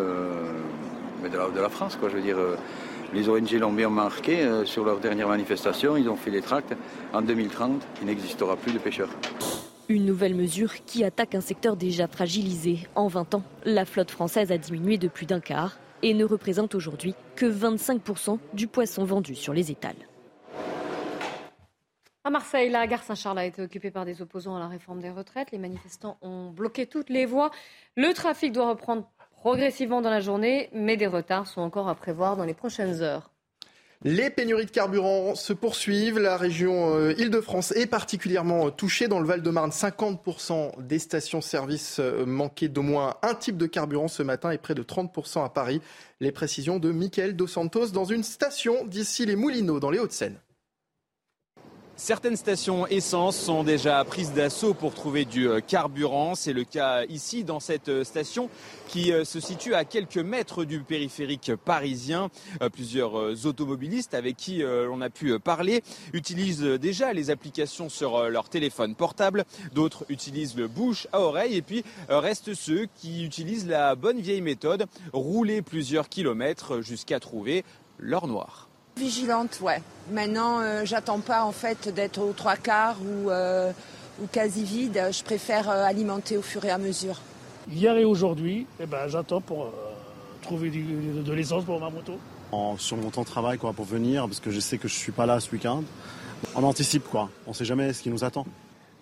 de, 1.24 1.59
la, 1.59 1.69
France. 1.69 1.97
Je 2.01 2.07
veux 2.07 2.22
dire, 2.22 2.38
euh, 2.38 2.55
les 3.13 3.28
ONG 3.28 3.51
l'ont 3.53 3.74
bien 3.74 3.89
marqué 3.89 4.41
euh, 4.41 4.65
sur 4.65 4.86
leur 4.86 4.99
dernière 4.99 5.28
manifestation, 5.28 5.97
ils 5.97 6.09
ont 6.09 6.15
fait 6.15 6.32
des 6.32 6.41
tracts. 6.41 6.74
En 7.13 7.22
2030, 7.22 7.86
il 8.01 8.07
n'existera 8.07 8.55
plus 8.55 8.72
de 8.72 8.80
pêcheurs. 8.80 9.09
Une 9.89 10.05
nouvelle 10.05 10.36
mesure 10.36 10.74
qui 10.86 11.03
attaque 11.03 11.36
un 11.36 11.41
secteur 11.41 11.76
déjà 11.76 12.07
fragilisé. 12.07 12.88
En 12.95 13.07
20 13.07 13.36
ans, 13.36 13.43
la 13.65 13.84
flotte 13.84 14.11
française 14.11 14.51
a 14.53 14.57
diminué 14.57 14.97
de 14.97 15.09
plus 15.09 15.26
d'un 15.26 15.41
quart 15.41 15.78
et 16.01 16.13
ne 16.13 16.24
représente 16.24 16.76
aujourd'hui 16.76 17.13
que 17.36 17.45
25% 17.45 18.39
du 18.53 18.67
poisson 18.67 19.03
vendu 19.03 19.36
sur 19.36 19.53
les 19.53 19.69
étals. 19.69 19.95
À 22.24 22.30
Marseille, 22.30 22.69
la 22.69 22.86
gare 22.86 23.01
Saint-Charles 23.01 23.39
a 23.39 23.45
été 23.45 23.63
occupée 23.63 23.89
par 23.89 24.05
des 24.05 24.22
opposants 24.22 24.55
à 24.55 24.59
la 24.59 24.67
réforme 24.67 25.01
des 25.01 25.09
retraites. 25.09 25.51
Les 25.51 25.57
manifestants 25.57 26.19
ont 26.22 26.51
bloqué 26.51 26.86
toutes 26.86 27.09
les 27.09 27.26
voies. 27.26 27.49
Le 27.97 28.13
trafic 28.13 28.53
doit 28.53 28.69
reprendre 28.69 29.09
progressivement 29.32 30.01
dans 30.01 30.11
la 30.11 30.19
journée, 30.19 30.69
mais 30.72 30.97
des 30.97 31.07
retards 31.07 31.47
sont 31.47 31.61
encore 31.61 31.89
à 31.89 31.95
prévoir 31.95 32.38
dans 32.38 32.45
les 32.45 32.53
prochaines 32.53 33.01
heures. 33.01 33.32
Les 34.03 34.30
pénuries 34.30 34.67
de 34.67 34.72
carburant 34.72 35.34
se 35.34 35.51
poursuivent. 35.51 36.19
La 36.19 36.38
région 36.38 36.95
euh, 36.95 37.13
Île-de-France 37.17 37.72
est 37.72 37.88
particulièrement 37.88 38.69
touchée. 38.69 39.07
Dans 39.07 39.19
le 39.19 39.26
Val-de-Marne, 39.26 39.72
50% 39.72 40.80
des 40.84 40.99
stations-service 40.99 41.97
euh, 41.99 42.26
manquaient 42.28 42.67
d'au 42.67 42.84
moins 42.84 43.15
un 43.24 43.34
type 43.34 43.57
de 43.57 43.65
carburant 43.65 44.07
ce 44.07 44.22
matin 44.22 44.51
et 44.51 44.59
près 44.59 44.76
de 44.76 44.84
30% 44.84 45.43
à 45.43 45.49
Paris. 45.49 45.82
Les 46.19 46.32
précisions 46.32 46.78
de 46.78 46.91
Michael 46.91 47.36
Dos 47.36 47.47
Santos 47.47 47.88
dans 47.88 48.05
une 48.05 48.24
station 48.24 48.86
d'ici 48.86 49.26
les 49.26 49.36
Moulineaux 49.36 49.80
dans 49.80 49.89
les 49.89 49.97
Hauts-de-Seine. 49.97 50.39
Certaines 52.04 52.36
stations 52.36 52.88
essence 52.88 53.38
sont 53.38 53.64
déjà 53.64 54.04
prises 54.04 54.34
d'assaut 54.34 54.74
pour 54.74 54.95
trouver 54.95 55.24
du 55.24 55.47
euh, 55.47 55.60
carburant. 55.60 56.34
C'est 56.34 56.52
le 56.52 56.64
cas 56.64 57.06
ici 57.06 57.43
dans 57.43 57.60
cette 57.60 57.89
euh, 57.89 58.04
station 58.04 58.49
qui 58.88 59.14
euh, 59.14 59.24
se 59.24 59.39
situe 59.39 59.76
à 59.76 59.86
quelques 59.86 60.18
mètres 60.18 60.66
du 60.66 60.80
périphérique 60.80 61.52
parisien. 61.64 62.32
Plusieurs 62.74 63.45
automobilistes 63.45 64.16
avec 64.16 64.36
qui 64.36 64.64
on 64.66 65.02
a 65.02 65.10
pu 65.10 65.38
parler 65.39 65.84
utilisent 66.14 66.64
déjà 66.64 67.14
les 67.14 67.30
applications 67.30 67.88
sur 67.88 68.30
leur 68.30 68.49
téléphone 68.49 68.95
portable. 68.95 69.45
D'autres 69.74 70.06
utilisent 70.10 70.56
le 70.58 70.68
bouche 70.68 71.08
à 71.12 71.22
oreille 71.22 71.56
et 71.56 71.62
puis 71.62 71.84
restent 72.10 72.56
ceux 72.56 72.88
qui 72.95 73.24
utilisent 73.24 73.68
la 73.68 73.95
bonne 73.95 74.20
vieille 74.20 74.41
méthode, 74.41 74.88
rouler 75.14 75.62
plusieurs 75.62 76.10
kilomètres 76.10 76.82
jusqu'à 76.82 77.20
trouver 77.20 77.64
l'or 77.99 78.28
noir. 78.28 78.70
Vigilante, 78.98 79.60
ouais. 79.62 79.82
Maintenant, 80.12 80.60
euh, 80.60 80.82
j'attends 80.84 81.20
pas 81.20 81.44
en 81.44 81.52
fait 81.52 81.89
d'être 81.89 82.20
aux 82.20 82.34
trois 82.34 82.58
quarts 82.58 82.98
ou, 83.02 83.30
euh, 83.30 83.72
ou 84.22 84.28
quasi 84.28 84.64
vide. 84.64 85.02
Je 85.12 85.24
préfère 85.24 85.70
euh, 85.70 85.84
alimenter 85.84 86.38
au 86.38 86.42
fur 86.42 86.64
et 86.66 86.70
à 86.70 86.78
mesure. 86.78 87.20
Hier 87.70 87.96
et 87.98 88.06
aujourd'hui, 88.06 88.66
eh 88.80 88.86
ben, 88.86 89.08
j'attends 89.08 89.42
pour 89.42 89.72
trouver 90.42 90.70
de 90.72 91.34
l'essence 91.34 91.64
pour 91.64 91.80
ma 91.80 91.89
moto. 91.89 92.14
En, 92.52 92.78
sur 92.78 92.98
mon 92.98 93.10
temps 93.12 93.22
de 93.22 93.28
travail 93.28 93.58
quoi, 93.58 93.72
pour 93.72 93.86
venir, 93.86 94.26
parce 94.26 94.42
que 94.42 94.52
je 94.52 94.60
sais 94.60 94.78
que 94.78 94.89
je 94.89 94.96
suis 94.96 95.14
pas 95.14 95.26
là 95.26 95.39
ce 95.39 95.50
week-end. 95.52 95.84
On 96.56 96.64
anticipe 96.64 97.08
quoi. 97.08 97.30
On 97.48 97.54
sait 97.54 97.66
jamais 97.66 97.94
ce 97.94 98.02
qui 98.02 98.10
nous 98.10 98.24
attend. 98.24 98.46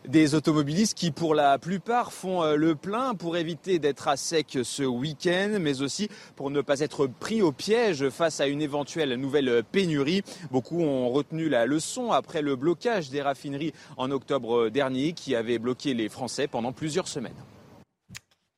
Des 0.09 0.33
automobilistes 0.33 0.97
qui, 0.97 1.11
pour 1.11 1.35
la 1.35 1.59
plupart, 1.59 2.11
font 2.11 2.41
euh, 2.41 2.55
le 2.55 2.73
plein 2.73 3.13
pour 3.13 3.37
éviter 3.37 3.77
d'être 3.77 4.07
à 4.07 4.17
sec 4.17 4.57
ce 4.63 4.81
week-end, 4.81 5.57
mais 5.59 5.83
aussi 5.83 6.09
pour 6.35 6.49
ne 6.49 6.61
pas 6.61 6.79
être 6.79 7.05
pris 7.05 7.43
au 7.43 7.51
piège 7.51 8.09
face 8.09 8.39
à 8.39 8.47
une 8.47 8.59
éventuelle 8.59 9.13
nouvelle 9.13 9.61
pénurie. 9.71 10.23
Beaucoup 10.49 10.81
ont 10.81 11.09
retenu 11.09 11.47
la 11.47 11.67
leçon 11.67 12.11
après 12.11 12.41
le 12.41 12.55
blocage 12.55 13.11
des 13.11 13.21
raffineries 13.21 13.71
en 13.97 14.09
octobre 14.09 14.69
dernier 14.69 15.13
qui 15.13 15.35
avait 15.35 15.59
bloqué 15.59 15.93
les 15.93 16.09
Français 16.09 16.47
pendant 16.47 16.71
plusieurs 16.71 17.07
semaines. 17.07 17.37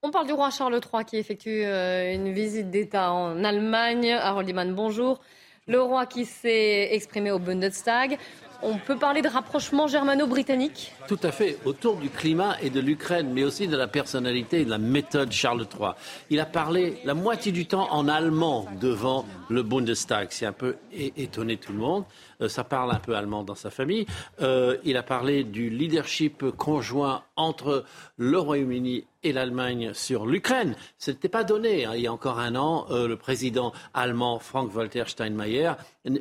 On 0.04 0.10
parle 0.10 0.28
du 0.28 0.34
roi 0.34 0.52
Charles 0.52 0.80
III 0.80 1.04
qui 1.04 1.18
effectue 1.18 1.66
euh, 1.66 2.14
une 2.14 2.32
visite 2.32 2.70
d'État 2.70 3.12
en 3.12 3.44
Allemagne. 3.44 4.14
Harold 4.14 4.48
Iman, 4.48 4.74
bonjour. 4.74 5.20
Le 5.68 5.82
roi 5.82 6.06
qui 6.06 6.24
s'est 6.24 6.94
exprimé 6.94 7.30
au 7.30 7.40
Bundestag. 7.40 8.18
On 8.64 8.78
peut 8.78 8.98
parler 8.98 9.22
de 9.22 9.28
rapprochement 9.28 9.88
germano-britannique 9.88 10.92
Tout 11.08 11.20
à 11.24 11.32
fait, 11.32 11.58
autour 11.66 11.98
du 11.98 12.10
climat 12.10 12.58
et 12.62 12.70
de 12.70 12.80
l'Ukraine, 12.80 13.32
mais 13.34 13.44
aussi 13.44 13.68
de 13.68 13.76
la 13.76 13.88
personnalité 13.88 14.62
et 14.62 14.66
de 14.66 14.70
la 14.70 14.78
méthode 14.78 15.32
Charles 15.32 15.62
III. 15.62 15.92
Il 16.30 16.40
a 16.40 16.46
parlé 16.46 17.00
la 17.04 17.16
moitié 17.16 17.52
du 17.52 17.66
temps 17.66 17.88
en 17.92 18.08
allemand 18.08 18.68
devant 18.80 19.26
le 19.50 19.64
Bundestag. 19.64 20.28
C'est 20.30 20.46
un 20.46 20.52
peu 20.52 20.76
étonné 20.92 21.58
tout 21.58 21.72
le 21.72 21.80
monde. 21.80 22.06
Euh, 22.42 22.50
ça 22.50 22.64
parle 22.64 22.92
un 22.92 23.00
peu 23.00 23.16
allemand 23.16 23.44
dans 23.44 23.56
sa 23.56 23.72
famille. 23.72 24.06
Euh, 24.42 24.78
il 24.84 24.96
a 24.96 25.04
parlé 25.04 25.44
du 25.44 25.70
leadership 25.70 26.46
conjoint 26.52 27.24
entre 27.36 27.84
le 28.18 28.38
Royaume-Uni 28.38 29.06
et 29.24 29.34
l'Allemagne 29.34 29.94
sur 29.94 30.26
l'Ukraine. 30.26 30.76
Ce 30.98 31.12
n'était 31.12 31.30
pas 31.30 31.44
donné. 31.44 31.86
Hein. 31.86 31.94
Il 31.96 32.02
y 32.02 32.08
a 32.08 32.14
encore 32.14 32.40
un 32.40 32.56
an, 32.56 32.88
euh, 32.90 33.08
le 33.08 33.16
président 33.16 33.72
allemand 33.94 34.40
Frank-Walter 34.40 35.04
Steinmeier 35.08 35.74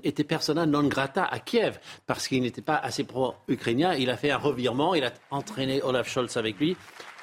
était 0.04 0.24
persona 0.24 0.66
non 0.66 0.84
grata 0.84 1.24
à 1.24 1.38
Kiev 1.38 1.78
parce 2.06 2.28
qu'il 2.28 2.42
n'était 2.42 2.62
pas 2.62 2.76
assez 2.76 3.04
pro-ukrainien. 3.04 3.94
Il 3.94 4.10
a 4.10 4.16
fait 4.16 4.30
un 4.30 4.38
revirement. 4.38 4.94
Il 4.94 5.04
a 5.04 5.12
entraîné 5.30 5.82
Olaf 5.82 6.08
Scholz 6.08 6.36
avec 6.36 6.58
lui. 6.58 6.76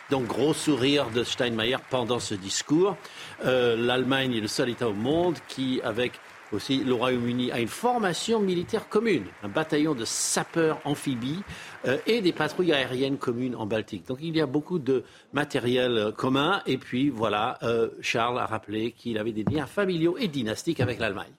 Donc, 0.10 0.26
gros 0.26 0.54
sourire 0.54 1.10
de 1.10 1.24
Steinmeier 1.24 1.78
pendant 1.90 2.20
ce 2.20 2.34
discours. 2.34 2.96
L'Allemagne 3.44 4.36
est 4.36 4.40
le 4.40 4.48
seul 4.48 4.70
État 4.70 4.88
au 4.88 4.94
monde 4.94 5.36
qui, 5.50 5.82
avec 5.84 6.14
aussi, 6.54 6.84
le 6.84 6.94
Royaume-Uni 6.94 7.52
a 7.52 7.60
une 7.60 7.68
formation 7.68 8.40
militaire 8.40 8.88
commune, 8.88 9.26
un 9.44 9.50
bataillon 9.50 9.96
de 9.96 10.06
sapeurs 10.06 10.80
amphibies 10.86 11.42
euh, 11.86 11.98
et 12.08 12.22
des 12.22 12.32
patrouilles 12.32 12.74
aériennes 12.74 13.18
communes 13.18 13.56
en 13.56 13.66
Baltique. 13.66 14.08
Donc 14.08 14.20
il 14.22 14.36
y 14.36 14.42
a 14.42 14.46
beaucoup 14.46 14.80
de 14.80 15.04
matériel 15.34 15.98
euh, 15.98 16.12
commun. 16.12 16.62
Et 16.66 16.78
puis 16.78 17.10
voilà, 17.10 17.58
euh, 17.64 17.90
Charles 18.02 18.40
a 18.40 18.46
rappelé 18.46 18.92
qu'il 18.92 19.18
avait 19.18 19.34
des 19.34 19.44
liens 19.44 19.66
familiaux 19.66 20.18
et 20.18 20.28
dynastiques 20.28 20.80
avec 20.80 21.00
l'Allemagne. 21.00 21.32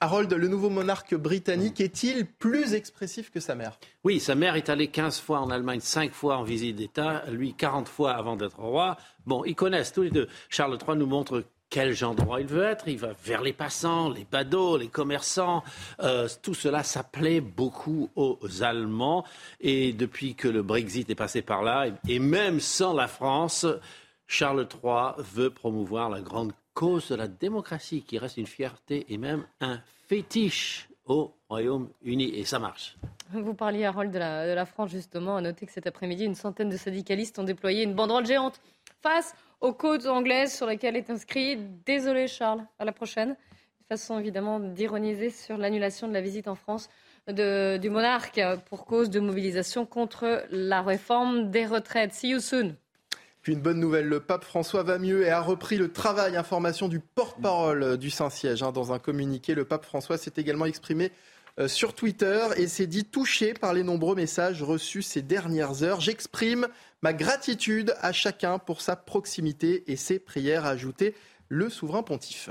Harold, 0.00 0.32
le 0.32 0.48
nouveau 0.48 0.68
monarque 0.68 1.14
britannique, 1.14 1.80
est-il 1.80 2.26
plus 2.26 2.74
expressif 2.74 3.30
que 3.30 3.40
sa 3.40 3.54
mère? 3.54 3.78
Oui, 4.04 4.20
sa 4.20 4.34
mère 4.34 4.54
est 4.54 4.68
allée 4.68 4.88
15 4.88 5.18
fois 5.18 5.40
en 5.40 5.50
Allemagne, 5.50 5.80
5 5.80 6.12
fois 6.12 6.36
en 6.36 6.42
visite 6.42 6.76
d'État, 6.76 7.24
lui 7.30 7.54
40 7.54 7.88
fois 7.88 8.12
avant 8.12 8.36
d'être 8.36 8.60
roi. 8.60 8.98
Bon, 9.24 9.44
ils 9.44 9.54
connaissent 9.54 9.94
tous 9.94 10.02
les 10.02 10.10
deux. 10.10 10.28
Charles 10.50 10.76
III 10.86 10.98
nous 10.98 11.06
montre 11.06 11.42
quel 11.70 12.04
endroit 12.04 12.40
il 12.40 12.46
veut 12.46 12.64
être. 12.64 12.88
Il 12.88 12.98
va 12.98 13.12
vers 13.24 13.42
les 13.42 13.52
passants, 13.52 14.10
les 14.10 14.24
badauds, 14.24 14.76
les 14.76 14.88
commerçants. 14.88 15.62
Euh, 16.00 16.28
tout 16.42 16.54
cela, 16.54 16.82
ça 16.82 17.02
plaît 17.02 17.40
beaucoup 17.40 18.10
aux 18.16 18.38
Allemands. 18.60 19.24
Et 19.60 19.92
depuis 19.92 20.34
que 20.34 20.48
le 20.48 20.62
Brexit 20.62 21.10
est 21.10 21.14
passé 21.14 21.42
par 21.42 21.62
là, 21.62 21.86
et 22.08 22.18
même 22.18 22.60
sans 22.60 22.94
la 22.94 23.08
France, 23.08 23.66
Charles 24.26 24.66
III 24.82 25.12
veut 25.18 25.50
promouvoir 25.50 26.10
la 26.10 26.20
grande 26.20 26.52
cause 26.74 27.08
de 27.08 27.14
la 27.14 27.28
démocratie, 27.28 28.02
qui 28.02 28.18
reste 28.18 28.36
une 28.36 28.46
fierté 28.46 29.06
et 29.08 29.18
même 29.18 29.46
un 29.60 29.80
fétiche 30.08 30.88
au 31.06 31.32
Royaume-Uni. 31.48 32.34
Et 32.34 32.44
ça 32.44 32.58
marche. 32.58 32.96
Vous 33.32 33.54
parliez, 33.54 33.84
Harold, 33.84 34.12
de 34.12 34.18
la, 34.18 34.48
de 34.48 34.52
la 34.52 34.66
France, 34.66 34.90
justement. 34.90 35.36
À 35.36 35.40
noter 35.40 35.66
que 35.66 35.72
cet 35.72 35.86
après-midi, 35.86 36.24
une 36.24 36.34
centaine 36.34 36.68
de 36.68 36.76
syndicalistes 36.76 37.38
ont 37.38 37.44
déployé 37.44 37.82
une 37.82 37.94
banderole 37.94 38.26
géante 38.26 38.60
face 39.02 39.34
aux 39.60 39.72
côtes 39.72 40.06
anglaises 40.06 40.54
sur 40.54 40.66
lesquelles 40.66 40.96
est 40.96 41.10
inscrit 41.10 41.56
Désolé 41.84 42.28
Charles, 42.28 42.64
à 42.78 42.84
la 42.84 42.92
prochaine. 42.92 43.30
Une 43.30 43.86
façon 43.96 44.18
évidemment 44.18 44.60
d'ironiser 44.60 45.30
sur 45.30 45.56
l'annulation 45.56 46.08
de 46.08 46.12
la 46.12 46.20
visite 46.20 46.48
en 46.48 46.54
France 46.54 46.88
du 47.28 47.90
monarque 47.90 48.40
pour 48.68 48.84
cause 48.84 49.10
de 49.10 49.18
mobilisation 49.18 49.84
contre 49.84 50.44
la 50.50 50.82
réforme 50.82 51.50
des 51.50 51.66
retraites. 51.66 52.12
See 52.12 52.30
you 52.30 52.40
soon. 52.40 52.76
Puis 53.42 53.52
une 53.52 53.60
bonne 53.60 53.78
nouvelle, 53.78 54.06
le 54.06 54.20
pape 54.20 54.44
François 54.44 54.82
va 54.82 54.98
mieux 54.98 55.24
et 55.24 55.30
a 55.30 55.40
repris 55.40 55.76
le 55.76 55.92
travail 55.92 56.36
information 56.36 56.88
du 56.88 56.98
porte-parole 56.98 57.96
du 57.96 58.10
Saint-Siège. 58.10 58.62
Hein. 58.62 58.72
Dans 58.72 58.92
un 58.92 58.98
communiqué, 58.98 59.54
le 59.54 59.64
pape 59.64 59.84
François 59.84 60.18
s'est 60.18 60.32
également 60.36 60.66
exprimé 60.66 61.12
euh, 61.58 61.68
sur 61.68 61.94
Twitter 61.94 62.44
et 62.56 62.66
s'est 62.66 62.86
dit 62.86 63.04
touché 63.04 63.54
par 63.54 63.72
les 63.72 63.82
nombreux 63.82 64.14
messages 64.14 64.62
reçus 64.62 65.02
ces 65.02 65.22
dernières 65.22 65.82
heures. 65.82 66.00
J'exprime 66.00 66.68
ma 67.02 67.12
gratitude 67.12 67.94
à 68.00 68.12
chacun 68.12 68.58
pour 68.58 68.80
sa 68.80 68.96
proximité 68.96 69.90
et 69.90 69.96
ses 69.96 70.18
prières, 70.18 70.66
a 70.66 70.70
ajouté 70.70 71.14
le 71.48 71.68
souverain 71.70 72.02
pontife. 72.02 72.50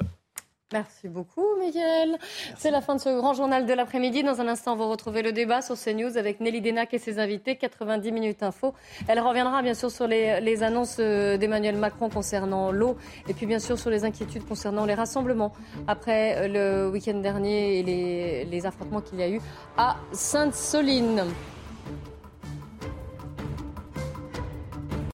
Merci 0.74 1.08
beaucoup, 1.08 1.46
Miguel. 1.60 2.18
C'est 2.58 2.72
la 2.72 2.82
fin 2.82 2.96
de 2.96 3.00
ce 3.00 3.16
grand 3.16 3.34
journal 3.34 3.68
de 3.68 3.74
l'après-midi. 3.74 4.24
Dans 4.24 4.41
un 4.41 4.48
instant, 4.48 4.76
vous 4.76 4.89
retrouvez 4.89 5.22
le 5.22 5.32
débat 5.32 5.62
sur 5.62 5.76
CNews 5.80 6.18
avec 6.18 6.39
Nelly 6.39 6.60
Denac 6.60 6.91
et 6.93 6.98
ses 6.98 7.20
invités. 7.20 7.56
90 7.56 8.12
minutes 8.12 8.41
info. 8.41 8.74
Elle 9.08 9.20
reviendra 9.20 9.62
bien 9.62 9.76
sûr 9.76 9.91
sur 9.91 10.08
les, 10.08 10.64
annonces 10.64 10.98
euh, 11.00 11.38
d'Emmanuel 11.38 11.78
Macron 11.78 12.10
concernant 12.10 12.72
l'eau 12.72 12.98
et 13.30 13.34
puis 13.36 13.46
bien 13.46 13.60
sûr 13.60 13.78
sur 13.78 13.91
les 13.91 14.06
inquiétudes 14.06 14.46
concernant 14.46 14.86
les 14.86 14.96
rassemblements 14.96 15.54
après 15.88 16.36
euh, 16.38 16.48
le 16.86 16.89
week-end 16.89 17.20
dernier 17.20 17.80
et 17.80 17.84
les, 17.84 18.46
les 18.46 18.66
affrontements 18.66 19.02
qu'il 19.02 19.20
y 19.20 19.24
a 19.24 19.30
eu 19.30 19.39
à 19.78 19.98
Sainte-Soline. 20.14 21.26